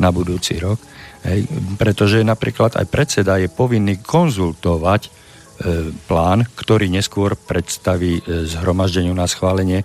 na 0.00 0.12
budúci 0.12 0.60
rok, 0.60 0.80
hej, 1.24 1.48
pretože 1.76 2.20
napríklad 2.24 2.76
aj 2.76 2.86
predseda 2.88 3.40
je 3.40 3.52
povinný 3.52 4.00
konzultovať 4.00 5.02
e, 5.04 5.10
plán, 6.08 6.48
ktorý 6.56 6.88
neskôr 6.88 7.36
predstaví 7.36 8.20
zhromaždeniu 8.24 9.12
na 9.12 9.28
schválenie 9.28 9.84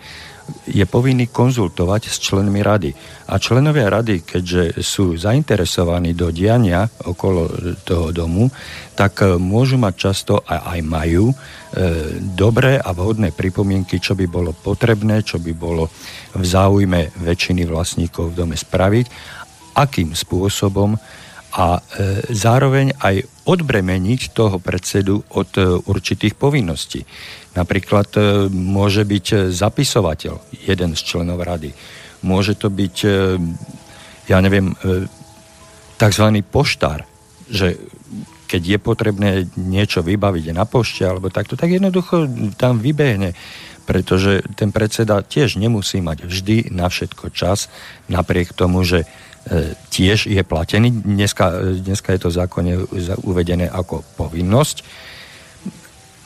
je 0.68 0.84
povinný 0.86 1.30
konzultovať 1.30 2.12
s 2.12 2.18
členmi 2.20 2.60
rady. 2.62 2.92
A 3.32 3.39
členovia 3.39 3.88
rady, 3.88 4.26
keďže 4.26 4.84
sú 4.84 5.16
zainteresovaní 5.16 6.12
do 6.14 6.30
diania 6.30 6.86
okolo 7.08 7.48
toho 7.86 8.12
domu, 8.12 8.52
tak 8.94 9.24
e, 9.24 9.39
môžu 9.39 9.80
mať 9.80 9.94
často 9.96 10.34
a 10.44 10.76
aj 10.76 10.80
majú 10.84 11.32
e, 11.32 11.36
dobré 12.36 12.78
a 12.78 12.92
vhodné 12.92 13.32
pripomienky, 13.32 14.04
čo 14.04 14.14
by 14.18 14.26
bolo 14.28 14.52
potrebné, 14.52 15.24
čo 15.24 15.39
by 15.39 15.54
bolo 15.56 15.88
v 16.36 16.44
záujme 16.44 17.16
väčšiny 17.22 17.64
vlastníkov 17.66 18.36
v 18.36 18.38
dome 18.44 18.56
spraviť, 18.60 19.06
akým 19.80 20.12
spôsobom 20.12 21.00
a 21.52 21.78
e, 21.78 21.82
zároveň 22.32 22.95
aj 22.95 23.28
odbremeniť 23.43 24.32
toho 24.32 24.56
predsedu 24.64 25.20
od 25.36 25.52
e, 25.60 25.64
určitých 25.84 26.39
povinností. 26.39 27.04
Napríklad 27.60 28.10
e, 28.16 28.22
môže 28.47 29.04
byť 29.04 29.52
zapisovateľ, 29.52 30.64
jeden 30.64 30.95
z 30.95 31.02
členov 31.04 31.43
rady. 31.43 31.76
Môže 32.22 32.54
to 32.54 32.70
byť, 32.70 32.97
ja 34.30 34.38
neviem, 34.45 34.78
tzv. 35.97 36.26
poštár, 36.54 37.02
že 37.49 37.82
keď 38.45 38.62
je 38.62 38.78
potrebné 38.78 39.30
niečo 39.58 40.06
vybaviť 40.06 40.54
na 40.54 40.70
pošte 40.70 41.02
alebo 41.02 41.34
takto, 41.34 41.58
tak 41.58 41.74
jednoducho 41.74 42.30
tam 42.62 42.78
vybehne, 42.78 43.34
pretože 43.89 44.45
ten 44.54 44.70
predseda 44.70 45.26
tiež 45.26 45.58
nemusí 45.58 45.97
mať 45.97 46.30
vždy 46.30 46.70
na 46.70 46.93
všetko 46.93 47.34
čas, 47.34 47.74
napriek 48.06 48.54
tomu, 48.54 48.86
že 48.86 49.10
tiež 49.89 50.30
je 50.30 50.42
platený. 50.46 50.92
Dneska, 51.02 51.76
dneska 51.82 52.14
je 52.14 52.22
to 52.22 52.30
zákonne 52.30 52.86
uvedené 53.26 53.68
ako 53.68 54.06
povinnosť, 54.16 54.86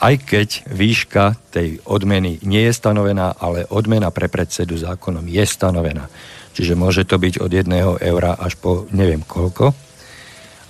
aj 0.04 0.14
keď 0.28 0.50
výška 0.68 1.40
tej 1.56 1.80
odmeny 1.88 2.44
nie 2.44 2.68
je 2.68 2.74
stanovená, 2.76 3.34
ale 3.40 3.64
odmena 3.72 4.12
pre 4.12 4.28
predsedu 4.28 4.76
zákonom 4.76 5.24
je 5.26 5.44
stanovená. 5.48 6.12
Čiže 6.56 6.76
môže 6.76 7.04
to 7.08 7.16
byť 7.20 7.40
od 7.40 7.52
jedného 7.52 8.00
eura 8.00 8.36
až 8.36 8.60
po 8.60 8.88
neviem 8.92 9.24
koľko, 9.24 9.85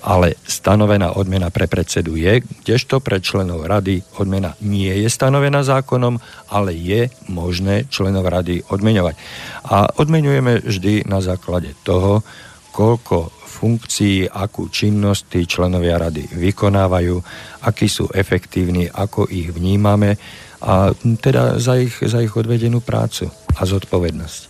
ale 0.06 0.38
stanovená 0.46 1.18
odmena 1.18 1.50
pre 1.50 1.66
predsedu 1.66 2.14
je, 2.14 2.46
kdežto 2.46 3.02
pre 3.02 3.18
členov 3.18 3.66
rady 3.66 4.06
odmena 4.22 4.54
nie 4.62 4.94
je 5.02 5.10
stanovená 5.10 5.66
zákonom, 5.66 6.22
ale 6.54 6.78
je 6.78 7.10
možné 7.26 7.90
členov 7.90 8.30
rady 8.30 8.62
odmeňovať. 8.70 9.18
A 9.66 9.90
odmeňujeme 9.98 10.62
vždy 10.62 11.10
na 11.10 11.26
základe 11.26 11.74
toho, 11.82 12.22
koľko 12.70 13.34
funkcií, 13.50 14.30
akú 14.30 14.70
činnosť 14.70 15.22
tí 15.26 15.42
členovia 15.50 15.98
rady 15.98 16.30
vykonávajú, 16.38 17.18
akí 17.66 17.90
sú 17.90 18.06
efektívni, 18.14 18.86
ako 18.86 19.26
ich 19.26 19.50
vnímame 19.50 20.22
a 20.62 20.94
teda 21.18 21.58
za 21.58 21.82
ich, 21.82 21.98
za 21.98 22.22
ich 22.22 22.36
odvedenú 22.36 22.78
prácu 22.78 23.26
a 23.58 23.62
zodpovednosť. 23.66 24.42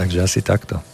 Takže 0.00 0.18
asi 0.24 0.40
takto. 0.40 0.89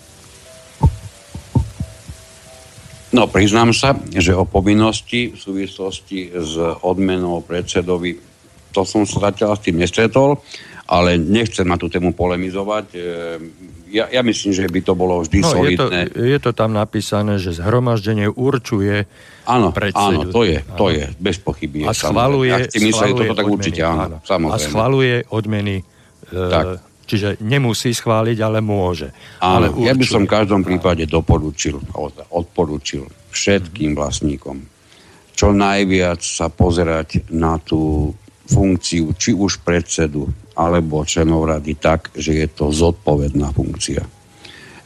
No, 3.15 3.31
priznám 3.31 3.71
sa, 3.71 3.95
že 4.11 4.35
o 4.35 4.43
povinnosti 4.43 5.31
v 5.31 5.39
súvislosti 5.39 6.35
s 6.35 6.59
odmenou 6.83 7.39
predsedovi, 7.47 8.19
to 8.75 8.83
som 8.83 9.07
sa 9.07 9.31
zatiaľ 9.31 9.55
s 9.55 9.63
tým 9.63 9.79
nestretol, 9.79 10.43
ale 10.87 11.19
nechcem 11.19 11.67
na 11.67 11.79
tú 11.79 11.87
tému 11.87 12.15
polemizovať. 12.15 12.87
E, 12.95 12.99
ja, 13.95 14.11
ja 14.11 14.23
myslím, 14.27 14.51
že 14.55 14.67
by 14.67 14.81
to 14.83 14.93
bolo 14.99 15.23
vždy 15.23 15.39
no, 15.43 15.51
solidné. 15.51 15.99
Je 16.03 16.11
to, 16.11 16.23
je 16.23 16.39
to 16.43 16.51
tam 16.55 16.75
napísané, 16.75 17.39
že 17.39 17.59
zhromaždenie 17.59 18.31
určuje 18.31 19.07
Áno, 19.47 19.71
áno, 19.71 20.27
to 20.27 20.43
je, 20.43 20.59
to 20.75 20.91
je, 20.91 21.07
bez 21.23 21.39
pochyby. 21.39 21.87
A 21.87 21.95
schvaluje, 21.95 22.51
ja 22.51 22.67
mysleli 22.67 23.15
toto 23.15 23.35
tak 23.39 23.47
určite, 23.47 23.83
áno, 23.87 24.03
áno. 24.03 24.17
Samozrejme. 24.27 24.59
A 24.59 24.59
schvaluje 24.59 25.15
odmeny 25.31 25.77
e, 25.79 25.85
tak. 26.35 26.86
Čiže 27.07 27.39
nemusí 27.39 27.95
schváliť, 27.95 28.39
ale 28.43 28.59
môže. 28.59 29.15
Áno, 29.39 29.71
ale 29.71 29.87
ja 29.87 29.95
by 29.95 30.05
som 30.05 30.27
v 30.27 30.35
každom 30.35 30.67
prípade 30.67 31.07
doporučil, 31.07 31.79
odporučil 32.35 33.07
všetkým 33.31 33.95
vlastníkom 33.95 34.77
čo 35.37 35.53
najviac 35.53 36.25
sa 36.25 36.49
pozerať 36.49 37.29
na 37.29 37.61
tú 37.61 38.11
funkciu, 38.49 39.13
či 39.13 39.37
už 39.37 39.61
predsedu, 39.61 40.25
alebo 40.57 41.05
členov 41.05 41.45
rady 41.53 41.77
tak, 41.77 42.09
že 42.17 42.41
je 42.41 42.49
to 42.49 42.73
zodpovedná 42.73 43.53
funkcia. 43.53 44.01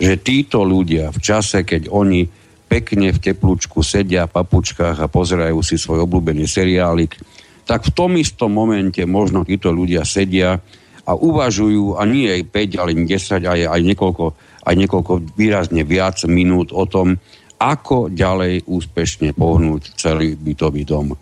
Že 0.02 0.14
títo 0.18 0.66
ľudia 0.66 1.14
v 1.14 1.18
čase, 1.22 1.62
keď 1.62 1.86
oni 1.86 2.26
pekne 2.66 3.14
v 3.14 3.22
teplúčku 3.22 3.86
sedia 3.86 4.26
v 4.26 4.34
papučkách 4.42 4.98
a 4.98 5.06
pozerajú 5.06 5.62
si 5.62 5.78
svoj 5.78 6.02
obľúbený 6.10 6.50
seriálik, 6.50 7.14
tak 7.62 7.86
v 7.86 7.94
tom 7.94 8.18
istom 8.18 8.50
momente 8.50 8.98
možno 9.06 9.46
títo 9.46 9.70
ľudia 9.70 10.02
sedia 10.02 10.58
a 11.06 11.16
uvažujú, 11.16 11.96
a 11.96 12.04
nie 12.04 12.28
aj 12.28 12.42
5, 12.48 12.80
ale 12.80 12.92
10, 12.94 13.46
aj, 13.46 13.60
aj, 13.70 13.80
niekoľko, 13.80 14.24
aj 14.66 14.74
niekoľko 14.76 15.12
výrazne 15.36 15.82
viac 15.84 16.20
minút 16.28 16.72
o 16.72 16.84
tom, 16.84 17.16
ako 17.60 18.08
ďalej 18.08 18.64
úspešne 18.64 19.36
pohnúť 19.36 19.96
celý 20.00 20.32
bytový 20.32 20.82
dom. 20.88 21.12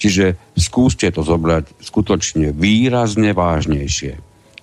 Čiže 0.00 0.52
skúste 0.56 1.12
to 1.12 1.20
zobrať 1.24 1.80
skutočne 1.80 2.52
výrazne 2.56 3.36
vážnejšie, 3.36 4.16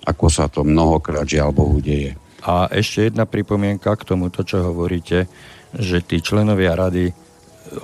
ako 0.06 0.26
sa 0.30 0.50
to 0.50 0.66
mnohokrát 0.66 1.26
žiaľ 1.26 1.54
Bohu 1.54 1.78
deje. 1.78 2.18
A 2.42 2.70
ešte 2.70 3.10
jedna 3.10 3.26
pripomienka 3.26 3.94
k 3.98 4.06
tomu, 4.06 4.30
to, 4.30 4.46
čo 4.46 4.62
hovoríte, 4.62 5.26
že 5.74 6.02
tí 6.06 6.22
členovia 6.22 6.74
rady 6.74 7.27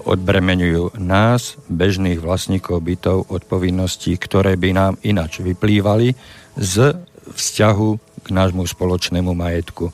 odbremenujú 0.04 0.96
nás, 1.00 1.60
bežných 1.68 2.20
vlastníkov 2.20 2.80
bytov, 2.84 3.28
od 3.28 3.42
povinností, 3.44 4.16
ktoré 4.16 4.56
by 4.56 4.70
nám 4.72 4.92
inač 5.04 5.44
vyplývali 5.44 6.16
z 6.56 6.96
vzťahu 7.34 7.90
k 8.24 8.28
nášmu 8.32 8.64
spoločnému 8.64 9.32
majetku. 9.32 9.92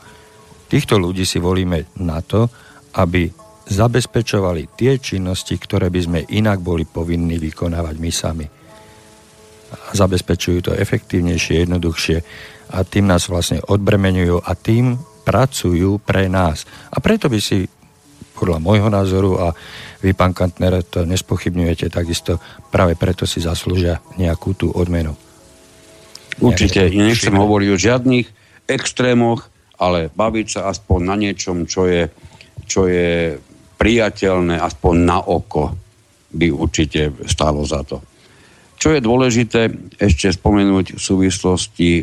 Týchto 0.70 1.03
ľudí 1.03 1.26
si 1.26 1.43
volíme 1.43 1.91
na 1.99 2.22
to, 2.22 2.47
aby 2.95 3.30
zabezpečovali 3.70 4.74
tie 4.74 4.99
činnosti, 4.99 5.55
ktoré 5.55 5.91
by 5.91 6.01
sme 6.03 6.20
inak 6.34 6.59
boli 6.59 6.86
povinní 6.86 7.38
vykonávať 7.38 7.95
my 7.99 8.11
sami. 8.11 8.47
A 9.70 9.95
zabezpečujú 9.95 10.70
to 10.70 10.72
efektívnejšie, 10.74 11.62
jednoduchšie 11.66 12.18
a 12.70 12.82
tým 12.86 13.07
nás 13.07 13.30
vlastne 13.30 13.62
odbremenujú 13.62 14.43
a 14.43 14.53
tým 14.59 14.99
pracujú 15.22 16.03
pre 16.03 16.26
nás. 16.26 16.66
A 16.91 16.99
preto 16.99 17.30
by 17.30 17.38
si 17.38 17.66
podľa 18.41 18.59
môjho 18.64 18.88
názoru 18.88 19.36
a 19.36 19.47
vy, 20.01 20.16
pán 20.16 20.32
Kantner, 20.32 20.80
to 20.80 21.05
nespochybňujete 21.05 21.93
takisto, 21.93 22.41
práve 22.72 22.97
preto 22.97 23.28
si 23.28 23.45
zaslúžia 23.45 24.01
nejakú 24.16 24.57
tú 24.57 24.72
odmenu. 24.72 25.12
Určite, 26.41 26.88
nechcem 26.88 27.36
hovoriť 27.36 27.68
o 27.68 27.76
žiadnych 27.76 28.26
extrémoch, 28.64 29.53
ale 29.76 30.09
baviť 30.09 30.47
sa 30.49 30.61
aspoň 30.72 31.01
na 31.05 31.16
niečom, 31.20 31.68
čo 31.68 31.84
je 31.84 32.09
čo 32.70 32.86
je 32.86 33.34
priateľné, 33.74 34.62
aspoň 34.62 34.95
na 35.03 35.18
oko, 35.18 35.74
by 36.30 36.47
určite 36.55 37.11
stalo 37.26 37.66
za 37.66 37.82
to. 37.82 37.99
Čo 38.80 38.97
je 38.97 39.03
dôležité 39.03 39.68
ešte 39.99 40.30
spomenúť 40.32 40.97
v 40.97 41.01
súvislosti 41.01 41.91
e, 42.01 42.03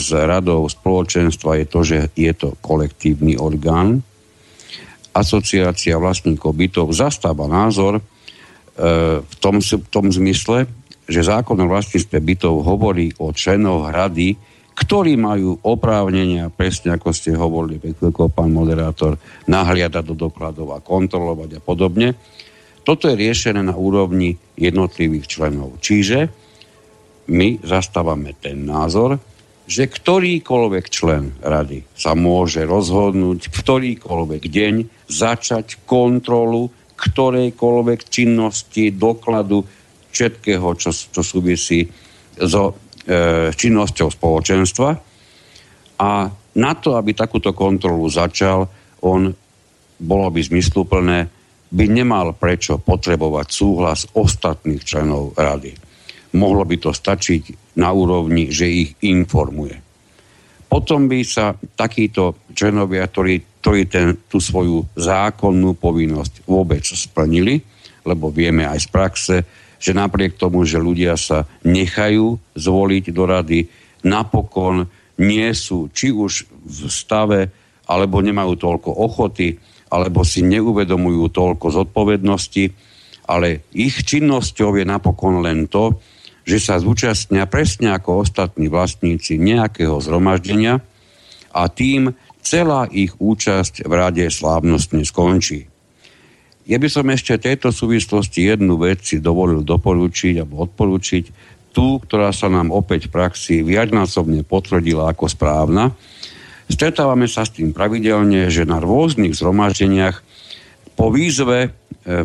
s 0.00 0.08
radou 0.10 0.66
spoločenstva 0.66 1.62
je 1.62 1.66
to, 1.68 1.80
že 1.84 1.98
je 2.16 2.32
to 2.34 2.56
kolektívny 2.58 3.38
orgán. 3.38 4.02
Asociácia 5.18 5.98
vlastníkov 5.98 6.54
bytov 6.54 6.94
zastáva 6.94 7.50
názor 7.50 7.98
e, 7.98 8.02
v, 9.20 9.34
tom, 9.42 9.58
v 9.58 9.88
tom 9.90 10.06
zmysle, 10.14 10.70
že 11.10 11.26
zákon 11.26 11.58
o 11.58 11.66
vlastníctve 11.66 12.18
bytov 12.22 12.62
hovorí 12.62 13.10
o 13.18 13.34
členoch 13.34 13.90
rady 13.90 14.38
ktorí 14.78 15.18
majú 15.18 15.58
oprávnenia, 15.66 16.54
presne 16.54 16.94
ako 16.94 17.10
ste 17.10 17.34
hovorili, 17.34 17.82
ako 17.82 18.30
pán 18.30 18.54
moderátor, 18.54 19.18
nahliadať 19.50 20.04
do 20.06 20.14
dokladov 20.14 20.70
a 20.70 20.78
kontrolovať 20.78 21.58
a 21.58 21.60
podobne. 21.60 22.14
Toto 22.86 23.10
je 23.10 23.18
riešené 23.18 23.58
na 23.58 23.74
úrovni 23.74 24.38
jednotlivých 24.54 25.26
členov. 25.26 25.82
Čiže 25.82 26.30
my 27.26 27.58
zastávame 27.66 28.38
ten 28.38 28.64
názor, 28.64 29.18
že 29.68 29.90
ktorýkoľvek 29.90 30.84
člen 30.88 31.36
rady 31.42 31.84
sa 31.92 32.16
môže 32.16 32.64
rozhodnúť 32.64 33.50
v 33.50 33.54
ktorýkoľvek 33.58 34.42
deň 34.46 34.74
začať 35.08 35.82
kontrolu 35.88 36.68
ktorejkoľvek 36.98 38.00
činnosti, 38.10 38.90
dokladu, 38.90 39.62
všetkého, 40.10 40.66
čo, 40.74 40.90
čo 40.90 41.22
súvisí 41.22 41.86
so 42.34 42.74
E, 43.08 43.48
činnosťou 43.56 44.12
spoločenstva 44.12 44.90
a 45.96 46.10
na 46.60 46.72
to, 46.76 46.92
aby 47.00 47.16
takúto 47.16 47.56
kontrolu 47.56 48.04
začal, 48.04 48.68
on 49.00 49.32
bolo 49.96 50.28
by 50.28 50.44
zmysluplné, 50.44 51.24
by 51.72 51.84
nemal 51.88 52.36
prečo 52.36 52.76
potrebovať 52.76 53.46
súhlas 53.48 54.04
ostatných 54.12 54.84
členov 54.84 55.32
rady. 55.40 55.72
Mohlo 56.36 56.68
by 56.68 56.76
to 56.84 56.90
stačiť 56.92 57.72
na 57.80 57.88
úrovni, 57.96 58.52
že 58.52 58.68
ich 58.68 58.92
informuje. 59.00 59.87
Potom 60.68 61.08
by 61.08 61.20
sa 61.24 61.56
takíto 61.56 62.44
členovia, 62.52 63.08
ktorí, 63.08 63.64
ktorí 63.64 63.88
ten, 63.88 64.20
tú 64.28 64.36
svoju 64.36 64.84
zákonnú 64.94 65.80
povinnosť 65.80 66.44
vôbec 66.44 66.84
splnili, 66.84 67.64
lebo 68.04 68.28
vieme 68.28 68.68
aj 68.68 68.78
z 68.84 68.88
praxe, 68.92 69.36
že 69.80 69.96
napriek 69.96 70.36
tomu, 70.36 70.68
že 70.68 70.76
ľudia 70.76 71.16
sa 71.16 71.48
nechajú 71.64 72.36
zvoliť 72.52 73.04
do 73.14 73.24
rady, 73.24 73.60
napokon 74.04 74.84
nie 75.18 75.48
sú 75.56 75.88
či 75.90 76.12
už 76.12 76.46
v 76.68 76.78
stave, 76.92 77.40
alebo 77.88 78.20
nemajú 78.20 78.54
toľko 78.60 78.90
ochoty, 78.92 79.56
alebo 79.88 80.20
si 80.20 80.44
neuvedomujú 80.44 81.32
toľko 81.32 81.66
zodpovednosti, 81.72 82.64
ale 83.28 83.64
ich 83.72 84.04
činnosťou 84.04 84.76
je 84.76 84.84
napokon 84.84 85.40
len 85.40 85.64
to, 85.64 85.96
že 86.48 86.56
sa 86.56 86.80
zúčastnia 86.80 87.44
presne 87.44 87.92
ako 87.92 88.24
ostatní 88.24 88.72
vlastníci 88.72 89.36
nejakého 89.36 90.00
zhromaždenia 90.00 90.80
a 91.52 91.68
tým 91.68 92.16
celá 92.40 92.88
ich 92.88 93.12
účasť 93.20 93.84
v 93.84 93.92
rade 93.92 94.24
slávnostne 94.24 95.04
skončí. 95.04 95.68
Ja 96.64 96.80
by 96.80 96.88
som 96.88 97.12
ešte 97.12 97.36
tejto 97.36 97.68
súvislosti 97.68 98.48
jednu 98.48 98.80
vec 98.80 99.04
si 99.04 99.20
dovolil 99.20 99.60
doporučiť 99.60 100.40
alebo 100.40 100.64
odporúčiť, 100.64 101.24
tú, 101.76 102.00
ktorá 102.00 102.32
sa 102.32 102.48
nám 102.48 102.72
opäť 102.72 103.08
v 103.08 103.14
praxi 103.20 103.54
viacnásobne 103.60 104.40
potvrdila 104.44 105.12
ako 105.12 105.28
správna. 105.28 105.92
Stretávame 106.68 107.28
sa 107.28 107.44
s 107.44 107.52
tým 107.52 107.76
pravidelne, 107.76 108.48
že 108.48 108.64
na 108.64 108.80
rôznych 108.80 109.36
zhromaždeniach 109.36 110.24
po 110.98 111.14
výzve 111.14 111.58
e, 111.62 111.68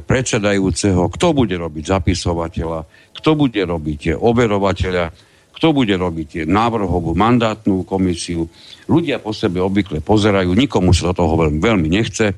predsedajúceho, 0.02 1.06
kto 1.14 1.28
bude 1.38 1.54
robiť 1.54 1.84
zapisovateľa, 1.86 2.80
kto 3.14 3.30
bude 3.38 3.62
robiť 3.62 4.18
overovateľa, 4.18 5.06
kto 5.54 5.68
bude 5.70 5.94
robiť 5.94 6.50
návrhovú 6.50 7.14
mandátnu 7.14 7.86
komisiu. 7.86 8.50
Ľudia 8.90 9.22
po 9.22 9.30
sebe 9.30 9.62
obvykle 9.62 10.02
pozerajú, 10.02 10.58
nikomu 10.58 10.90
sa 10.90 11.14
do 11.14 11.22
toho 11.22 11.38
veľmi, 11.38 11.62
veľmi 11.62 11.88
nechce 11.94 12.34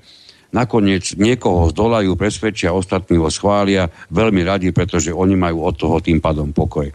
nakoniec 0.51 1.15
niekoho 1.15 1.71
zdolajú, 1.71 2.19
presvedčia, 2.19 2.75
ostatní 2.75 3.15
ho 3.15 3.31
schvália 3.31 3.88
veľmi 4.11 4.43
radi, 4.43 4.75
pretože 4.75 5.15
oni 5.15 5.39
majú 5.39 5.63
od 5.67 5.75
toho 5.79 6.03
tým 6.03 6.19
pádom 6.19 6.51
pokoj. 6.51 6.91
E, 6.91 6.93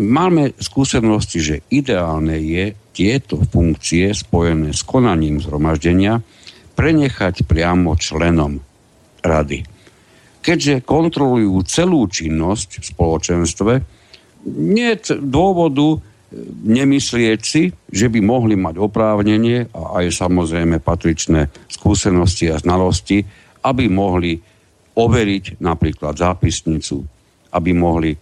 máme 0.00 0.56
skúsenosti, 0.56 1.38
že 1.44 1.56
ideálne 1.68 2.40
je 2.40 2.72
tieto 2.96 3.40
funkcie 3.44 4.12
spojené 4.16 4.72
s 4.72 4.80
konaním 4.84 5.40
zhromaždenia 5.40 6.24
prenechať 6.72 7.44
priamo 7.44 7.94
členom 7.96 8.58
rady. 9.22 9.64
Keďže 10.42 10.82
kontrolujú 10.82 11.62
celú 11.62 12.10
činnosť 12.10 12.82
v 12.82 12.84
spoločenstve, 12.84 13.72
nie 14.42 14.90
dôvodu 15.22 16.02
nemyslieť 16.64 17.40
si, 17.44 17.70
že 17.92 18.08
by 18.08 18.20
mohli 18.24 18.56
mať 18.56 18.80
oprávnenie 18.80 19.68
a 19.70 20.02
aj 20.02 20.16
samozrejme 20.16 20.80
patričné 20.80 21.52
skúsenosti 21.68 22.48
a 22.48 22.58
znalosti, 22.58 23.22
aby 23.62 23.86
mohli 23.86 24.40
overiť 24.92 25.60
napríklad 25.60 26.16
zápisnicu, 26.16 27.04
aby 27.52 27.70
mohli 27.76 28.12
e, 28.12 28.18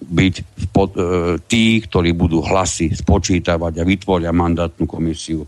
byť 0.00 0.34
pod, 0.72 0.90
e, 0.96 1.00
tí, 1.44 1.80
ktorí 1.84 2.12
budú 2.16 2.44
hlasy 2.44 2.92
spočítavať 2.92 3.80
a 3.80 3.84
vytvoria 3.84 4.32
mandátnu 4.32 4.84
komisiu. 4.84 5.44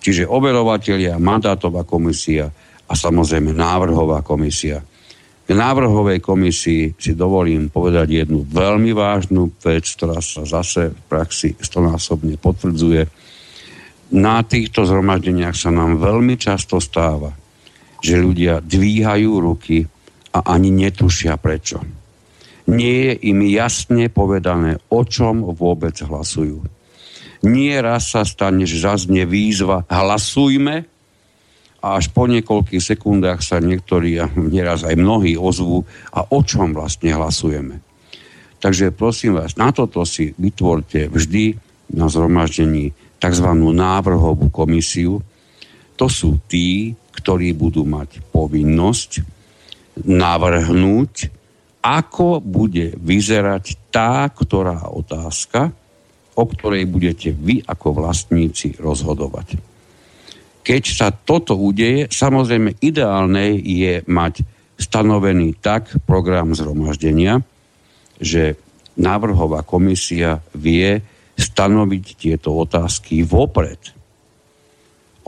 Čiže 0.00 0.24
overovateľia, 0.24 1.20
mandátová 1.20 1.84
komisia 1.84 2.48
a 2.88 2.92
samozrejme 2.96 3.52
návrhová 3.52 4.24
komisia. 4.24 4.80
K 5.44 5.50
návrhovej 5.52 6.22
komisii 6.22 6.94
si 6.94 7.12
dovolím 7.12 7.68
povedať 7.68 8.24
jednu 8.24 8.46
veľmi 8.46 8.94
vážnu 8.94 9.50
vec, 9.60 9.84
ktorá 9.98 10.22
sa 10.22 10.46
zase 10.46 10.94
v 10.94 11.00
praxi 11.10 11.58
stonásobne 11.58 12.38
potvrdzuje. 12.38 13.02
Na 14.14 14.42
týchto 14.46 14.86
zhromaždeniach 14.86 15.54
sa 15.54 15.74
nám 15.74 15.98
veľmi 15.98 16.38
často 16.38 16.78
stáva, 16.78 17.34
že 17.98 18.22
ľudia 18.22 18.62
dvíhajú 18.62 19.30
ruky 19.42 19.84
a 20.30 20.54
ani 20.54 20.70
netušia 20.70 21.34
prečo. 21.36 21.82
Nie 22.70 23.10
je 23.10 23.34
im 23.34 23.42
jasne 23.50 24.06
povedané, 24.06 24.78
o 24.94 25.02
čom 25.02 25.50
vôbec 25.50 25.98
hlasujú. 25.98 26.79
Nie 27.40 27.80
raz 27.80 28.12
sa 28.12 28.28
stane, 28.28 28.68
že 28.68 28.84
zaznie 28.84 29.24
výzva 29.24 29.88
hlasujme 29.88 30.84
a 31.80 31.86
až 31.96 32.12
po 32.12 32.28
niekoľkých 32.28 32.84
sekundách 32.84 33.40
sa 33.40 33.56
niektorí 33.64 34.20
a 34.20 34.28
nieraz 34.36 34.84
aj 34.84 35.00
mnohí 35.00 35.40
ozvú 35.40 35.88
a 36.12 36.28
o 36.28 36.40
čom 36.44 36.76
vlastne 36.76 37.16
hlasujeme. 37.16 37.80
Takže 38.60 38.92
prosím 38.92 39.40
vás, 39.40 39.56
na 39.56 39.72
toto 39.72 40.04
si 40.04 40.36
vytvorte 40.36 41.08
vždy 41.08 41.56
na 41.96 42.12
zhromaždení 42.12 42.92
tzv. 43.16 43.48
návrhovú 43.56 44.52
komisiu. 44.52 45.24
To 45.96 46.06
sú 46.12 46.44
tí, 46.44 46.92
ktorí 47.16 47.56
budú 47.56 47.88
mať 47.88 48.20
povinnosť 48.28 49.10
navrhnúť, 50.04 51.12
ako 51.80 52.44
bude 52.44 52.92
vyzerať 53.00 53.88
tá, 53.88 54.28
ktorá 54.28 54.92
otázka, 54.92 55.72
o 56.40 56.44
ktorej 56.48 56.88
budete 56.88 57.36
vy 57.36 57.60
ako 57.60 58.00
vlastníci 58.00 58.80
rozhodovať. 58.80 59.60
Keď 60.64 60.82
sa 60.88 61.12
toto 61.12 61.52
udeje, 61.60 62.08
samozrejme 62.08 62.80
ideálne 62.80 63.60
je 63.60 64.00
mať 64.08 64.44
stanovený 64.80 65.60
tak 65.60 65.92
program 66.08 66.56
zhromaždenia, 66.56 67.44
že 68.16 68.56
návrhová 68.96 69.60
komisia 69.60 70.40
vie 70.56 71.00
stanoviť 71.36 72.04
tieto 72.16 72.56
otázky 72.56 73.24
vopred. 73.24 73.80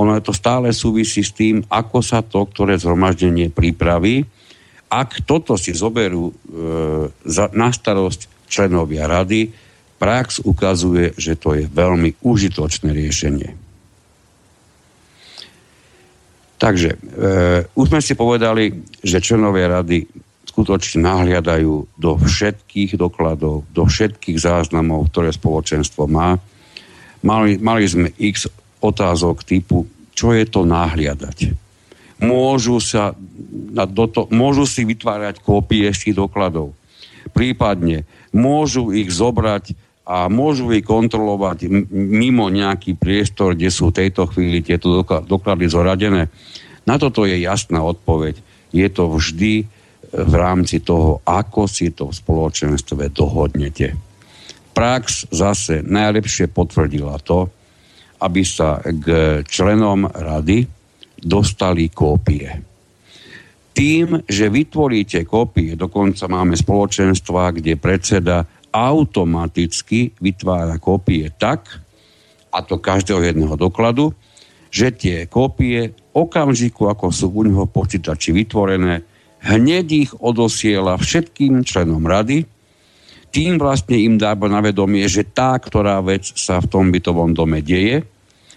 Ono 0.01 0.17
to 0.25 0.33
stále 0.33 0.73
súvisí 0.73 1.21
s 1.21 1.37
tým, 1.37 1.65
ako 1.69 2.01
sa 2.01 2.25
to, 2.25 2.49
ktoré 2.49 2.81
zhromaždenie 2.81 3.53
pripraví. 3.53 4.25
Ak 4.93 5.25
toto 5.25 5.57
si 5.57 5.73
zoberú 5.73 6.29
e, 6.29 6.35
za, 7.25 7.49
na 7.53 7.73
starosť 7.73 8.49
členovia 8.49 9.09
rady, 9.09 9.53
prax 10.03 10.43
ukazuje, 10.43 11.15
že 11.15 11.39
to 11.39 11.55
je 11.55 11.71
veľmi 11.71 12.19
užitočné 12.27 12.91
riešenie. 12.91 13.55
Takže 16.59 16.91
e, 16.91 16.99
už 17.71 17.87
sme 17.87 18.03
si 18.03 18.19
povedali, 18.19 18.83
že 18.99 19.23
členovia 19.23 19.79
rady 19.79 20.03
skutočne 20.51 21.07
nahliadajú 21.07 21.95
do 21.95 22.11
všetkých 22.19 22.99
dokladov, 22.99 23.63
do 23.71 23.83
všetkých 23.87 24.43
záznamov, 24.43 25.15
ktoré 25.15 25.31
spoločenstvo 25.31 26.11
má. 26.11 26.35
Mali, 27.23 27.63
mali 27.63 27.87
sme 27.87 28.11
x 28.19 28.51
otázok 28.83 29.47
typu, 29.47 29.87
čo 30.19 30.35
je 30.35 30.43
to 30.51 30.67
nahliadať. 30.67 31.55
Môžu, 32.23 32.83
sa, 32.83 33.15
do 33.87 34.05
to, 34.11 34.27
môžu 34.35 34.67
si 34.67 34.83
vytvárať 34.83 35.39
kópie 35.43 35.87
ešte 35.87 36.11
dokladov. 36.11 36.75
Prípadne 37.31 38.03
môžu 38.35 38.91
ich 38.91 39.11
zobrať 39.11 39.92
a 40.03 40.27
môžu 40.27 40.67
ich 40.75 40.83
kontrolovať 40.83 41.71
mimo 41.95 42.51
nejaký 42.51 42.99
priestor, 42.99 43.55
kde 43.55 43.71
sú 43.71 43.95
v 43.95 44.03
tejto 44.03 44.27
chvíli 44.27 44.59
tieto 44.59 45.07
doklady 45.07 45.71
zoradené. 45.71 46.27
Na 46.83 46.99
toto 46.99 47.23
je 47.23 47.39
jasná 47.39 47.87
odpoveď. 47.87 48.35
Je 48.75 48.89
to 48.91 49.07
vždy 49.15 49.63
v 50.13 50.35
rámci 50.35 50.83
toho, 50.83 51.23
ako 51.23 51.71
si 51.71 51.95
to 51.95 52.11
v 52.11 52.19
spoločenstve 52.19 53.15
dohodnete. 53.15 53.95
Prax 54.75 55.31
zase 55.31 55.87
najlepšie 55.87 56.51
potvrdila 56.51 57.23
to, 57.23 57.47
aby 58.23 58.43
sa 58.43 58.83
k 58.83 59.07
členom 59.47 60.11
rady 60.11 60.67
dostali 61.23 61.89
kópie. 61.95 62.51
Tým, 63.73 64.21
že 64.29 64.53
vytvoríte 64.53 65.25
kópie, 65.25 65.79
dokonca 65.79 66.29
máme 66.29 66.59
spoločenstva, 66.59 67.57
kde 67.57 67.81
predseda 67.81 68.45
automaticky 68.73 70.17
vytvára 70.19 70.81
kópie 70.81 71.29
tak, 71.37 71.69
a 72.53 72.59
to 72.61 72.77
každého 72.81 73.25
jedného 73.25 73.57
dokladu, 73.57 74.13
že 74.73 74.93
tie 74.93 75.29
kópie 75.29 75.93
okamžiku, 76.13 76.89
ako 76.89 77.13
sú 77.13 77.29
u 77.33 77.45
neho 77.45 77.65
počítači 77.69 78.33
vytvorené, 78.33 79.05
hneď 79.45 79.87
ich 79.93 80.11
odosiela 80.17 80.97
všetkým 80.97 81.65
členom 81.65 82.05
rady, 82.05 82.45
tým 83.33 83.57
vlastne 83.57 83.97
im 83.97 84.21
dá 84.21 84.37
na 84.37 84.61
vedomie, 84.61 85.09
že 85.09 85.25
tá, 85.25 85.57
ktorá 85.57 86.05
vec 86.05 86.29
sa 86.37 86.61
v 86.61 86.69
tom 86.69 86.93
bytovom 86.93 87.33
dome 87.33 87.65
deje 87.65 88.05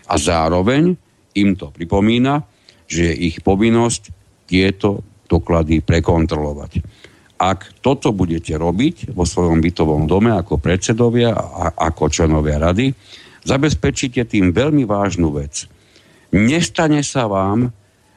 a 0.07 0.15
zároveň 0.19 0.99
im 1.35 1.55
to 1.55 1.71
pripomína, 1.71 2.43
že 2.83 3.11
je 3.11 3.31
ich 3.31 3.39
povinnosť 3.39 4.11
tieto 4.45 5.03
doklady 5.31 5.79
prekontrolovať. 5.79 6.83
Ak 7.35 7.83
toto 7.83 8.15
budete 8.15 8.55
robiť 8.55 9.11
vo 9.11 9.27
svojom 9.27 9.59
bytovom 9.59 10.07
dome 10.07 10.31
ako 10.31 10.55
predsedovia 10.55 11.35
a 11.35 11.75
ako 11.75 12.07
členovia 12.07 12.59
rady, 12.63 12.95
zabezpečíte 13.43 14.23
tým 14.23 14.55
veľmi 14.55 14.87
vážnu 14.87 15.35
vec. 15.35 15.67
Nestane 16.31 17.03
sa 17.03 17.27
vám, 17.27 17.75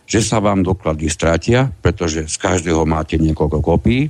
že 0.09 0.25
sa 0.25 0.41
vám 0.41 0.65
doklady 0.65 1.11
stratia, 1.13 1.69
pretože 1.85 2.31
z 2.31 2.37
každého 2.41 2.89
máte 2.89 3.21
niekoľko 3.21 3.59
kopií. 3.61 4.09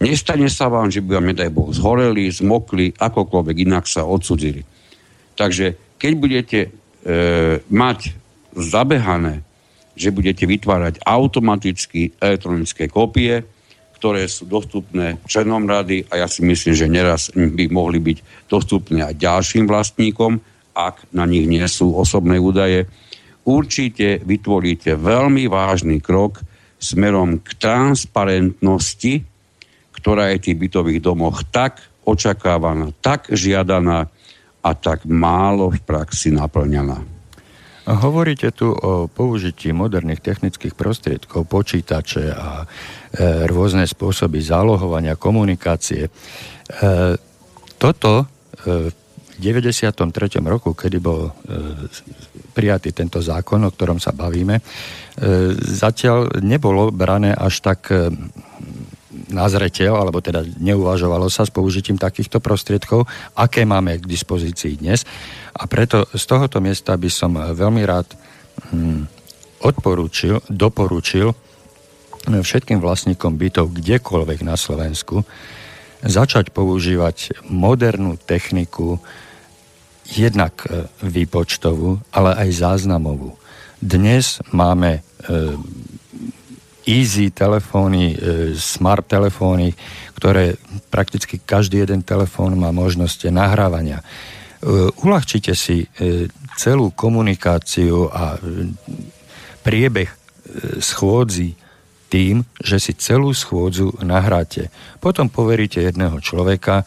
Nestane 0.00 0.50
sa 0.52 0.68
vám, 0.68 0.92
že 0.92 1.00
by 1.00 1.16
vám, 1.16 1.26
nedaj 1.32 1.50
Boh, 1.52 1.70
zhoreli, 1.72 2.28
zmokli, 2.28 2.92
akokoľvek 2.98 3.56
inak 3.64 3.88
sa 3.88 4.04
odsudzili. 4.04 4.64
Takže 5.38 5.96
keď 5.96 6.12
budete 6.16 6.60
e, 6.66 6.68
mať 7.68 8.12
zabehané, 8.56 9.44
že 9.96 10.12
budete 10.12 10.48
vytvárať 10.48 11.04
automaticky 11.04 12.16
elektronické 12.20 12.88
kopie, 12.88 13.44
ktoré 14.00 14.24
sú 14.32 14.48
dostupné 14.48 15.20
členom 15.28 15.68
rady 15.68 16.08
a 16.08 16.24
ja 16.24 16.26
si 16.26 16.40
myslím, 16.40 16.72
že 16.72 16.88
neraz 16.88 17.28
by 17.36 17.68
mohli 17.68 18.00
byť 18.00 18.48
dostupné 18.48 19.04
aj 19.04 19.20
ďalším 19.20 19.68
vlastníkom, 19.68 20.40
ak 20.72 21.12
na 21.12 21.28
nich 21.28 21.44
nie 21.44 21.60
sú 21.68 21.92
osobné 21.92 22.40
údaje, 22.40 22.88
určite 23.44 24.24
vytvoríte 24.24 24.96
veľmi 24.96 25.52
vážny 25.52 26.00
krok 26.00 26.40
smerom 26.80 27.44
k 27.44 27.60
transparentnosti, 27.60 29.20
ktorá 29.92 30.32
je 30.32 30.36
v 30.40 30.44
tých 30.48 30.60
bytových 30.64 31.00
domoch 31.04 31.44
tak 31.52 31.84
očakávaná, 32.08 32.96
tak 33.04 33.28
žiadaná 33.28 34.08
a 34.64 34.70
tak 34.72 35.04
málo 35.04 35.76
v 35.76 35.80
praxi 35.84 36.32
naplňaná. 36.32 37.19
Hovoríte 37.90 38.54
tu 38.54 38.70
o 38.70 39.10
použití 39.10 39.74
moderných 39.74 40.22
technických 40.22 40.78
prostriedkov, 40.78 41.50
počítače 41.50 42.30
a 42.30 42.62
e, 42.62 42.66
rôzne 43.50 43.82
spôsoby 43.82 44.38
zálohovania, 44.38 45.18
komunikácie. 45.18 46.06
E, 46.06 46.10
toto 47.82 48.12
e, 48.22 48.94
v 48.94 49.36
93. 49.42 50.06
roku, 50.46 50.76
kedy 50.78 50.98
bol 51.02 51.26
e, 51.26 51.32
prijatý 52.54 52.94
tento 52.94 53.18
zákon, 53.18 53.66
o 53.66 53.74
ktorom 53.74 53.98
sa 53.98 54.14
bavíme, 54.14 54.60
e, 54.60 54.62
zatiaľ 55.58 56.44
nebolo 56.46 56.94
brané 56.94 57.34
až 57.34 57.58
tak 57.58 57.90
e, 57.90 58.06
na 59.30 59.46
alebo 59.96 60.18
teda 60.22 60.42
neuvažovalo 60.58 61.30
sa 61.30 61.46
s 61.46 61.50
použitím 61.54 61.96
takýchto 61.96 62.38
prostriedkov, 62.42 63.06
aké 63.34 63.64
máme 63.64 63.98
k 63.98 64.04
dispozícii 64.06 64.78
dnes. 64.78 65.06
A 65.54 65.66
preto 65.66 66.06
z 66.14 66.24
tohoto 66.26 66.58
miesta 66.62 66.94
by 66.98 67.10
som 67.10 67.34
veľmi 67.34 67.82
rád 67.86 68.06
hm, 68.70 69.06
odporúčil, 69.64 70.42
doporučil 70.50 71.32
všetkým 72.28 72.84
vlastníkom 72.84 73.40
bytov 73.40 73.72
kdekoľvek 73.72 74.44
na 74.44 74.54
Slovensku 74.54 75.24
začať 76.00 76.52
používať 76.52 77.44
modernú 77.48 78.16
techniku, 78.16 79.00
jednak 80.08 80.64
e, 80.64 80.88
výpočtovú, 81.04 82.00
ale 82.10 82.34
aj 82.40 82.48
záznamovú. 82.56 83.36
Dnes 83.80 84.40
máme 84.52 85.04
easy 86.90 87.30
telefóny, 87.30 88.12
e, 88.12 88.16
smart 88.58 89.06
telefóny, 89.06 89.70
ktoré 90.18 90.58
prakticky 90.90 91.38
každý 91.38 91.86
jeden 91.86 92.02
telefón 92.02 92.58
má 92.58 92.74
možnosť 92.74 93.30
nahrávania. 93.30 94.02
Uľahčite 95.00 95.56
si 95.56 95.88
celú 96.60 96.92
komunikáciu 96.92 98.12
a 98.12 98.36
priebeh 99.64 100.12
schôdzi 100.84 101.56
tým, 102.10 102.42
že 102.58 102.82
si 102.82 102.92
celú 102.98 103.30
schôdzu 103.30 103.94
nahráte. 104.02 104.68
Potom 104.98 105.30
poveríte 105.30 105.80
jedného 105.80 106.18
človeka, 106.18 106.84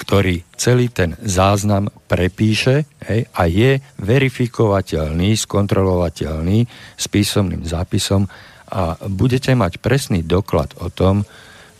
ktorý 0.00 0.40
celý 0.56 0.88
ten 0.88 1.12
záznam 1.20 1.92
prepíše 2.08 2.88
hej, 3.04 3.28
a 3.36 3.42
je 3.44 3.84
verifikovateľný, 4.00 5.36
skontrolovateľný 5.36 6.64
s 6.96 7.04
písomným 7.12 7.68
zápisom 7.68 8.24
a 8.72 8.96
budete 9.04 9.52
mať 9.52 9.76
presný 9.84 10.24
doklad 10.24 10.72
o 10.80 10.88
tom, 10.88 11.28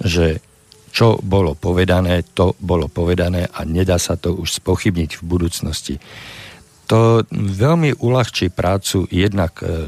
že 0.04 0.44
čo 0.90 1.16
bolo 1.22 1.56
povedané, 1.56 2.26
to 2.36 2.58
bolo 2.60 2.90
povedané 2.90 3.46
a 3.46 3.64
nedá 3.64 3.96
sa 3.96 4.20
to 4.20 4.36
už 4.36 4.60
spochybniť 4.60 5.22
v 5.22 5.22
budúcnosti. 5.22 5.94
To 6.90 7.22
veľmi 7.30 8.02
uľahčí 8.02 8.50
prácu 8.50 9.06
jednak 9.06 9.62
e, 9.62 9.86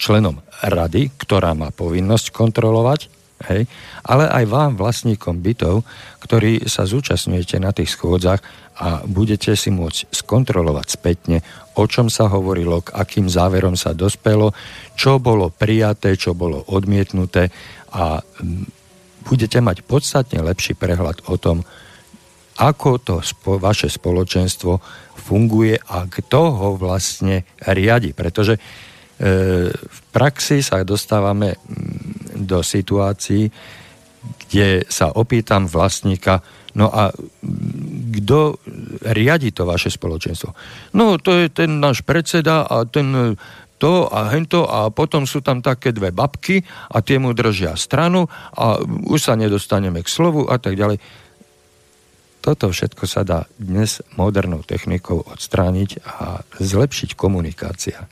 členom 0.00 0.40
rady, 0.64 1.12
ktorá 1.20 1.52
má 1.52 1.68
povinnosť 1.68 2.32
kontrolovať 2.32 3.19
hej, 3.48 3.64
ale 4.04 4.28
aj 4.28 4.44
vám, 4.50 4.72
vlastníkom 4.76 5.40
bytov, 5.40 5.86
ktorí 6.20 6.68
sa 6.68 6.84
zúčastňujete 6.84 7.56
na 7.62 7.72
tých 7.72 7.96
schôdzach 7.96 8.42
a 8.80 9.04
budete 9.04 9.52
si 9.56 9.68
môcť 9.68 10.12
skontrolovať 10.12 10.86
spätne, 10.88 11.38
o 11.76 11.84
čom 11.84 12.08
sa 12.08 12.28
hovorilo, 12.28 12.84
k 12.84 12.96
akým 12.96 13.28
záverom 13.28 13.76
sa 13.76 13.96
dospelo, 13.96 14.52
čo 14.96 15.20
bolo 15.20 15.52
prijaté, 15.52 16.16
čo 16.16 16.32
bolo 16.32 16.64
odmietnuté 16.72 17.52
a 17.92 18.24
budete 19.24 19.60
mať 19.60 19.84
podstatne 19.84 20.40
lepší 20.40 20.72
prehľad 20.76 21.28
o 21.28 21.36
tom, 21.36 21.60
ako 22.60 23.00
to 23.00 23.16
spo, 23.24 23.56
vaše 23.56 23.88
spoločenstvo 23.88 24.80
funguje 25.16 25.80
a 25.80 26.04
kto 26.04 26.40
ho 26.52 26.68
vlastne 26.76 27.48
riadi. 27.64 28.12
Pretože 28.12 28.56
e, 28.56 28.60
v 29.72 29.98
praxi 30.12 30.60
sa 30.60 30.84
dostávame 30.84 31.56
do 32.50 32.66
situácií, 32.66 33.46
kde 34.20 34.82
sa 34.90 35.14
opýtam 35.14 35.70
vlastníka, 35.70 36.42
no 36.74 36.90
a 36.90 37.14
kto 38.10 38.58
riadi 39.14 39.54
to 39.54 39.62
vaše 39.62 39.94
spoločenstvo? 39.94 40.50
No, 40.98 41.16
to 41.22 41.38
je 41.38 41.46
ten 41.48 41.78
náš 41.78 42.02
predseda 42.02 42.66
a 42.66 42.82
ten 42.82 43.38
to 43.80 44.12
a 44.12 44.28
hento 44.28 44.68
a 44.68 44.92
potom 44.92 45.24
sú 45.24 45.40
tam 45.40 45.64
také 45.64 45.96
dve 45.96 46.12
babky 46.12 46.60
a 46.92 47.00
tie 47.00 47.16
mu 47.16 47.32
držia 47.32 47.80
stranu 47.80 48.28
a 48.52 48.76
už 48.84 49.24
sa 49.24 49.40
nedostaneme 49.40 50.04
k 50.04 50.12
slovu 50.12 50.44
a 50.44 50.60
tak 50.60 50.76
ďalej. 50.76 51.00
Toto 52.44 52.68
všetko 52.68 53.04
sa 53.08 53.24
dá 53.24 53.48
dnes 53.56 54.04
modernou 54.20 54.60
technikou 54.60 55.24
odstrániť 55.24 56.04
a 56.04 56.44
zlepšiť 56.60 57.16
komunikácia. 57.16 58.04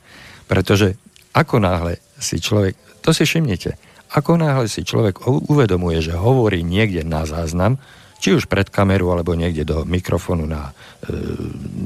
Pretože 0.49 0.97
ako 1.37 1.61
náhle 1.61 2.01
si 2.17 2.41
človek, 2.41 2.73
to 3.05 3.13
si 3.13 3.29
všimnite, 3.29 3.88
ako 4.09 4.41
náhle 4.41 4.65
si 4.65 4.81
človek 4.81 5.21
uvedomuje, 5.25 6.01
že 6.01 6.17
hovorí 6.17 6.65
niekde 6.65 7.05
na 7.05 7.29
záznam, 7.29 7.77
či 8.19 8.35
už 8.35 8.51
pred 8.51 8.67
kameru 8.67 9.13
alebo 9.15 9.37
niekde 9.37 9.63
do 9.63 9.87
mikrofónu 9.87 10.43
na 10.43 10.69
e, 10.69 11.13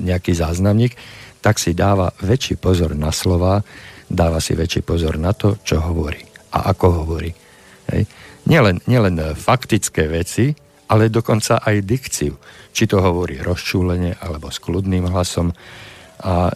nejaký 0.08 0.34
záznamník, 0.34 0.98
tak 1.44 1.62
si 1.62 1.78
dáva 1.78 2.10
väčší 2.24 2.58
pozor 2.58 2.98
na 2.98 3.14
slova, 3.14 3.62
dáva 4.10 4.42
si 4.42 4.58
väčší 4.58 4.82
pozor 4.82 5.20
na 5.22 5.36
to, 5.36 5.62
čo 5.62 5.84
hovorí 5.84 6.24
a 6.54 6.74
ako 6.74 7.06
hovorí. 7.06 7.30
Hej. 7.92 8.08
Nielen, 8.50 8.80
nielen 8.88 9.20
faktické 9.36 10.08
veci, 10.08 10.54
ale 10.90 11.10
dokonca 11.12 11.60
aj 11.64 11.86
dikciu. 11.86 12.34
Či 12.74 12.84
to 12.90 13.02
hovorí 13.02 13.40
rozčúlenie 13.42 14.18
alebo 14.22 14.50
s 14.50 14.58
kľudným 14.64 15.12
hlasom. 15.12 15.54
A 16.24 16.50
e, 16.50 16.54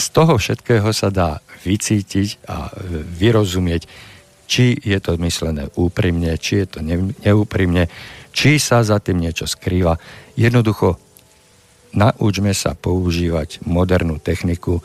z 0.00 0.06
toho 0.16 0.40
všetkého 0.40 0.90
sa 0.96 1.12
dá 1.12 1.44
vycítiť 1.60 2.48
a 2.48 2.72
vyrozumieť, 3.20 3.84
či 4.50 4.74
je 4.82 4.98
to 4.98 5.14
myslené 5.22 5.70
úprimne, 5.78 6.34
či 6.34 6.66
je 6.66 6.66
to 6.66 6.78
neúprimne, 7.22 7.86
či 8.34 8.58
sa 8.58 8.82
za 8.82 8.98
tým 8.98 9.22
niečo 9.22 9.46
skrýva. 9.46 9.94
Jednoducho 10.34 10.98
naučme 11.94 12.50
sa 12.50 12.74
používať 12.74 13.62
modernú 13.62 14.18
techniku. 14.18 14.82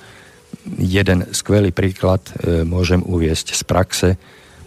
Jeden 0.78 1.34
skvelý 1.34 1.74
príklad 1.74 2.22
e, 2.30 2.62
môžem 2.62 3.02
uviesť 3.02 3.58
z 3.58 3.62
praxe. 3.66 4.10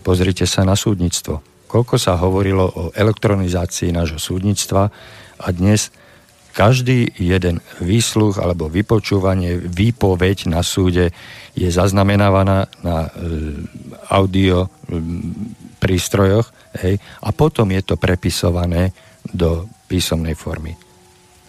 Pozrite 0.03 0.51
sa 0.51 0.67
na 0.67 0.75
súdnictvo. 0.75 1.47
Koľko 1.71 1.95
sa 1.95 2.19
hovorilo 2.19 2.67
o 2.67 2.83
elektronizácii 2.91 3.95
nášho 3.95 4.19
súdnictva 4.19 4.91
a 5.39 5.49
dnes 5.55 5.95
každý 6.59 7.15
jeden 7.15 7.63
výsluch 7.79 8.43
alebo 8.43 8.67
vypočúvanie, 8.67 9.63
výpoveď 9.63 10.51
na 10.51 10.67
súde 10.67 11.15
je 11.55 11.71
zaznamenávaná 11.71 12.67
na 12.83 13.07
e, 13.07 13.11
audio 14.11 14.67
prístrojoch 15.79 16.51
hej, 16.83 16.99
a 16.99 17.29
potom 17.31 17.71
je 17.71 17.83
to 17.87 17.95
prepisované 17.95 18.91
do 19.23 19.71
písomnej 19.87 20.35
formy. 20.35 20.75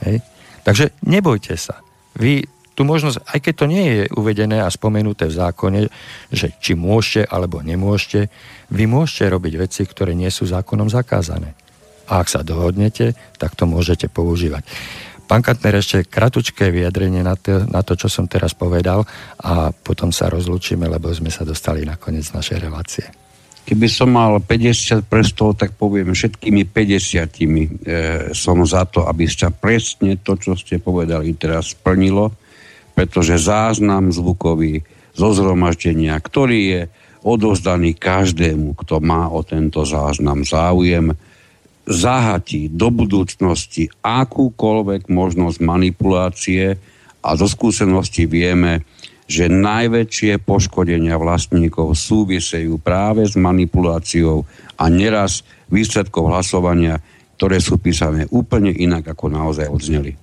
Hej. 0.05 0.21
Takže 0.61 0.93
nebojte 1.01 1.57
sa. 1.57 1.81
Vy 2.13 2.45
tu 2.77 2.85
možnosť, 2.85 3.25
aj 3.33 3.39
keď 3.41 3.53
to 3.57 3.65
nie 3.65 3.85
je 3.89 4.01
uvedené 4.13 4.61
a 4.61 4.69
spomenuté 4.69 5.25
v 5.25 5.35
zákone, 5.41 5.81
že 6.29 6.53
či 6.61 6.77
môžete 6.77 7.25
alebo 7.25 7.65
nemôžete, 7.65 8.29
vy 8.69 8.85
môžete 8.85 9.25
robiť 9.25 9.53
veci, 9.57 9.81
ktoré 9.89 10.13
nie 10.13 10.29
sú 10.29 10.45
zákonom 10.45 10.85
zakázané. 10.87 11.57
A 12.09 12.25
ak 12.25 12.27
sa 12.27 12.41
dohodnete, 12.41 13.13
tak 13.37 13.53
to 13.53 13.69
môžete 13.69 14.09
používať. 14.09 14.65
Pán 15.29 15.45
Kantner, 15.45 15.77
ešte 15.77 16.09
kratučké 16.09 16.73
vyjadrenie 16.73 17.21
na 17.21 17.37
to, 17.37 17.61
na 17.69 17.85
to, 17.85 17.93
čo 17.93 18.09
som 18.09 18.25
teraz 18.25 18.57
povedal 18.57 19.05
a 19.45 19.69
potom 19.69 20.09
sa 20.09 20.25
rozlúčime, 20.25 20.89
lebo 20.89 21.13
sme 21.13 21.29
sa 21.29 21.45
dostali 21.45 21.85
na 21.85 22.01
koniec 22.01 22.33
našej 22.33 22.57
relácie. 22.57 23.05
Keby 23.61 23.85
som 23.85 24.09
mal 24.09 24.41
50 24.41 25.05
prstov, 25.05 25.61
tak 25.61 25.77
poviem 25.77 26.17
všetkými 26.17 26.73
50 26.73 27.29
e, 27.29 27.65
som 28.33 28.57
za 28.65 28.89
to, 28.89 29.05
aby 29.05 29.29
sa 29.29 29.53
presne 29.53 30.17
to, 30.17 30.33
čo 30.33 30.57
ste 30.57 30.81
povedali 30.81 31.37
teraz 31.37 31.77
splnilo, 31.77 32.33
pretože 32.97 33.37
záznam 33.37 34.09
zvukový 34.09 34.81
zo 35.13 35.29
zhromaždenia, 35.37 36.17
ktorý 36.17 36.59
je 36.73 36.81
odozdaný 37.21 37.93
každému, 37.93 38.73
kto 38.81 38.97
má 38.97 39.29
o 39.29 39.45
tento 39.45 39.85
záznam 39.85 40.41
záujem, 40.41 41.13
zahatí 41.89 42.69
do 42.69 42.93
budúcnosti 42.93 43.89
akúkoľvek 44.05 45.09
možnosť 45.09 45.57
manipulácie 45.65 46.77
a 47.25 47.29
zo 47.33 47.49
skúsenosti 47.49 48.29
vieme, 48.29 48.85
že 49.29 49.49
najväčšie 49.49 50.41
poškodenia 50.41 51.17
vlastníkov 51.17 51.97
súvisejú 51.97 52.77
práve 52.81 53.25
s 53.25 53.33
manipuláciou 53.37 54.45
a 54.77 54.85
neraz 54.89 55.45
výsledkov 55.69 56.29
hlasovania, 56.29 57.01
ktoré 57.37 57.61
sú 57.61 57.77
písané 57.81 58.25
úplne 58.33 58.73
inak, 58.73 59.13
ako 59.13 59.29
naozaj 59.29 59.69
odzneli. 59.69 60.17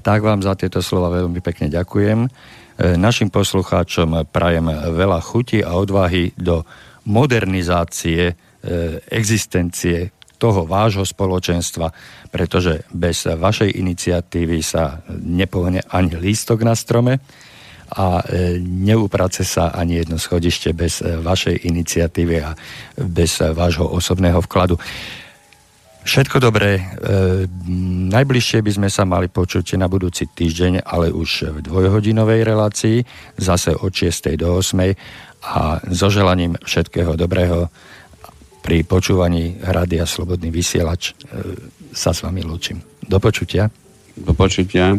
Tak 0.00 0.24
vám 0.24 0.40
za 0.40 0.56
tieto 0.56 0.80
slova 0.80 1.12
veľmi 1.12 1.44
pekne 1.44 1.68
ďakujem. 1.68 2.24
E, 2.24 2.28
našim 2.96 3.28
poslucháčom 3.28 4.24
prajem 4.32 4.72
veľa 4.96 5.20
chuti 5.20 5.60
a 5.60 5.76
odvahy 5.76 6.32
do 6.40 6.64
modernizácie 7.04 8.32
e, 8.32 8.34
existencie 9.12 10.08
toho 10.40 10.64
vášho 10.64 11.04
spoločenstva, 11.04 11.92
pretože 12.32 12.88
bez 12.88 13.28
vašej 13.28 13.76
iniciatívy 13.76 14.64
sa 14.64 15.04
nepohne 15.12 15.84
ani 15.92 16.16
lístok 16.16 16.64
na 16.64 16.72
strome 16.72 17.20
a 17.90 18.22
e, 18.22 18.56
neuprace 18.62 19.42
sa 19.42 19.74
ani 19.74 20.00
jedno 20.00 20.16
schodište 20.16 20.72
bez 20.72 21.02
e, 21.02 21.18
vašej 21.20 21.66
iniciatívy 21.66 22.36
a 22.40 22.54
bez 22.96 23.42
e, 23.42 23.50
vášho 23.50 23.84
osobného 23.84 24.38
vkladu. 24.46 24.78
Všetko 26.00 26.40
dobré. 26.40 26.80
E, 26.80 26.82
najbližšie 28.08 28.64
by 28.64 28.70
sme 28.72 28.88
sa 28.88 29.04
mali 29.04 29.28
počuť 29.28 29.76
na 29.76 29.84
budúci 29.84 30.30
týždeň, 30.32 30.86
ale 30.86 31.12
už 31.12 31.50
v 31.50 31.58
dvojhodinovej 31.60 32.40
relácii, 32.46 33.04
zase 33.36 33.76
od 33.76 33.92
6. 33.92 34.40
do 34.40 34.56
8. 34.56 34.96
A 35.40 35.80
so 35.92 36.08
želaním 36.08 36.56
všetkého 36.64 37.16
dobrého 37.20 37.68
pri 38.60 38.84
počúvaní 38.84 39.56
Rádia 39.60 40.06
Slobodný 40.06 40.50
vysielač 40.52 41.10
e, 41.10 41.12
sa 41.90 42.14
s 42.14 42.22
vami 42.22 42.42
lúčim. 42.44 42.78
Do 43.02 43.18
počutia. 43.18 43.66
Do 44.14 44.32
počutia. 44.36 44.94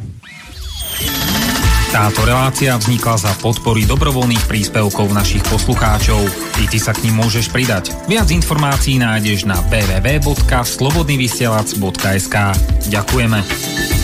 Táto 1.92 2.24
relácia 2.24 2.80
vznikla 2.80 3.20
za 3.20 3.36
podpory 3.44 3.84
dobrovoľných 3.84 4.48
príspevkov 4.48 5.12
našich 5.12 5.44
poslucháčov. 5.52 6.24
I 6.64 6.72
ty 6.72 6.80
sa 6.80 6.96
k 6.96 7.04
ním 7.04 7.20
môžeš 7.20 7.52
pridať. 7.52 7.92
Viac 8.08 8.32
informácií 8.32 8.96
nájdeš 8.96 9.44
na 9.44 9.60
www.slobodnyvysielac.sk 9.68 12.36
Ďakujeme. 12.88 14.01